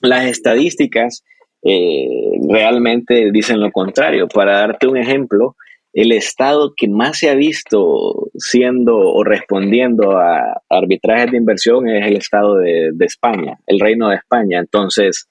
las 0.00 0.26
estadísticas 0.26 1.24
eh, 1.62 2.08
realmente 2.48 3.30
dicen 3.30 3.60
lo 3.60 3.70
contrario. 3.70 4.26
Para 4.26 4.58
darte 4.58 4.88
un 4.88 4.96
ejemplo, 4.96 5.56
el 5.92 6.12
estado 6.12 6.72
que 6.74 6.88
más 6.88 7.18
se 7.18 7.28
ha 7.28 7.34
visto 7.34 8.30
siendo 8.34 8.96
o 8.96 9.24
respondiendo 9.24 10.16
a 10.16 10.62
arbitrajes 10.70 11.30
de 11.30 11.36
inversión 11.36 11.88
es 11.88 12.06
el 12.06 12.16
estado 12.16 12.56
de, 12.56 12.92
España, 13.00 13.58
el 13.66 13.78
reino 13.78 14.08
de 14.08 14.16
España. 14.16 14.58
Entonces, 14.58 15.28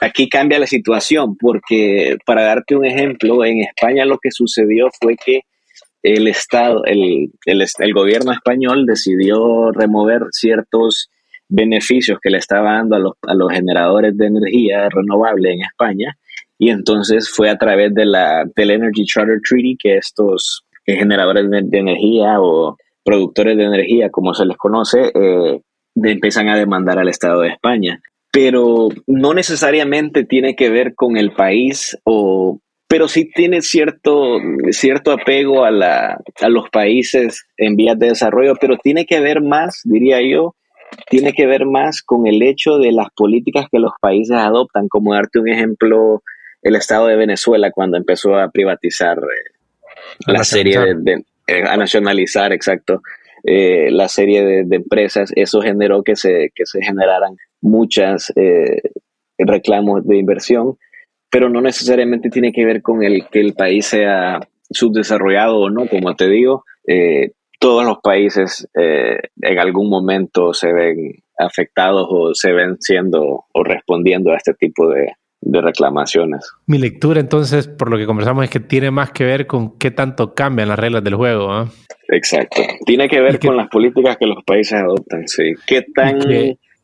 aquí 0.00 0.28
cambia 0.28 0.58
la 0.58 0.66
situación 0.66 1.36
porque, 1.36 2.18
para 2.26 2.42
darte 2.42 2.76
un 2.76 2.84
ejemplo, 2.84 3.44
en 3.44 3.62
España 3.62 4.04
lo 4.04 4.18
que 4.18 4.30
sucedió 4.30 4.88
fue 5.00 5.16
que 5.16 5.40
el 6.02 6.28
Estado, 6.28 6.84
el, 6.84 7.30
el 7.44 7.92
gobierno 7.92 8.32
español 8.32 8.86
decidió 8.86 9.70
remover 9.70 10.22
ciertos 10.30 11.10
beneficios 11.48 12.18
que 12.22 12.30
le 12.30 12.38
estaba 12.38 12.72
dando 12.72 12.96
a 12.96 12.98
los, 12.98 13.12
a 13.26 13.34
los 13.34 13.52
generadores 13.52 14.16
de 14.16 14.26
energía 14.26 14.88
renovable 14.88 15.52
en 15.52 15.62
España 15.62 16.16
y 16.60 16.68
entonces 16.68 17.30
fue 17.34 17.48
a 17.48 17.56
través 17.56 17.94
de 17.94 18.04
la, 18.04 18.44
del 18.54 18.70
Energy 18.70 19.06
Charter 19.06 19.40
Treaty 19.42 19.78
que 19.78 19.96
estos 19.96 20.62
generadores 20.84 21.48
de, 21.50 21.78
energía 21.78 22.38
o 22.38 22.76
productores 23.02 23.56
de 23.56 23.64
energía, 23.64 24.10
como 24.10 24.34
se 24.34 24.44
les 24.44 24.58
conoce, 24.58 25.10
eh, 25.14 25.60
empiezan 25.94 26.50
a 26.50 26.58
demandar 26.58 26.98
al 26.98 27.08
Estado 27.08 27.40
de 27.40 27.48
España. 27.48 28.02
Pero 28.30 28.88
no 29.06 29.32
necesariamente 29.32 30.24
tiene 30.24 30.54
que 30.54 30.68
ver 30.68 30.94
con 30.94 31.16
el 31.16 31.32
país 31.32 31.96
o 32.04 32.60
pero 32.86 33.08
sí 33.08 33.30
tiene 33.32 33.62
cierto, 33.62 34.36
cierto 34.70 35.12
apego 35.12 35.64
a, 35.64 35.70
la, 35.70 36.20
a 36.42 36.48
los 36.50 36.68
países 36.68 37.46
en 37.56 37.76
vías 37.76 37.98
de 37.98 38.08
desarrollo, 38.08 38.54
pero 38.60 38.76
tiene 38.76 39.06
que 39.06 39.20
ver 39.20 39.40
más, 39.40 39.80
diría 39.84 40.18
yo, 40.20 40.56
tiene 41.08 41.32
que 41.32 41.46
ver 41.46 41.64
más 41.64 42.02
con 42.02 42.26
el 42.26 42.42
hecho 42.42 42.78
de 42.78 42.92
las 42.92 43.06
políticas 43.16 43.66
que 43.72 43.78
los 43.78 43.92
países 44.00 44.36
adoptan, 44.36 44.88
como 44.88 45.14
darte 45.14 45.38
un 45.38 45.48
ejemplo 45.48 46.22
el 46.62 46.76
Estado 46.76 47.06
de 47.06 47.16
Venezuela 47.16 47.70
cuando 47.70 47.96
empezó 47.96 48.36
a 48.36 48.50
privatizar 48.50 49.18
eh, 49.18 49.50
la 50.26 50.44
serie 50.44 50.78
de, 50.96 51.24
eh, 51.46 51.62
a 51.66 51.76
nacionalizar, 51.76 52.52
exacto, 52.52 53.02
eh, 53.44 53.90
la 53.90 54.08
serie 54.08 54.64
de, 54.64 54.76
empresas, 54.76 55.32
eso 55.34 55.62
generó 55.62 56.02
que 56.02 56.16
se, 56.16 56.50
que 56.54 56.66
se 56.66 56.82
generaran 56.82 57.36
muchas 57.62 58.32
reclamos 59.38 60.06
de 60.06 60.18
inversión, 60.18 60.76
pero 61.30 61.48
no 61.48 61.62
necesariamente 61.62 62.28
tiene 62.28 62.52
que 62.52 62.64
ver 62.66 62.82
con 62.82 63.02
el 63.02 63.26
que 63.28 63.40
el 63.40 63.54
país 63.54 63.86
sea 63.86 64.40
subdesarrollado 64.70 65.58
o 65.58 65.70
no, 65.70 65.86
como 65.86 66.14
te 66.14 66.28
digo, 66.28 66.64
todos 67.58 67.84
los 67.84 67.98
países 68.02 68.68
en 68.74 69.58
algún 69.58 69.88
momento 69.88 70.52
se 70.52 70.72
ven 70.72 71.22
afectados 71.38 72.06
o 72.10 72.34
se 72.34 72.52
ven 72.52 72.76
siendo 72.80 73.44
o 73.52 73.64
respondiendo 73.64 74.32
a 74.32 74.36
este 74.36 74.52
tipo 74.54 74.88
de, 74.88 75.12
de 75.40 75.60
reclamaciones. 75.60 76.50
Mi 76.66 76.78
lectura 76.78 77.20
entonces, 77.20 77.66
por 77.66 77.90
lo 77.90 77.96
que 77.96 78.06
conversamos, 78.06 78.44
es 78.44 78.50
que 78.50 78.60
tiene 78.60 78.90
más 78.90 79.10
que 79.10 79.24
ver 79.24 79.46
con 79.46 79.78
qué 79.78 79.90
tanto 79.90 80.34
cambian 80.34 80.68
las 80.68 80.78
reglas 80.78 81.02
del 81.02 81.14
juego. 81.14 81.68
Exacto. 82.08 82.62
Tiene 82.84 83.08
que 83.08 83.20
ver 83.20 83.38
con 83.38 83.56
las 83.56 83.68
políticas 83.68 84.16
que 84.16 84.26
los 84.26 84.42
países 84.44 84.74
adoptan, 84.74 85.26
sí. 85.26 85.52
¿Qué 85.66 85.82
tan 85.94 86.18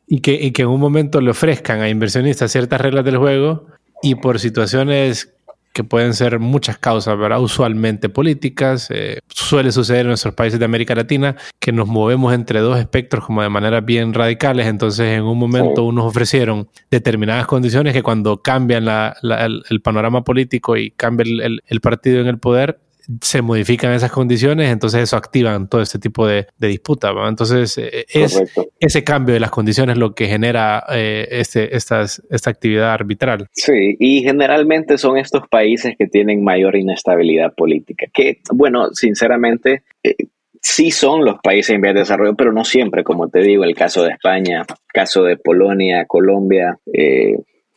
y 0.09 0.21
que, 0.21 0.35
y 0.35 0.53
que 0.53 0.63
en 0.63 0.69
un 0.69 0.81
momento 0.81 1.21
le 1.21 1.31
ofrezcan 1.31 1.81
a 1.81 1.89
inversionistas 1.89 2.53
ciertas 2.53 2.81
reglas 2.81 3.05
del 3.05 3.17
juego 3.17 3.67
y 4.03 4.15
por 4.15 4.39
situaciones 4.39 5.36
que 5.77 5.85
pueden 5.85 6.15
ser 6.15 6.39
muchas 6.39 6.79
causas, 6.79 7.19
¿verdad? 7.19 7.39
Usualmente 7.39 8.09
políticas. 8.09 8.91
Eh, 8.91 9.19
suele 9.29 9.71
suceder 9.71 10.01
en 10.01 10.07
nuestros 10.07 10.33
países 10.33 10.59
de 10.59 10.65
América 10.65 10.95
Latina 10.95 11.37
que 11.61 11.71
nos 11.71 11.87
movemos 11.87 12.33
entre 12.33 12.61
dos 12.61 12.79
espectros 12.79 13.27
como 13.27 13.43
de 13.43 13.51
manera 13.51 13.83
bien 13.83 14.15
radicales. 14.15 14.69
Entonces, 14.69 15.19
en 15.19 15.25
un 15.25 15.39
momento 15.39 15.85
unos 15.85 16.07
ofrecieron 16.07 16.67
determinadas 16.91 17.47
condiciones 17.47 17.93
que 17.93 18.03
cuando 18.03 18.41
cambian 18.41 18.89
el, 18.89 19.81
panorama 19.83 20.25
político 20.25 20.79
y 20.79 20.93
cambia 20.93 21.27
el, 21.45 21.81
partido 21.83 22.23
en 22.23 22.29
el 22.29 22.39
poder, 22.39 22.81
se 23.21 23.43
modifican 23.43 23.93
esas 23.93 24.11
condiciones, 24.11 24.71
entonces 24.71 25.03
eso 25.03 25.17
activan 25.17 25.69
todo 25.69 25.81
este 25.81 25.99
tipo 25.99 26.27
de, 26.27 26.47
disputa. 26.59 27.13
Entonces, 27.29 27.79
eh, 27.79 28.07
es 28.09 28.43
ese 28.81 29.05
cambio 29.05 29.35
de 29.35 29.41
las 29.41 29.51
condiciones 29.51 29.97
lo 29.97 30.15
que 30.15 30.27
genera 30.27 30.85
eh, 30.91 31.29
este, 31.31 31.77
estas, 31.77 32.23
esta 32.31 32.51
actividad 32.51 32.93
arbitral. 32.93 33.49
Sí, 33.53 33.97
y 33.99 34.23
generalmente 34.23 34.99
son 34.99 35.19
estos 35.19 35.49
países 35.49 35.95
que 35.99 36.07
tienen 36.07 36.43
mayor 36.43 36.77
inestabilidad 36.77 37.55
política, 37.55 38.07
que, 38.13 38.41
bueno, 38.53 38.93
sinceramente, 38.93 39.83
eh, 40.03 40.15
sí 40.61 40.91
son 40.91 41.25
los 41.25 41.39
países 41.43 41.75
en 41.75 41.81
vía 41.81 41.93
de 41.93 42.01
desarrollo, 42.01 42.35
pero 42.35 42.53
no 42.53 42.65
siempre, 42.65 43.05
como 43.05 43.29
te 43.29 43.41
digo, 43.41 43.65
el 43.65 43.75
caso 43.75 44.03
de 44.03 44.11
España, 44.11 44.65
caso 44.93 45.23
de 45.23 45.37
Polonia, 45.37 46.07
Colombia, 46.07 46.79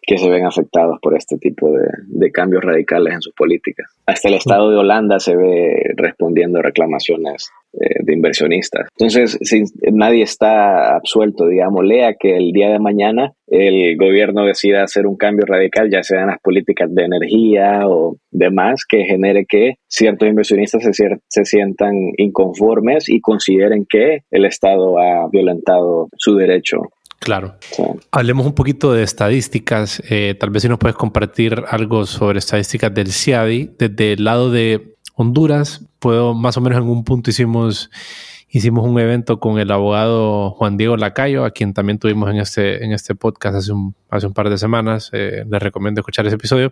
que 0.09 0.17
se 0.17 0.27
ven 0.27 0.43
afectados 0.43 0.97
por 1.03 1.15
este 1.15 1.37
tipo 1.37 1.71
de, 1.71 2.31
cambios 2.31 2.63
radicales 2.63 3.13
en 3.13 3.21
sus 3.21 3.33
políticas. 3.33 3.91
Hasta 4.07 4.27
el 4.27 4.35
Estado 4.35 4.71
de 4.71 4.77
Holanda 4.77 5.19
se 5.19 5.35
ve 5.35 5.93
respondiendo 5.95 6.59
a 6.59 6.61
reclamaciones 6.63 7.51
eh, 7.73 7.95
de 7.99 8.13
inversionistas. 8.13 8.87
Entonces, 8.97 9.37
nadie 9.91 10.23
está 10.23 10.95
absuelto, 10.95 11.47
digamos, 11.47 11.85
lea 11.85 12.15
que 12.19 12.37
el 12.37 12.51
día 12.51 12.69
de 12.69 12.79
mañana 12.79 13.33
el 13.45 13.97
gobierno 13.97 14.45
decida 14.45 14.83
hacer 14.83 15.05
un 15.05 15.15
cambio 15.15 15.45
radical, 15.45 15.89
ya 15.91 16.01
sea 16.01 16.21
en 16.21 16.27
las 16.27 16.39
políticas 16.39 16.93
de 16.93 17.03
energía 17.03 17.87
o 17.87 18.17
demás, 18.31 18.85
que 18.87 19.05
genere 19.05 19.45
que 19.47 19.75
ciertos 19.87 20.27
inversionistas 20.27 20.83
se, 20.83 21.19
se 21.27 21.45
sientan 21.45 21.93
inconformes 22.17 23.09
y 23.09 23.21
consideren 23.21 23.85
que 23.87 24.21
el 24.31 24.45
Estado 24.45 24.97
ha 24.99 25.27
violentado 25.29 26.09
su 26.15 26.35
derecho 26.35 26.81
Claro. 27.19 27.57
Hablemos 28.11 28.45
un 28.45 28.53
poquito 28.53 28.93
de 28.93 29.03
estadísticas. 29.03 30.01
Eh, 30.09 30.35
tal 30.39 30.49
vez 30.49 30.63
si 30.63 30.69
nos 30.69 30.79
puedes 30.79 30.95
compartir 30.95 31.63
algo 31.67 32.05
sobre 32.05 32.39
estadísticas 32.39 32.93
del 32.93 33.11
CIADI. 33.11 33.71
Desde 33.77 34.13
el 34.13 34.23
lado 34.23 34.49
de 34.51 34.95
Honduras, 35.15 35.85
puedo 35.99 36.33
más 36.33 36.55
o 36.55 36.61
menos 36.61 36.81
en 36.81 36.89
un 36.89 37.03
punto 37.03 37.29
hicimos, 37.29 37.91
hicimos 38.47 38.87
un 38.87 38.97
evento 38.99 39.37
con 39.41 39.59
el 39.59 39.69
abogado 39.69 40.51
Juan 40.51 40.77
Diego 40.77 40.95
Lacayo, 40.95 41.43
a 41.43 41.51
quien 41.51 41.73
también 41.73 41.99
tuvimos 41.99 42.29
en 42.29 42.37
este, 42.37 42.85
en 42.85 42.93
este 42.93 43.15
podcast 43.15 43.57
hace 43.57 43.73
un, 43.73 43.95
hace 44.09 44.25
un 44.25 44.33
par 44.33 44.49
de 44.49 44.57
semanas. 44.57 45.09
Eh, 45.11 45.43
les 45.47 45.61
recomiendo 45.61 45.99
escuchar 45.99 46.25
ese 46.25 46.37
episodio. 46.37 46.71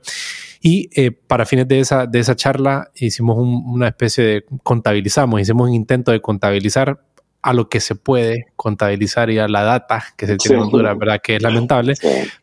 Y 0.62 0.90
eh, 0.96 1.12
para 1.12 1.46
fines 1.46 1.68
de 1.68 1.82
esa, 1.82 2.06
de 2.06 2.20
esa 2.20 2.38
charla 2.38 2.90
hicimos 2.96 3.38
una 3.38 3.90
especie 3.90 4.24
de 4.24 4.46
contabilizamos, 4.64 5.42
hicimos 5.42 5.68
un 5.68 5.76
intento 5.76 6.14
de 6.14 6.22
contabilizar 6.22 7.02
a 7.42 7.54
lo 7.54 7.70
que 7.70 7.80
se 7.80 7.96
puede 7.96 8.48
contabilizar 8.56 9.30
y 9.30 9.40
a 9.40 9.48
la 9.48 9.64
data 9.64 10.04
que 10.18 10.28
se 10.28 10.38
tiene 10.38 10.58
en 10.58 10.64
Honduras, 10.64 10.98
¿verdad? 10.98 11.22
Que 11.24 11.38
es 11.38 11.42
lamentable. 11.42 11.94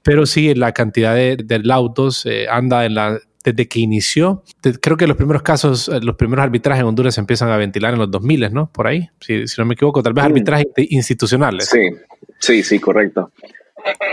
Pero 0.02 0.26
sí, 0.26 0.54
la 0.54 0.72
cantidad 0.72 1.14
de, 1.14 1.36
de 1.36 1.58
laudos 1.58 2.24
eh, 2.26 2.46
anda 2.48 2.84
en 2.84 2.94
la 2.94 3.20
desde 3.44 3.68
que 3.68 3.78
inició, 3.78 4.42
creo 4.80 4.96
que 4.96 5.06
los 5.06 5.18
primeros 5.18 5.42
casos, 5.42 5.90
eh, 5.90 6.00
los 6.02 6.16
primeros 6.16 6.42
arbitrajes 6.42 6.80
en 6.80 6.86
Honduras 6.86 7.14
se 7.14 7.20
empiezan 7.20 7.50
a 7.50 7.58
ventilar 7.58 7.92
en 7.92 7.98
los 7.98 8.10
2000, 8.10 8.52
¿no? 8.54 8.72
Por 8.72 8.86
ahí, 8.86 9.10
si, 9.20 9.46
si 9.46 9.60
no 9.60 9.66
me 9.66 9.74
equivoco, 9.74 10.02
tal 10.02 10.14
vez 10.14 10.24
arbitrajes 10.24 10.66
institucionales. 10.76 11.68
Sí, 11.68 11.90
sí, 12.40 12.62
sí, 12.62 12.78
correcto. 12.78 13.30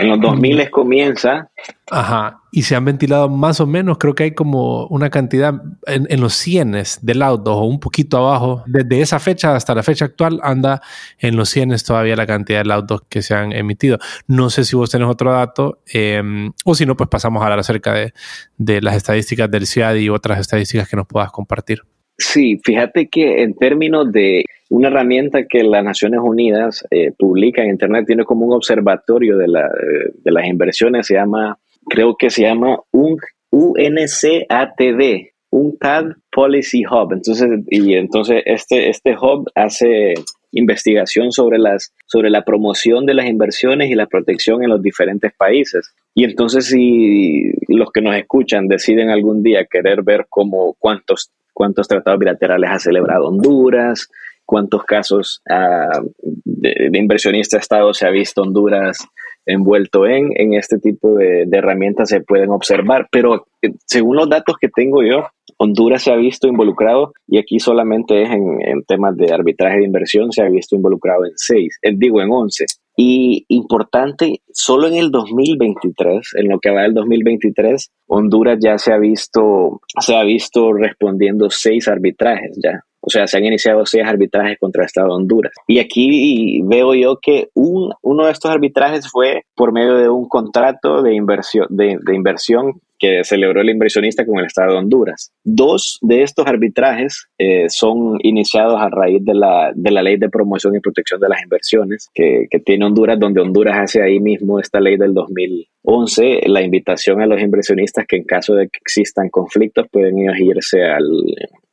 En 0.00 0.08
los 0.08 0.20
2000 0.20 0.70
comienza. 0.70 1.50
Ajá. 1.90 2.40
Y 2.50 2.62
se 2.62 2.76
han 2.76 2.84
ventilado 2.84 3.28
más 3.28 3.60
o 3.60 3.66
menos, 3.66 3.98
creo 3.98 4.14
que 4.14 4.24
hay 4.24 4.34
como 4.34 4.86
una 4.88 5.10
cantidad 5.10 5.54
en, 5.86 6.20
los 6.20 6.34
cienes 6.34 6.98
de 7.02 7.14
laudos 7.14 7.56
o 7.56 7.64
un 7.64 7.80
poquito 7.80 8.18
abajo. 8.18 8.62
Desde 8.66 9.00
esa 9.00 9.18
fecha 9.18 9.54
hasta 9.54 9.74
la 9.74 9.82
fecha 9.82 10.04
actual 10.04 10.40
anda 10.42 10.82
en 11.18 11.36
los 11.36 11.48
cienes 11.48 11.84
todavía 11.84 12.16
la 12.16 12.26
cantidad 12.26 12.60
de 12.60 12.66
laudos 12.66 13.02
que 13.08 13.22
se 13.22 13.34
han 13.34 13.52
emitido. 13.52 13.98
No 14.26 14.50
sé 14.50 14.64
si 14.64 14.76
vos 14.76 14.90
tenés 14.90 15.08
otro 15.08 15.32
dato 15.32 15.80
em, 15.86 16.52
o 16.64 16.74
si 16.74 16.84
no, 16.84 16.96
pues 16.96 17.08
pasamos 17.08 17.40
a 17.40 17.46
hablar 17.46 17.60
acerca 17.60 17.94
de, 17.94 18.12
de 18.58 18.82
las 18.82 18.96
estadísticas 18.96 19.50
del 19.50 19.66
CIAD 19.66 19.96
y 19.96 20.08
otras 20.10 20.40
estadísticas 20.40 20.88
que 20.88 20.96
nos 20.96 21.06
puedas 21.06 21.32
compartir. 21.32 21.82
Sí, 22.18 22.60
fíjate 22.62 23.08
que 23.08 23.42
en 23.42 23.54
términos 23.54 24.12
de 24.12 24.44
una 24.72 24.88
herramienta 24.88 25.44
que 25.46 25.62
las 25.64 25.84
Naciones 25.84 26.20
Unidas 26.22 26.82
eh, 26.90 27.12
publica 27.18 27.62
en 27.62 27.68
Internet, 27.68 28.06
tiene 28.06 28.24
como 28.24 28.46
un 28.46 28.54
observatorio 28.54 29.36
de, 29.36 29.44
de, 29.44 30.32
las 30.32 30.46
inversiones, 30.46 31.06
se 31.06 31.14
llama, 31.14 31.58
creo 31.90 32.16
que 32.16 32.30
se 32.30 32.44
llama 32.44 32.78
un 32.90 33.18
UNCATD, 33.50 35.26
UNCAD 35.50 36.04
Policy 36.30 36.84
Hub. 36.86 37.12
Entonces, 37.12 37.50
y 37.68 37.96
entonces 37.96 38.42
este, 38.46 38.88
este 38.88 39.14
hub 39.14 39.46
hace 39.54 40.14
investigación 40.52 41.32
sobre, 41.32 41.58
las, 41.58 41.92
sobre 42.06 42.30
la 42.30 42.42
promoción 42.42 43.04
de 43.04 43.12
las 43.12 43.26
inversiones 43.26 43.90
y 43.90 43.94
la 43.94 44.06
protección 44.06 44.62
en 44.62 44.70
los 44.70 44.80
diferentes 44.80 45.34
países. 45.34 45.92
Y 46.14 46.24
entonces 46.24 46.64
si 46.64 47.52
los 47.68 47.90
que 47.92 48.00
nos 48.00 48.16
escuchan 48.16 48.68
deciden 48.68 49.10
algún 49.10 49.42
día 49.42 49.66
querer 49.70 50.02
ver 50.02 50.28
cómo, 50.30 50.74
cuántos 50.78 51.30
cuántos 51.52 51.88
tratados 51.88 52.18
bilaterales 52.18 52.70
ha 52.70 52.78
celebrado 52.78 53.26
Honduras, 53.26 54.08
cuántos 54.44 54.84
casos 54.84 55.42
ah, 55.50 56.00
de, 56.22 56.90
inversionista 56.92 57.58
Estado 57.58 57.92
se 57.94 58.06
ha 58.06 58.10
visto 58.10 58.42
Honduras 58.42 58.98
envuelto 59.46 60.06
en, 60.06 60.30
en 60.36 60.54
este 60.54 60.78
tipo 60.78 61.14
de, 61.16 61.48
herramientas 61.50 62.08
se 62.08 62.20
pueden 62.20 62.50
observar, 62.50 63.08
pero 63.10 63.46
eh, 63.60 63.72
según 63.86 64.16
los 64.16 64.28
datos 64.28 64.56
que 64.60 64.68
tengo 64.68 65.02
yo, 65.02 65.24
Honduras 65.58 66.02
se 66.02 66.12
ha 66.12 66.16
visto 66.16 66.48
involucrado, 66.48 67.12
y 67.26 67.38
aquí 67.38 67.58
solamente 67.58 68.22
es 68.22 68.30
en, 68.30 68.82
temas 68.86 69.16
de 69.16 69.32
arbitraje 69.32 69.78
de 69.78 69.84
inversión, 69.84 70.32
se 70.32 70.42
ha 70.42 70.48
visto 70.48 70.76
involucrado 70.76 71.24
en 71.24 71.32
seis, 71.36 71.78
eh, 71.82 71.92
digo 71.94 72.20
en 72.20 72.30
once. 72.30 72.66
Y 72.96 73.46
importante, 73.48 74.42
solo 74.52 74.86
en 74.86 74.94
el 74.94 75.10
2023, 75.10 76.34
en 76.36 76.48
lo 76.48 76.58
que 76.58 76.70
va 76.70 76.82
del 76.82 76.94
2023, 76.94 77.90
Honduras 78.08 78.58
ya 78.60 78.76
se 78.76 78.92
ha 78.92 78.98
visto, 78.98 79.80
se 80.00 80.14
ha 80.14 80.22
visto 80.24 80.72
respondiendo 80.72 81.48
seis 81.48 81.88
arbitrajes 81.88 82.58
ya. 82.62 82.84
O 83.04 83.10
sea, 83.10 83.26
se 83.26 83.36
han 83.36 83.44
iniciado 83.44 83.84
seis 83.84 84.04
arbitrajes 84.06 84.58
contra 84.58 84.82
el 84.82 84.86
Estado 84.86 85.08
de 85.08 85.14
Honduras. 85.14 85.52
Y 85.66 85.80
aquí 85.80 86.62
veo 86.62 86.94
yo 86.94 87.18
que 87.20 87.48
un, 87.54 87.92
uno 88.00 88.26
de 88.26 88.32
estos 88.32 88.50
arbitrajes 88.50 89.10
fue 89.10 89.44
por 89.56 89.72
medio 89.72 89.96
de 89.96 90.08
un 90.08 90.28
contrato 90.28 91.02
de 91.02 91.14
inversión, 91.14 91.66
de, 91.68 91.98
inversión 92.14 92.80
que 93.00 93.24
celebró 93.24 93.60
el 93.60 93.70
inversionista 93.70 94.24
con 94.24 94.38
el 94.38 94.46
Estado 94.46 94.72
de 94.72 94.78
Honduras. 94.78 95.32
Dos 95.42 95.98
de 96.00 96.22
estos 96.22 96.46
arbitrajes 96.46 97.26
eh, 97.38 97.68
son 97.68 98.18
iniciados 98.22 98.80
a 98.80 98.88
raíz 98.88 99.24
de 99.24 99.34
la, 99.34 99.72
de 99.74 99.90
la 99.90 100.02
Ley 100.04 100.16
de 100.18 100.28
Promoción 100.28 100.76
y 100.76 100.80
Protección 100.80 101.18
de 101.18 101.28
las 101.28 101.42
Inversiones 101.42 102.08
que, 102.14 102.46
tiene 102.64 102.84
Honduras, 102.84 103.18
donde 103.18 103.40
Honduras 103.40 103.76
hace 103.76 104.00
ahí 104.00 104.20
mismo 104.20 104.60
esta 104.60 104.78
ley 104.78 104.96
del 104.96 105.12
2011, 105.14 106.42
la 106.46 106.62
invitación 106.62 107.20
a 107.20 107.26
los 107.26 107.40
inversionistas 107.40 108.06
que 108.06 108.16
en 108.16 108.24
caso 108.24 108.54
de 108.54 108.66
que 108.66 108.78
existan 108.80 109.28
conflictos 109.30 109.88
pueden 109.90 110.18
irse 110.18 110.84
al, 110.84 111.08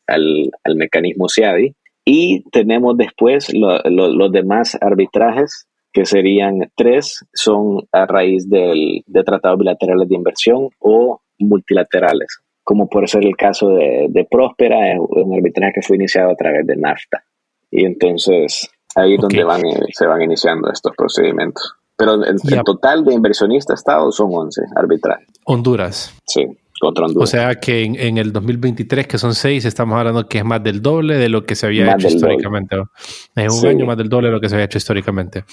al, 0.09 0.51
al 0.63 0.75
mecanismo 0.75 1.27
CIADI. 1.29 1.73
Y 2.05 2.43
tenemos 2.49 2.97
después 2.97 3.53
los 3.53 4.31
demás 4.31 4.77
arbitrajes 4.81 5.67
que 5.91 6.05
serían 6.05 6.71
tres, 6.75 7.25
son 7.33 7.87
a 7.91 8.05
raíz 8.05 8.49
del, 8.49 9.03
de 9.05 9.23
tratados 9.23 9.59
bilaterales 9.59 10.07
de 10.07 10.15
inversión 10.15 10.69
o 10.79 11.21
multilaterales, 11.39 12.39
como 12.63 12.87
puede 12.87 13.07
ser 13.07 13.25
el 13.25 13.35
caso 13.35 13.69
de, 13.69 14.07
de 14.09 14.25
Próspera, 14.29 14.77
un 14.99 15.33
arbitraje 15.33 15.73
que 15.75 15.81
fue 15.81 15.95
iniciado 15.95 16.31
a 16.31 16.35
través 16.35 16.65
de 16.67 16.75
NAFTA. 16.75 17.23
Y 17.71 17.85
entonces 17.85 18.69
ahí 18.95 19.15
es 19.15 19.21
donde 19.21 19.43
van, 19.43 19.61
se 19.91 20.05
van 20.05 20.21
iniciando 20.21 20.71
estos 20.71 20.93
procedimientos. 20.95 21.75
Pero 21.95 22.13
el, 22.13 22.23
el 22.23 22.63
total 22.63 23.03
de 23.03 23.13
inversionistas 23.13 23.79
Estados 23.79 24.15
son 24.15 24.29
11 24.31 24.61
arbitrajes. 24.75 25.27
Honduras. 25.45 26.15
Sí. 26.25 26.47
O 26.81 27.27
sea 27.27 27.55
que 27.55 27.83
en, 27.83 28.17
el 28.17 28.31
2023, 28.31 29.07
que 29.07 29.17
son 29.17 29.35
seis, 29.35 29.65
estamos 29.65 29.97
hablando 29.97 30.27
que 30.27 30.39
es 30.39 30.45
más 30.45 30.63
del 30.63 30.81
doble 30.81 31.17
de 31.17 31.29
lo 31.29 31.45
que 31.45 31.55
se 31.55 31.65
había 31.65 31.93
hecho 31.93 32.07
históricamente. 32.07 32.77
Es 33.35 33.53
un 33.53 33.67
año 33.67 33.85
más 33.85 33.97
del 33.97 34.09
doble 34.09 34.27
de 34.27 34.33
lo 34.33 34.39
que 34.39 34.49
se 34.49 34.55
había 34.55 34.65
hecho 34.65 34.77
históricamente. 34.77 35.43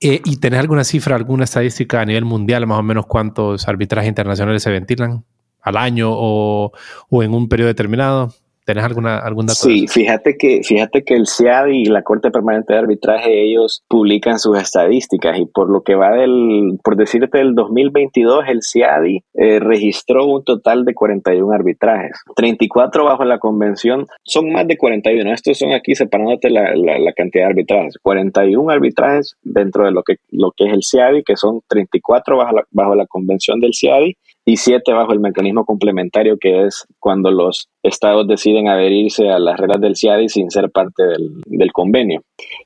Eh, 0.00 0.20
¿Y 0.24 0.36
tenés 0.36 0.60
alguna 0.60 0.84
cifra, 0.84 1.16
alguna 1.16 1.44
estadística 1.44 2.00
a 2.00 2.04
nivel 2.04 2.24
mundial, 2.24 2.66
más 2.66 2.78
o 2.78 2.82
menos 2.82 3.06
cuántos 3.06 3.66
arbitrajes 3.68 4.08
internacionales 4.08 4.62
se 4.62 4.70
ventilan 4.70 5.24
al 5.62 5.76
año 5.76 6.10
o, 6.12 6.72
o 7.08 7.22
en 7.22 7.34
un 7.34 7.48
periodo 7.48 7.68
determinado? 7.68 8.34
¿Tenés 8.66 8.82
alguna, 8.82 9.18
algún 9.18 9.46
dato? 9.46 9.60
Sí, 9.60 9.86
fíjate 9.86 10.36
que, 10.36 10.60
fíjate 10.64 11.04
que 11.04 11.14
el 11.14 11.28
CIAD 11.28 11.68
y 11.68 11.84
la 11.84 12.02
Corte 12.02 12.32
Permanente 12.32 12.72
de 12.72 12.80
Arbitraje, 12.80 13.44
ellos 13.44 13.84
publican 13.86 14.40
sus 14.40 14.58
estadísticas 14.58 15.38
y 15.38 15.46
por 15.46 15.70
lo 15.70 15.82
que 15.82 15.94
va 15.94 16.10
del, 16.10 16.76
por 16.82 16.96
decirte, 16.96 17.38
del 17.38 17.54
2022, 17.54 18.44
el 18.48 18.58
CIADI 18.62 19.22
eh, 19.34 19.60
registró 19.60 20.26
un 20.26 20.42
total 20.42 20.84
de 20.84 20.94
41 20.94 21.52
arbitrajes, 21.52 22.20
34 22.34 23.04
bajo 23.04 23.24
la 23.24 23.38
convención, 23.38 24.04
son 24.24 24.50
más 24.50 24.66
de 24.66 24.76
41, 24.76 25.32
estos 25.32 25.58
son 25.58 25.72
aquí 25.72 25.94
separándote 25.94 26.50
la, 26.50 26.74
la, 26.74 27.12
cantidad 27.12 27.44
de 27.44 27.50
arbitrajes, 27.50 27.94
41 28.02 28.68
arbitrajes 28.68 29.36
dentro 29.44 29.84
de 29.84 29.92
lo 29.92 30.02
que, 30.02 30.16
lo 30.30 30.50
que 30.50 30.64
es 30.64 30.72
el 30.72 30.82
CIADI, 30.82 31.22
que 31.22 31.36
son 31.36 31.60
34 31.68 32.36
bajo 32.36 32.56
la, 32.56 32.64
bajo 32.72 32.96
la 32.96 33.06
convención 33.06 33.60
del 33.60 33.74
CIADI 33.74 34.16
y 34.48 34.56
siete 34.56 34.92
bajo 34.92 35.12
el 35.12 35.18
mecanismo 35.18 35.64
complementario 35.64 36.38
que 36.38 36.66
es 36.66 36.86
cuando 37.00 37.32
los 37.32 37.68
estados 37.82 38.28
deciden 38.28 38.68
adherirse 38.68 39.28
a 39.28 39.40
las 39.40 39.58
reglas 39.58 39.80
del 39.80 39.96
CIADI 39.96 40.28
sin 40.28 40.50
ser 40.52 40.70
parte 40.70 41.02
del, 41.02 41.72
convenio. 41.72 42.22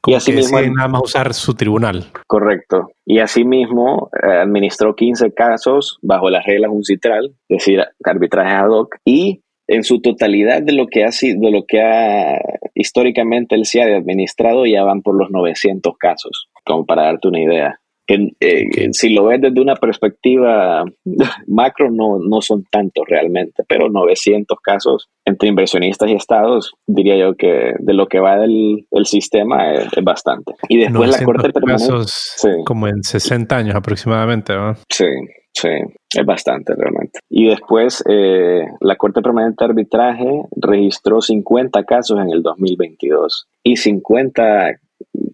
y 0.07 0.15
así 0.15 0.33
mismo 0.33 0.61
nada 0.61 0.89
más 0.89 1.03
usar 1.03 1.33
su 1.33 1.55
tribunal. 1.55 2.05
Correcto. 2.27 2.91
Y 3.07 3.19
asimismo 3.19 4.11
eh, 4.23 4.31
administró 4.31 4.95
15 4.95 5.33
casos 5.33 5.99
bajo 6.03 6.29
las 6.29 6.45
reglas 6.45 6.71
UNCITRAL, 6.71 7.35
es 7.49 7.59
decir, 7.59 7.83
arbitraje 8.05 8.55
ad 8.55 8.69
hoc, 8.69 8.97
y 9.05 9.41
en 9.67 9.83
su 9.83 10.03
totalidad 10.03 10.63
de 10.63 10.73
lo 10.73 10.87
que 10.87 11.05
ha 11.05 11.13
sido, 11.13 11.41
de 11.41 11.51
lo 11.51 11.65
que 11.67 11.81
ha 11.81 12.39
históricamente 12.75 13.55
el 13.55 13.65
CIADI 13.65 13.95
administrado 13.95 14.67
ya 14.67 14.85
van 14.85 15.01
por 15.01 15.17
los 15.17 15.31
900 15.31 15.97
casos, 15.97 16.49
como 16.65 16.85
para 16.85 17.05
darte 17.05 17.29
una 17.29 17.41
idea. 17.41 17.81
Eh, 18.11 18.89
si 18.93 19.11
lo 19.11 19.27
ves 19.27 19.41
desde 19.41 19.61
una 19.61 19.77
perspectiva 19.77 20.85
macro, 21.47 21.91
no, 21.91 22.19
no 22.19 22.41
son 22.41 22.65
tantos 22.71 23.05
realmente, 23.09 23.63
pero 23.69 23.89
900 23.89 24.59
casos 24.61 25.09
entre 25.25 25.49
inversionistas 25.49 26.11
y 26.11 26.15
estados, 26.15 26.75
diría 26.87 27.17
yo 27.17 27.35
que 27.35 27.75
de 27.79 27.95
lo 27.95 28.07
que 28.07 28.21
va 28.21 28.37
del 28.37 28.87
el 28.91 29.07
sistema 29.07 29.73
es, 29.73 29.89
bastante. 30.03 30.55
Y 30.69 30.79
después 30.79 31.11
la 31.11 31.25
Corte 31.25 31.51
Permanente. 31.51 31.95
Como 32.65 32.89
en 32.89 33.03
60 33.03 33.57
años 33.57 33.75
aproximadamente, 33.75 34.55
¿no? 34.55 34.75
Sí, 34.89 35.07
Sí, 35.53 35.69
es 36.17 36.25
bastante 36.25 36.75
realmente. 36.77 37.19
Y 37.29 37.49
después 37.49 38.05
eh, 38.09 38.63
la 38.81 38.97
Corte 38.97 39.21
Permanente 39.21 39.65
de 39.65 39.71
Arbitraje 39.71 40.43
registró 40.57 41.21
50 41.21 41.83
casos 41.85 42.21
en 42.21 42.31
el 42.31 42.43
2022 42.43 43.49
y 43.65 43.77
50 43.77 44.81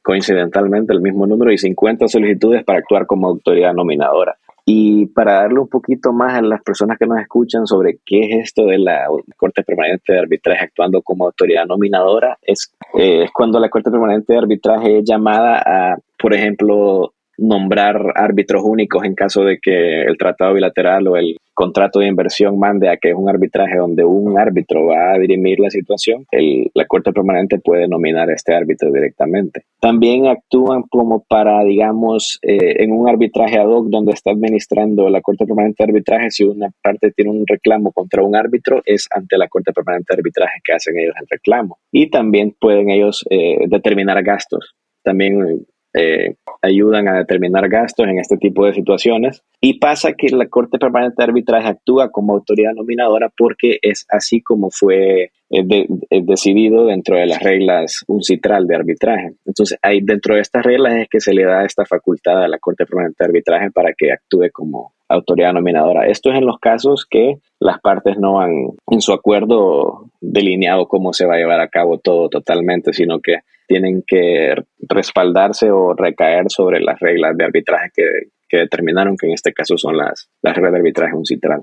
coincidentalmente 0.06 0.92
el 0.92 1.00
mismo 1.00 1.26
número 1.26 1.50
y 1.50 1.58
50 1.58 2.06
solicitudes 2.06 2.62
para 2.62 2.78
actuar 2.78 3.06
como 3.06 3.26
autoridad 3.26 3.74
nominadora. 3.74 4.36
Y 4.64 5.06
para 5.06 5.40
darle 5.40 5.58
un 5.58 5.66
poquito 5.66 6.12
más 6.12 6.34
a 6.34 6.42
las 6.42 6.62
personas 6.62 6.96
que 6.96 7.06
nos 7.06 7.18
escuchan 7.18 7.66
sobre 7.66 7.98
qué 8.06 8.20
es 8.20 8.44
esto 8.44 8.66
de 8.66 8.78
la 8.78 9.08
Corte 9.36 9.64
Permanente 9.64 10.12
de 10.12 10.20
Arbitraje 10.20 10.66
actuando 10.66 11.02
como 11.02 11.26
autoridad 11.26 11.66
nominadora, 11.66 12.38
es, 12.40 12.72
eh, 12.96 13.24
es 13.24 13.32
cuando 13.32 13.58
la 13.58 13.68
Corte 13.68 13.90
Permanente 13.90 14.32
de 14.32 14.38
Arbitraje 14.38 14.98
es 14.98 15.04
llamada 15.04 15.60
a, 15.66 15.96
por 16.16 16.32
ejemplo, 16.32 17.12
nombrar 17.38 18.12
árbitros 18.14 18.62
únicos 18.64 19.04
en 19.04 19.14
caso 19.14 19.44
de 19.44 19.58
que 19.58 20.02
el 20.02 20.16
tratado 20.16 20.54
bilateral 20.54 21.08
o 21.08 21.16
el 21.16 21.36
contrato 21.56 22.00
de 22.00 22.08
inversión 22.08 22.58
mande 22.58 22.90
a 22.90 22.98
que 22.98 23.08
es 23.08 23.14
un 23.14 23.30
arbitraje 23.30 23.78
donde 23.78 24.04
un 24.04 24.38
árbitro 24.38 24.86
va 24.86 25.14
a 25.14 25.18
dirimir 25.18 25.58
la 25.58 25.70
situación, 25.70 26.26
la 26.74 26.84
Corte 26.84 27.12
Permanente 27.12 27.58
puede 27.58 27.88
nominar 27.88 28.28
a 28.28 28.34
este 28.34 28.54
árbitro 28.54 28.92
directamente. 28.92 29.62
También 29.80 30.26
actúan 30.26 30.82
como 30.82 31.24
para, 31.26 31.64
digamos, 31.64 32.38
eh, 32.42 32.82
en 32.82 32.92
un 32.92 33.08
arbitraje 33.08 33.58
ad 33.58 33.68
hoc 33.68 33.88
donde 33.88 34.12
está 34.12 34.32
administrando 34.32 35.08
la 35.08 35.22
Corte 35.22 35.46
Permanente 35.46 35.82
de 35.82 35.90
Arbitraje, 35.90 36.30
si 36.30 36.44
una 36.44 36.68
parte 36.82 37.10
tiene 37.12 37.30
un 37.30 37.46
reclamo 37.46 37.90
contra 37.90 38.22
un 38.22 38.36
árbitro, 38.36 38.82
es 38.84 39.08
ante 39.10 39.38
la 39.38 39.48
Corte 39.48 39.72
Permanente 39.72 40.14
de 40.14 40.20
Arbitraje 40.20 40.60
que 40.62 40.74
hacen 40.74 40.98
ellos 40.98 41.14
el 41.18 41.26
reclamo. 41.30 41.78
Y 41.90 42.10
también 42.10 42.54
pueden 42.60 42.90
ellos 42.90 43.24
eh, 43.30 43.66
determinar 43.66 44.22
gastos. 44.22 44.74
También 45.02 45.64
eh, 45.96 46.36
ayudan 46.62 47.08
a 47.08 47.16
determinar 47.16 47.68
gastos 47.68 48.06
en 48.06 48.18
este 48.18 48.36
tipo 48.36 48.66
de 48.66 48.74
situaciones. 48.74 49.42
Y 49.60 49.78
pasa 49.78 50.12
que 50.12 50.28
la 50.28 50.48
Corte 50.48 50.78
Permanente 50.78 51.14
de 51.18 51.24
Arbitraje 51.24 51.68
actúa 51.68 52.10
como 52.10 52.34
autoridad 52.34 52.74
nominadora 52.74 53.30
porque 53.36 53.78
es 53.80 54.04
así 54.10 54.42
como 54.42 54.70
fue 54.70 55.22
eh, 55.22 55.30
eh, 55.50 56.22
decidido 56.22 56.86
dentro 56.86 57.16
de 57.16 57.26
las 57.26 57.40
reglas 57.40 58.04
UNCITRAL 58.08 58.66
de 58.66 58.74
arbitraje. 58.74 59.36
Entonces, 59.44 59.78
ahí 59.80 60.00
dentro 60.02 60.34
de 60.34 60.40
estas 60.40 60.64
reglas 60.64 60.96
es 60.96 61.08
que 61.08 61.20
se 61.20 61.32
le 61.32 61.44
da 61.44 61.64
esta 61.64 61.84
facultad 61.84 62.44
a 62.44 62.48
la 62.48 62.58
Corte 62.58 62.84
Permanente 62.84 63.16
de 63.20 63.26
Arbitraje 63.26 63.70
para 63.70 63.92
que 63.96 64.12
actúe 64.12 64.50
como 64.52 64.92
autoridad 65.08 65.52
nominadora. 65.52 66.06
Esto 66.06 66.30
es 66.30 66.38
en 66.38 66.46
los 66.46 66.58
casos 66.58 67.06
que 67.08 67.36
las 67.60 67.80
partes 67.80 68.18
no 68.18 68.40
han 68.40 68.70
en 68.90 69.00
su 69.00 69.12
acuerdo 69.12 70.10
delineado 70.20 70.88
cómo 70.88 71.12
se 71.12 71.26
va 71.26 71.34
a 71.34 71.38
llevar 71.38 71.60
a 71.60 71.68
cabo 71.68 71.98
todo 71.98 72.28
totalmente, 72.28 72.92
sino 72.92 73.20
que 73.20 73.40
tienen 73.66 74.02
que 74.06 74.54
respaldarse 74.88 75.70
o 75.70 75.94
recaer 75.94 76.46
sobre 76.48 76.80
las 76.80 76.98
reglas 77.00 77.36
de 77.36 77.44
arbitraje 77.44 77.90
que, 77.94 78.56
determinaron, 78.58 79.16
que 79.16 79.26
en 79.26 79.32
este 79.32 79.52
caso 79.52 79.76
son 79.76 79.96
las, 79.96 80.30
las 80.42 80.54
reglas 80.54 80.72
de 80.72 80.78
arbitraje 80.78 81.14
uncitral. 81.14 81.62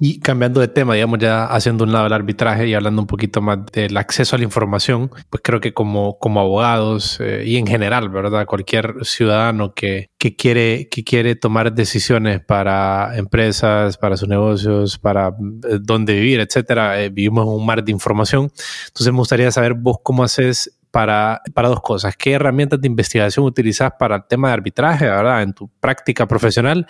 Y 0.00 0.20
cambiando 0.20 0.60
de 0.60 0.68
tema, 0.68 0.94
digamos, 0.94 1.18
ya 1.18 1.44
haciendo 1.44 1.84
un 1.84 1.92
lado 1.92 2.06
el 2.06 2.12
arbitraje 2.12 2.66
y 2.66 2.74
hablando 2.74 3.02
un 3.02 3.06
poquito 3.06 3.42
más 3.42 3.58
del 3.72 3.96
acceso 3.96 4.36
a 4.36 4.38
la 4.38 4.44
información, 4.44 5.10
pues 5.28 5.42
creo 5.44 5.60
que 5.60 5.74
como, 5.74 6.18
como 6.18 6.40
abogados 6.40 7.18
eh, 7.20 7.44
y 7.46 7.56
en 7.56 7.66
general, 7.66 8.08
¿verdad? 8.08 8.46
Cualquier 8.46 8.94
ciudadano 9.02 9.74
que, 9.74 10.08
que, 10.18 10.36
quiere, 10.36 10.88
que 10.88 11.04
quiere 11.04 11.34
tomar 11.34 11.72
decisiones 11.74 12.40
para 12.40 13.16
empresas, 13.16 13.98
para 13.98 14.16
sus 14.16 14.28
negocios, 14.28 14.98
para 14.98 15.28
eh, 15.28 15.78
dónde 15.80 16.14
vivir, 16.14 16.40
etcétera, 16.40 17.02
eh, 17.02 17.10
vivimos 17.10 17.46
en 17.46 17.52
un 17.52 17.66
mar 17.66 17.84
de 17.84 17.92
información. 17.92 18.50
Entonces 18.88 19.12
me 19.12 19.18
gustaría 19.18 19.50
saber 19.50 19.74
vos 19.74 19.98
cómo 20.02 20.24
haces 20.24 20.78
para, 20.90 21.40
para 21.54 21.68
dos 21.68 21.80
cosas. 21.80 22.16
¿Qué 22.16 22.32
herramientas 22.32 22.80
de 22.80 22.88
investigación 22.88 23.44
utilizas 23.44 23.92
para 23.98 24.16
el 24.16 24.24
tema 24.28 24.48
de 24.48 24.54
arbitraje, 24.54 25.04
¿verdad? 25.04 25.42
En 25.42 25.52
tu 25.52 25.68
práctica 25.80 26.26
profesional 26.26 26.86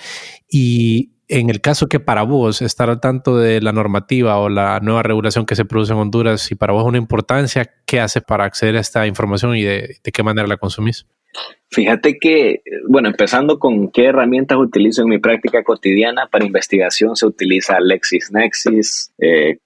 y 0.49 1.11
en 1.31 1.49
el 1.49 1.61
caso 1.61 1.89
que 1.89 2.01
para 2.01 2.23
vos 2.23 2.61
estar 2.61 2.91
al 2.91 3.01
tanto 3.01 3.39
de 3.39 3.61
la 3.61 3.73
normativa 3.73 4.39
o 4.39 4.49
la 4.49 4.81
nueva 4.81 5.05
regulación 5.05 5.47
que 5.47 5.55
se 5.55 5.65
produce 5.65 5.93
en 5.93 6.01
Honduras, 6.01 6.41
si 6.41 6.57
para 6.57 6.73
vos 6.73 6.83
es 6.83 6.89
una 6.89 6.99
importancia, 6.99 7.71
¿qué 7.87 8.01
haces 8.01 8.25
para 8.25 8.45
acceder 8.45 8.77
a 8.77 8.81
esta 8.81 9.07
información 9.07 9.57
y 9.57 9.63
de, 9.63 9.97
qué 10.13 10.23
manera 10.25 10.49
la 10.49 10.57
consumís? 10.57 11.07
Fíjate 11.69 12.19
que, 12.19 12.63
bueno, 12.89 13.09
empezando 13.09 13.61
con 13.61 13.93
qué 13.93 14.07
herramientas 14.07 14.59
utilizo 14.59 15.03
en 15.03 15.09
mi 15.09 15.19
práctica 15.19 15.63
cotidiana 15.63 16.27
para 16.27 16.45
investigación, 16.45 17.15
se 17.15 17.27
utiliza 17.27 17.79
LexisNexis, 17.79 19.13
eh, 19.19 19.59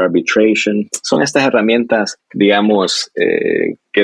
Arbitration. 0.00 0.88
Son 1.04 1.22
estas 1.22 1.44
herramientas, 1.46 2.18
digamos, 2.34 3.12
eh, 3.14 3.76
que 3.92 4.02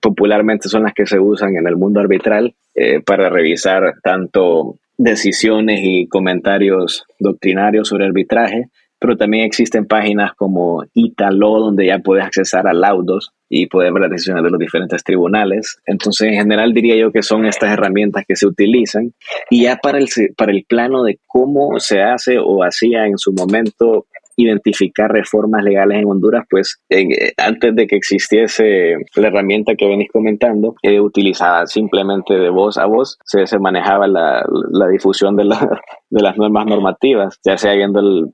popularmente 0.00 0.68
son 0.68 0.84
las 0.84 0.94
que 0.94 1.06
se 1.06 1.18
usan 1.18 1.56
en 1.56 1.66
el 1.66 1.76
mundo 1.76 1.98
arbitral 1.98 2.54
eh, 2.76 3.00
para 3.00 3.28
revisar 3.28 3.94
tanto 4.04 4.76
decisiones 5.02 5.80
y 5.82 6.06
comentarios 6.08 7.04
doctrinarios 7.18 7.88
sobre 7.88 8.04
arbitraje, 8.04 8.66
pero 8.98 9.16
también 9.16 9.46
existen 9.46 9.86
páginas 9.86 10.32
como 10.36 10.84
Italo, 10.92 11.58
donde 11.58 11.86
ya 11.86 12.00
puedes 12.00 12.22
accesar 12.22 12.68
a 12.68 12.74
laudos 12.74 13.32
y 13.48 13.66
poder 13.66 13.94
ver 13.94 14.02
las 14.02 14.10
decisiones 14.10 14.44
de 14.44 14.50
los 14.50 14.60
diferentes 14.60 15.02
tribunales. 15.02 15.78
Entonces, 15.86 16.28
en 16.28 16.34
general 16.34 16.74
diría 16.74 16.96
yo 16.96 17.10
que 17.10 17.22
son 17.22 17.46
estas 17.46 17.72
herramientas 17.72 18.24
que 18.28 18.36
se 18.36 18.46
utilizan. 18.46 19.14
Y 19.48 19.62
ya 19.62 19.76
para 19.76 19.96
el, 19.98 20.06
para 20.36 20.52
el 20.52 20.64
plano 20.68 21.02
de 21.02 21.18
cómo 21.26 21.80
se 21.80 22.02
hace 22.02 22.38
o 22.38 22.62
hacía 22.62 23.06
en 23.06 23.16
su 23.16 23.32
momento 23.32 24.06
identificar 24.42 25.10
reformas 25.10 25.62
legales 25.62 25.98
en 25.98 26.06
Honduras, 26.06 26.44
pues 26.48 26.80
eh, 26.88 27.32
antes 27.36 27.74
de 27.74 27.86
que 27.86 27.96
existiese 27.96 28.96
la 29.16 29.28
herramienta 29.28 29.74
que 29.74 29.86
venís 29.86 30.10
comentando, 30.10 30.74
eh, 30.82 31.00
utilizada 31.00 31.66
simplemente 31.66 32.34
de 32.34 32.50
voz 32.50 32.78
a 32.78 32.86
voz, 32.86 33.18
se, 33.24 33.46
manejaba 33.58 34.06
la, 34.06 34.44
la 34.70 34.88
difusión 34.88 35.36
de, 35.36 35.44
la, 35.44 35.58
de, 36.10 36.22
las 36.22 36.36
normas 36.36 36.66
normativas, 36.66 37.38
ya 37.44 37.56
sea 37.56 37.74
viendo 37.74 38.00
el, 38.00 38.30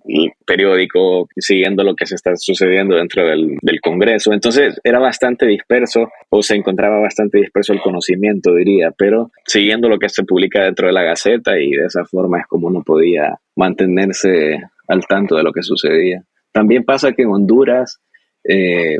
periódico, 0.46 1.28
siguiendo 1.36 1.82
lo 1.82 1.94
que 1.94 2.06
se 2.06 2.14
está 2.14 2.32
sucediendo 2.36 2.96
dentro 2.96 3.26
del, 3.26 3.56
del 3.62 3.80
Congreso. 3.80 4.32
Entonces 4.32 4.78
era 4.84 4.98
bastante 4.98 5.46
disperso 5.46 6.08
o 6.30 6.42
se 6.42 6.54
encontraba 6.54 7.00
bastante 7.00 7.38
disperso 7.38 7.72
el 7.72 7.80
conocimiento, 7.80 8.54
diría, 8.54 8.92
pero 8.96 9.30
siguiendo 9.44 9.88
lo 9.88 9.98
que 9.98 10.08
se 10.08 10.22
publica 10.22 10.62
dentro 10.62 10.86
de 10.86 10.92
la 10.92 11.02
Gaceta 11.02 11.58
y 11.58 11.70
de 11.70 11.86
esa 11.86 12.04
forma 12.04 12.40
es 12.40 12.46
como 12.46 12.68
uno 12.68 12.82
podía 12.82 13.38
mantenerse 13.56 14.60
al 14.88 15.06
tanto 15.06 15.36
de 15.36 15.42
lo 15.42 15.52
que 15.52 15.62
sucedía. 15.62 16.22
También 16.52 16.84
pasa 16.84 17.12
que 17.12 17.22
en 17.22 17.28
Honduras 17.28 18.00
eh, 18.44 18.98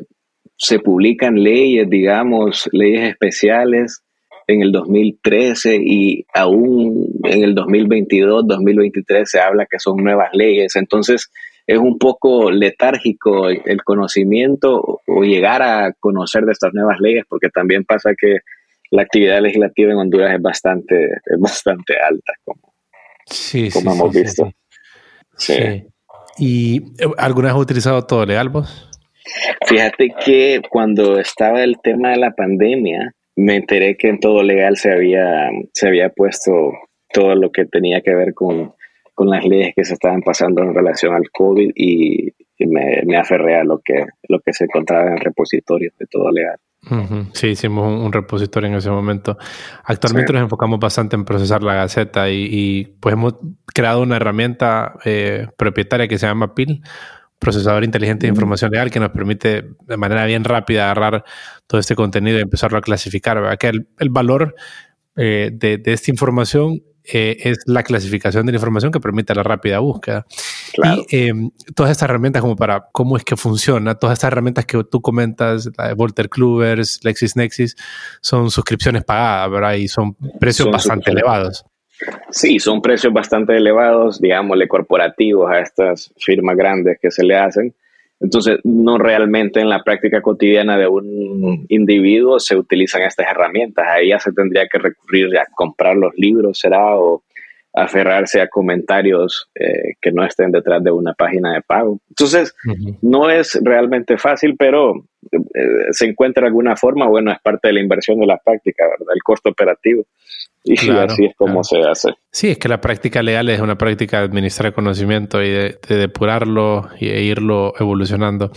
se 0.57 0.79
publican 0.79 1.43
leyes, 1.43 1.89
digamos, 1.89 2.69
leyes 2.73 3.11
especiales 3.11 4.03
en 4.47 4.63
el 4.63 4.73
2013 4.73 5.79
y 5.81 6.25
aún 6.33 7.09
en 7.25 7.43
el 7.43 7.55
2022, 7.55 8.47
2023 8.47 9.29
se 9.29 9.41
habla 9.41 9.67
que 9.67 9.79
son 9.79 9.97
nuevas 10.03 10.31
leyes. 10.33 10.77
Entonces 10.77 11.31
es 11.67 11.79
un 11.79 11.99
poco 11.99 12.51
letárgico 12.51 13.49
el 13.49 13.83
conocimiento 13.83 15.01
o 15.07 15.23
llegar 15.23 15.63
a 15.63 15.93
conocer 15.99 16.45
de 16.45 16.53
estas 16.53 16.73
nuevas 16.75 17.01
leyes 17.01 17.25
porque 17.29 17.49
también 17.49 17.85
pasa 17.85 18.13
que 18.19 18.39
la 18.91 19.03
actividad 19.03 19.41
legislativa 19.41 19.93
en 19.93 19.99
Honduras 19.99 20.35
es 20.35 20.43
bastante, 20.43 21.07
es 21.07 21.41
bastante 21.41 21.95
alta, 21.99 22.33
como, 22.45 22.73
sí, 23.27 23.69
como 23.73 23.93
hemos 23.93 24.15
visto. 24.15 24.49
Sí. 25.37 25.85
¿Y 26.39 26.79
eh, 26.99 27.09
alguna 27.19 27.49
vez 27.49 27.55
has 27.55 27.63
utilizado 27.63 28.03
todo 28.07 28.25
legal 28.27 28.49
vos? 28.49 28.91
Fíjate 29.67 30.11
que 30.25 30.61
cuando 30.69 31.19
estaba 31.19 31.63
el 31.63 31.77
tema 31.83 32.11
de 32.11 32.19
la 32.19 32.31
pandemia, 32.33 33.13
me 33.37 33.57
enteré 33.57 33.97
que 33.97 34.09
en 34.09 34.21
todo 34.21 34.43
legal 34.43 34.77
se 34.77 34.93
había, 34.93 35.51
se 35.73 35.89
había 35.89 36.09
puesto 36.11 36.73
todo 37.13 37.35
lo 37.35 37.51
que 37.51 37.67
tenía 37.67 38.01
que 38.01 38.15
ver 38.15 38.35
con, 38.35 38.73
con 39.15 39.29
las 39.29 39.45
leyes 39.45 39.73
que 39.75 39.85
se 39.85 39.95
estaban 39.95 40.23
pasando 40.23 40.63
en 40.63 40.75
relación 40.75 41.15
al 41.15 41.31
COVID 41.31 41.73
y, 41.75 42.33
me, 42.59 43.03
me, 43.05 43.17
aferré 43.17 43.57
a 43.57 43.65
lo 43.65 43.81
que, 43.81 44.07
lo 44.29 44.41
que 44.41 44.53
se 44.53 44.65
encontraba 44.65 45.11
en 45.11 45.19
repositorios 45.19 45.95
de 45.99 46.07
todo 46.07 46.31
legal. 46.31 46.59
Sí, 47.33 47.49
hicimos 47.49 48.05
un, 48.05 48.13
repositorio 48.13 48.69
en 48.69 48.77
ese 48.77 48.91
momento. 48.91 49.37
Actualmente 49.85 50.33
nos 50.33 50.43
enfocamos 50.43 50.79
bastante 50.79 51.17
en 51.17 51.25
procesar 51.25 51.63
la 51.63 51.75
Gaceta 51.75 52.31
y, 52.31 52.97
pues 53.01 53.15
hemos 53.15 53.35
creado 53.67 54.03
una 54.03 54.17
herramienta 54.17 54.95
eh, 55.05 55.49
propietaria 55.57 56.07
que 56.07 56.19
se 56.19 56.27
llama 56.27 56.55
PIL, 56.55 56.83
Procesador 57.39 57.85
Inteligente 57.85 58.27
de 58.27 58.31
Información 58.31 58.71
Legal, 58.71 58.91
que 58.91 59.01
nos 59.01 59.11
permite 59.11 59.65
de 59.81 59.97
manera 59.97 60.25
bien 60.27 60.45
rápida 60.45 60.85
agarrar 60.91 61.25
todo 61.67 61.81
este 61.81 61.97
contenido 61.97 62.39
y 62.39 62.43
empezarlo 62.43 62.79
a 62.79 62.83
clasificar. 62.83 63.41
¿verdad? 63.41 63.59
Que 63.59 63.69
el, 63.69 64.11
valor 64.11 64.55
eh, 65.17 65.51
de, 65.53 65.79
de 65.79 65.93
esta 65.93 66.11
información 66.11 66.83
eh, 67.13 67.37
es 67.45 67.59
la 67.67 67.83
clasificación 67.83 68.47
de 68.47 68.53
la 68.53 68.57
información 68.57 68.93
que 68.93 69.01
permite 69.01 69.35
la 69.35 69.43
rápida 69.43 69.79
búsqueda. 69.79 70.27
Y 71.11 71.29
em, 71.29 71.51
todas 71.75 71.93
estas 71.93 72.09
herramientas 72.09 72.43
como 72.43 72.57
para 72.57 72.89
cómo 72.93 73.17
es 73.17 73.25
que 73.25 73.37
funciona, 73.37 73.95
todas 73.95 74.15
estas 74.15 74.33
herramientas 74.33 74.67
que 74.67 74.83
tú 74.85 75.01
comentas, 75.01 75.71
la 75.77 75.89
de 75.89 75.95
Volter 75.95 76.29
Klubers, 76.29 77.01
LexisNexis, 77.05 77.77
son 78.21 78.51
suscripciones 78.51 79.05
pagadas, 79.05 79.51
¿verdad? 79.51 79.75
Y 79.75 79.89
son 79.89 80.15
precios 80.41 80.71
bastante 80.71 81.11
elevados. 81.11 81.65
Sí, 82.31 82.59
son 82.59 82.83
precios 82.83 83.13
bastante 83.13 83.57
elevados, 83.57 84.21
digámosle, 84.21 84.69
corporativos 84.69 85.51
a 85.51 85.61
estas 85.61 86.13
firmas 86.19 86.57
grandes 86.57 86.99
que 87.01 87.11
se 87.11 87.25
le 87.25 87.37
hacen. 87.37 87.75
Entonces, 88.21 88.59
no 88.65 88.99
realmente 88.99 89.61
en 89.61 89.69
la 89.69 89.83
práctica 89.83 90.23
cotidiana 90.23 90.79
de 90.79 90.89
un 90.89 91.67
individuo 91.69 92.41
se 92.41 92.57
utilizan 92.57 93.03
estas 93.03 93.27
herramientas. 93.29 93.87
Ahí 93.89 94.09
ya 94.09 94.19
se 94.19 94.33
tendría 94.33 94.67
que 94.69 94.79
recurrir 94.79 95.37
a 95.39 95.47
comprar 95.55 95.97
los 95.97 96.13
libros, 96.17 96.59
será, 96.59 96.97
o 96.97 97.23
aferrarse 97.77 98.41
a 98.41 98.49
comentarios 98.49 99.51
eh, 99.55 99.93
que 100.01 100.11
no 100.11 100.25
estén 100.25 100.51
detrás 100.51 100.83
de 100.83 100.91
una 100.91 101.13
página 101.13 101.53
de 101.53 101.61
pago. 101.61 102.01
Entonces, 102.09 102.55
no 103.03 103.31
es 103.31 103.59
realmente 103.63 104.17
fácil, 104.17 104.57
pero 104.59 105.05
eh, 105.31 105.39
se 105.91 106.07
encuentra 106.07 106.47
alguna 106.47 106.75
forma, 106.75 107.07
bueno, 107.07 107.31
es 107.31 107.39
parte 107.41 107.69
de 107.69 107.75
la 107.75 107.81
inversión 107.81 108.19
de 108.19 108.27
la 108.27 108.39
práctica, 108.39 108.85
¿verdad? 108.85 109.15
El 109.15 109.23
costo 109.23 109.51
operativo. 109.51 110.05
Y 110.65 110.91
así 110.91 111.27
es 111.27 111.37
como 111.37 111.63
se 111.63 111.81
hace. 111.83 112.15
Sí, 112.33 112.49
es 112.49 112.59
que 112.59 112.69
la 112.69 112.81
práctica 112.81 113.23
legal 113.23 113.49
es 113.51 113.61
una 113.61 113.79
práctica 113.79 114.19
de 114.19 114.25
administrar 114.25 114.73
conocimiento 114.73 115.41
y 115.41 115.51
de, 115.51 115.79
depurarlo 115.89 116.89
y 116.99 117.09
de 117.09 117.23
irlo 117.23 117.75
evolucionando. 117.79 118.51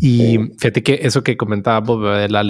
Y 0.00 0.38
fíjate 0.58 0.82
que 0.82 1.00
eso 1.02 1.22
que 1.22 1.36
comentabas 1.36 1.86
de 2.22 2.28
la, 2.28 2.42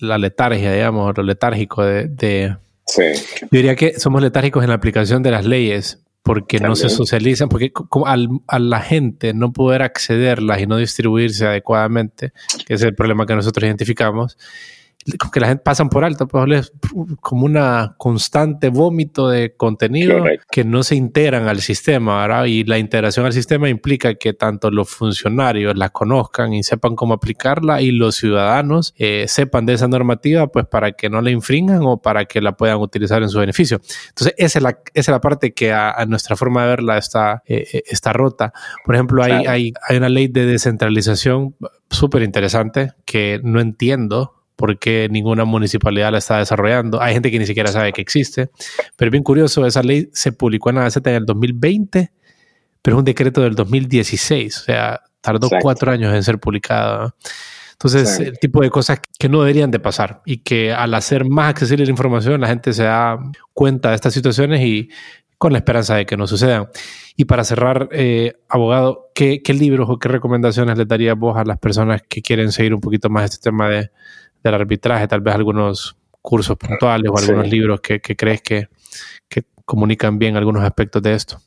la 0.00 0.18
letargia, 0.18 0.72
digamos, 0.72 1.16
lo 1.16 1.24
letárgico 1.24 1.82
de, 1.82 2.56
Sí. 2.94 3.02
Yo 3.40 3.48
diría 3.50 3.74
que 3.74 3.98
somos 3.98 4.20
letárgicos 4.20 4.62
en 4.62 4.70
la 4.70 4.76
aplicación 4.76 5.22
de 5.22 5.30
las 5.30 5.46
leyes 5.46 6.02
porque 6.22 6.60
no 6.60 6.76
se 6.76 6.88
socializan, 6.88 7.48
porque 7.48 7.72
al, 8.06 8.28
a 8.46 8.58
la 8.60 8.80
gente 8.80 9.34
no 9.34 9.52
poder 9.52 9.82
accederlas 9.82 10.60
y 10.60 10.66
no 10.66 10.76
distribuirse 10.76 11.46
adecuadamente, 11.46 12.32
que 12.64 12.74
es 12.74 12.82
el 12.82 12.94
problema 12.94 13.26
que 13.26 13.34
nosotros 13.34 13.64
identificamos, 13.64 14.38
que 15.32 15.40
la 15.40 15.48
gente 15.48 15.62
pasan 15.62 15.88
por 15.88 16.04
alto, 16.04 16.28
pues 16.28 16.50
es 16.50 16.72
como 17.20 17.46
una 17.46 17.94
constante 17.98 18.68
vómito 18.68 19.28
de 19.28 19.54
contenido 19.56 20.24
que 20.50 20.64
no 20.64 20.82
se 20.82 20.94
integran 20.94 21.48
al 21.48 21.60
sistema, 21.60 22.22
¿verdad? 22.22 22.44
Y 22.44 22.64
la 22.64 22.78
integración 22.78 23.26
al 23.26 23.32
sistema 23.32 23.68
implica 23.68 24.14
que 24.14 24.32
tanto 24.32 24.70
los 24.70 24.88
funcionarios 24.88 25.76
la 25.76 25.88
conozcan 25.88 26.52
y 26.52 26.62
sepan 26.62 26.94
cómo 26.94 27.14
aplicarla 27.14 27.82
y 27.82 27.90
los 27.90 28.16
ciudadanos 28.16 28.94
eh, 28.96 29.26
sepan 29.28 29.66
de 29.66 29.74
esa 29.74 29.88
normativa, 29.88 30.46
pues 30.46 30.66
para 30.66 30.92
que 30.92 31.10
no 31.10 31.20
la 31.20 31.30
infringan 31.30 31.80
o 31.82 32.00
para 32.00 32.24
que 32.24 32.40
la 32.40 32.52
puedan 32.52 32.78
utilizar 32.78 33.22
en 33.22 33.28
su 33.28 33.38
beneficio. 33.38 33.80
Entonces, 34.08 34.34
esa 34.38 34.58
es 34.58 34.62
la, 34.62 34.70
esa 34.70 34.80
es 34.94 35.08
la 35.08 35.20
parte 35.20 35.52
que 35.52 35.72
a, 35.72 36.04
nuestra 36.06 36.36
forma 36.36 36.62
de 36.62 36.68
verla 36.68 36.98
está, 36.98 37.42
eh, 37.46 37.66
eh, 37.72 37.82
está 37.86 38.12
rota. 38.12 38.52
Por 38.84 38.94
ejemplo, 38.94 39.22
hay, 39.22 39.46
hay, 39.46 39.72
hay 39.88 39.96
una 39.96 40.08
ley 40.08 40.28
de 40.28 40.46
descentralización 40.46 41.54
súper 41.90 42.22
interesante 42.22 42.92
que 43.04 43.40
no 43.42 43.60
entiendo 43.60 44.41
porque 44.62 45.08
ninguna 45.10 45.44
municipalidad 45.44 46.12
la 46.12 46.18
está 46.18 46.38
desarrollando. 46.38 47.02
Hay 47.02 47.14
gente 47.14 47.32
que 47.32 47.38
ni 47.40 47.46
siquiera 47.46 47.72
sabe 47.72 47.92
que 47.92 48.00
existe. 48.00 48.48
Pero 48.94 49.08
es 49.08 49.10
bien 49.10 49.24
curioso, 49.24 49.66
esa 49.66 49.82
ley 49.82 50.08
se 50.12 50.30
publicó 50.30 50.70
en 50.70 50.76
la 50.76 50.82
Gaceta 50.82 51.10
en 51.10 51.16
el 51.16 51.26
2020, 51.26 52.12
pero 52.80 52.96
es 52.96 52.98
un 53.00 53.04
decreto 53.04 53.40
del 53.40 53.56
2016. 53.56 54.56
O 54.56 54.60
sea, 54.60 55.00
tardó 55.20 55.50
cuatro 55.60 55.90
años 55.90 56.14
en 56.14 56.22
ser 56.22 56.38
publicada. 56.38 57.12
Entonces, 57.72 58.20
el 58.20 58.38
tipo 58.38 58.62
de 58.62 58.70
cosas 58.70 59.00
que 59.18 59.28
no 59.28 59.40
deberían 59.40 59.72
de 59.72 59.80
pasar 59.80 60.22
y 60.24 60.36
que 60.44 60.72
al 60.72 60.94
hacer 60.94 61.28
más 61.28 61.50
accesible 61.50 61.84
la 61.84 61.90
información, 61.90 62.40
la 62.40 62.46
gente 62.46 62.72
se 62.72 62.84
da 62.84 63.18
cuenta 63.52 63.88
de 63.88 63.96
estas 63.96 64.14
situaciones 64.14 64.60
y 64.60 64.90
con 65.38 65.50
la 65.50 65.58
esperanza 65.58 65.96
de 65.96 66.06
que 66.06 66.16
no 66.16 66.28
sucedan. 66.28 66.68
Y 67.16 67.24
para 67.24 67.42
cerrar, 67.42 67.88
eh, 67.90 68.34
abogado, 68.48 69.10
¿qué, 69.12 69.42
¿qué, 69.42 69.54
libros 69.54 69.90
o 69.90 69.98
qué 69.98 70.06
recomendaciones 70.06 70.78
le 70.78 70.84
daría 70.84 71.14
vos 71.14 71.36
a 71.36 71.42
las 71.42 71.58
personas 71.58 72.00
que 72.08 72.22
quieren 72.22 72.52
seguir 72.52 72.72
un 72.74 72.80
poquito 72.80 73.10
más 73.10 73.24
este 73.24 73.50
tema 73.50 73.68
de, 73.68 73.90
del 74.42 74.54
arbitraje, 74.54 75.08
tal 75.08 75.20
vez 75.20 75.34
algunos 75.34 75.96
cursos 76.20 76.56
puntuales 76.56 77.10
o 77.10 77.18
algunos 77.18 77.50
libros 77.50 77.80
que, 77.80 78.00
crees 78.00 78.42
que, 78.42 78.68
que, 79.28 79.42
comunican 79.64 80.18
bien 80.18 80.36
algunos 80.36 80.62
aspectos 80.64 81.02
de 81.02 81.14
esto. 81.14 81.38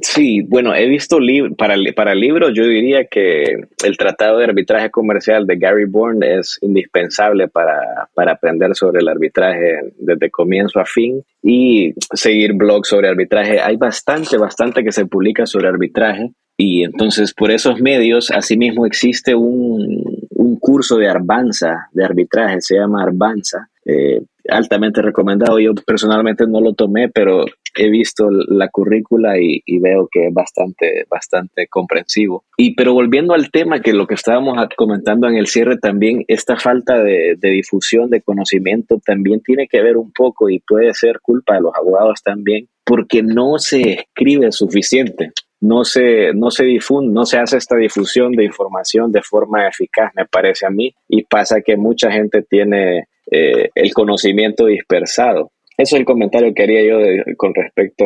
Sí, 0.00 0.40
bueno, 0.42 0.74
he 0.74 0.86
visto 0.86 1.18
para, 1.56 1.76
para 1.94 2.14
libros, 2.14 2.52
yo 2.54 2.64
diría 2.64 3.04
que 3.04 3.42
el 3.84 3.96
Tratado 3.98 4.38
de 4.38 4.44
Arbitraje 4.44 4.90
Comercial 4.90 5.46
de 5.46 5.56
Gary 5.56 5.84
Bourne 5.84 6.38
es 6.38 6.58
indispensable 6.62 7.48
para, 7.48 8.08
para 8.14 8.32
aprender 8.32 8.74
sobre 8.74 9.00
el 9.00 9.08
arbitraje 9.08 9.92
desde 9.98 10.30
comienzo 10.30 10.80
a 10.80 10.86
fin 10.86 11.22
y 11.42 11.92
seguir 12.14 12.54
blogs 12.54 12.88
sobre 12.88 13.08
arbitraje. 13.08 13.60
Hay 13.60 13.76
bastante, 13.76 14.38
bastante 14.38 14.82
que 14.82 14.92
se 14.92 15.06
publica 15.06 15.44
sobre 15.44 15.68
arbitraje 15.68 16.32
y 16.56 16.84
entonces 16.84 17.34
por 17.34 17.50
esos 17.50 17.80
medios, 17.80 18.30
asimismo 18.30 18.86
existe 18.86 19.34
un, 19.34 20.28
un 20.30 20.58
curso 20.58 20.96
de 20.96 21.08
Arbanza, 21.08 21.88
de 21.92 22.04
arbitraje, 22.04 22.60
se 22.60 22.76
llama 22.76 23.02
Arbanza, 23.02 23.68
eh, 23.84 24.20
altamente 24.48 25.02
recomendado. 25.02 25.58
Yo 25.58 25.74
personalmente 25.74 26.46
no 26.46 26.60
lo 26.60 26.74
tomé, 26.74 27.08
pero 27.08 27.44
he 27.76 27.88
visto 27.90 28.28
la 28.30 28.68
currícula 28.68 29.38
y, 29.40 29.62
veo 29.78 30.08
que 30.10 30.26
es 30.26 30.34
bastante, 30.34 31.06
bastante 31.08 31.66
comprensivo. 31.68 32.44
Y 32.56 32.74
pero 32.74 32.92
volviendo 32.92 33.34
al 33.34 33.50
tema 33.50 33.80
que 33.80 33.92
lo 33.92 34.06
que 34.06 34.14
estábamos 34.14 34.56
comentando 34.76 35.28
en 35.28 35.36
el 35.36 35.46
cierre 35.46 35.78
también, 35.78 36.24
esta 36.28 36.56
falta 36.56 37.02
de, 37.02 37.36
de 37.38 37.50
difusión 37.50 38.10
de 38.10 38.20
conocimiento 38.20 39.00
también 39.04 39.40
tiene 39.40 39.68
que 39.68 39.82
ver 39.82 39.96
un 39.96 40.12
poco 40.12 40.50
y 40.50 40.60
puede 40.60 40.92
ser 40.94 41.20
culpa 41.20 41.54
de 41.54 41.62
los 41.62 41.74
abogados 41.74 42.22
también, 42.22 42.68
porque 42.84 43.22
no 43.22 43.58
se 43.58 43.92
escribe 43.92 44.52
suficiente 44.52 45.32
no 45.62 45.84
se, 45.84 46.34
no 46.34 46.50
se 46.50 46.64
difunde, 46.64 47.14
no 47.14 47.24
se 47.24 47.38
hace 47.38 47.56
esta 47.56 47.76
difusión 47.76 48.32
de 48.32 48.44
información 48.44 49.12
de 49.12 49.22
forma 49.22 49.68
eficaz, 49.68 50.12
me 50.16 50.26
parece 50.26 50.66
a 50.66 50.70
mí, 50.70 50.92
y 51.08 51.22
pasa 51.22 51.60
que 51.60 51.76
mucha 51.76 52.10
gente 52.10 52.42
tiene 52.42 53.04
eh, 53.30 53.70
el 53.74 53.94
conocimiento 53.94 54.66
dispersado. 54.66 55.52
Eso 55.78 55.96
es 55.96 56.00
el 56.00 56.04
comentario 56.04 56.52
que 56.52 56.64
haría 56.64 56.82
yo 56.84 56.98
con 57.36 57.54
respecto 57.54 58.04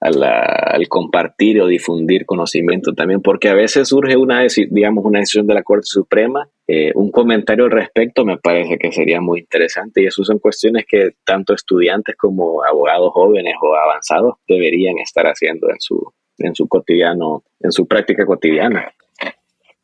al, 0.00 0.22
al, 0.22 0.88
compartir 0.88 1.60
o 1.60 1.66
difundir 1.66 2.24
conocimiento 2.24 2.92
también, 2.92 3.20
porque 3.22 3.48
a 3.48 3.54
veces 3.54 3.88
surge 3.88 4.16
una, 4.16 4.46
digamos, 4.70 5.04
una 5.04 5.20
decisión 5.20 5.46
de 5.46 5.54
la 5.54 5.62
Corte 5.62 5.86
Suprema, 5.86 6.48
eh, 6.68 6.92
un 6.94 7.10
comentario 7.10 7.64
al 7.64 7.70
respecto 7.72 8.24
me 8.24 8.38
parece 8.38 8.78
que 8.78 8.92
sería 8.92 9.20
muy 9.20 9.40
interesante 9.40 10.02
y 10.02 10.06
eso 10.06 10.22
son 10.22 10.38
cuestiones 10.38 10.84
que 10.86 11.12
tanto 11.24 11.54
estudiantes 11.54 12.14
como 12.16 12.62
abogados 12.62 13.10
jóvenes 13.12 13.54
o 13.60 13.74
avanzados 13.74 14.34
deberían 14.46 14.98
estar 14.98 15.26
haciendo 15.26 15.68
en 15.68 15.80
su, 15.80 16.00
en 16.40 16.54
su 16.54 16.66
cotidiano, 16.66 17.42
en 17.60 17.72
su 17.72 17.86
práctica 17.86 18.26
cotidiana. 18.26 18.92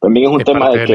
También 0.00 0.26
es 0.26 0.32
un 0.32 0.44
tema 0.44 0.70
de 0.70 0.84
que, 0.84 0.94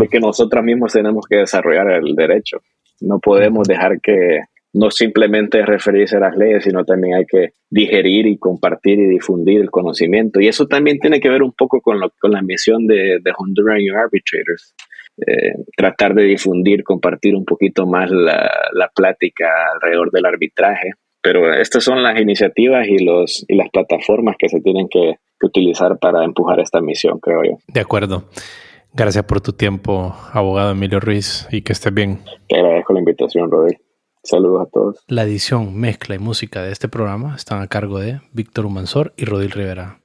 de 0.00 0.08
que 0.08 0.20
nosotros 0.20 0.64
mismos 0.64 0.92
tenemos 0.92 1.26
que 1.28 1.38
desarrollar 1.38 1.90
el 1.90 2.14
derecho. 2.14 2.58
No 3.00 3.18
podemos 3.18 3.66
dejar 3.66 4.00
que 4.00 4.40
no 4.72 4.90
simplemente 4.90 5.64
referirse 5.64 6.16
a 6.16 6.20
las 6.20 6.36
leyes, 6.36 6.64
sino 6.64 6.84
también 6.84 7.14
hay 7.14 7.24
que 7.26 7.50
digerir 7.70 8.26
y 8.26 8.38
compartir 8.38 8.98
y 8.98 9.06
difundir 9.06 9.60
el 9.60 9.70
conocimiento. 9.70 10.40
Y 10.40 10.48
eso 10.48 10.66
también 10.66 10.98
tiene 10.98 11.20
que 11.20 11.28
ver 11.28 11.42
un 11.42 11.52
poco 11.52 11.80
con, 11.80 11.98
lo, 12.00 12.10
con 12.20 12.32
la 12.32 12.42
misión 12.42 12.86
de, 12.86 13.18
de 13.22 13.32
Honduran 13.36 13.80
Arbitrators. 13.96 14.74
Eh, 15.26 15.54
tratar 15.76 16.14
de 16.14 16.24
difundir, 16.24 16.84
compartir 16.84 17.34
un 17.34 17.44
poquito 17.44 17.86
más 17.86 18.08
la, 18.08 18.48
la 18.72 18.88
plática 18.94 19.48
alrededor 19.74 20.12
del 20.12 20.26
arbitraje, 20.26 20.92
pero 21.22 21.52
estas 21.52 21.84
son 21.84 22.02
las 22.02 22.20
iniciativas 22.20 22.86
y, 22.88 23.04
los, 23.04 23.44
y 23.48 23.56
las 23.56 23.68
plataformas 23.70 24.36
que 24.38 24.48
se 24.48 24.60
tienen 24.60 24.88
que, 24.88 25.16
utilizar 25.40 25.96
para 26.00 26.24
empujar 26.24 26.58
esta 26.58 26.80
misión, 26.80 27.20
creo 27.20 27.44
yo. 27.44 27.58
De 27.68 27.80
acuerdo. 27.80 28.24
Gracias 28.92 29.24
por 29.24 29.40
tu 29.40 29.52
tiempo, 29.52 30.12
abogado 30.32 30.72
Emilio 30.72 30.98
Ruiz, 30.98 31.46
y 31.52 31.62
que 31.62 31.72
estés 31.72 31.94
bien. 31.94 32.18
Te 32.48 32.56
agradezco 32.56 32.92
la 32.92 32.98
invitación, 32.98 33.48
Rodri. 33.48 33.76
Saludos 34.24 34.66
a 34.66 34.70
todos. 34.70 35.04
La 35.06 35.22
edición, 35.22 35.76
mezcla 35.78 36.16
y 36.16 36.18
música 36.18 36.62
de 36.62 36.72
este 36.72 36.88
programa 36.88 37.36
están 37.36 37.62
a 37.62 37.68
cargo 37.68 38.00
de 38.00 38.20
Víctor 38.32 38.66
Humansor 38.66 39.14
y 39.16 39.26
Rodil 39.26 39.52
Rivera. 39.52 40.00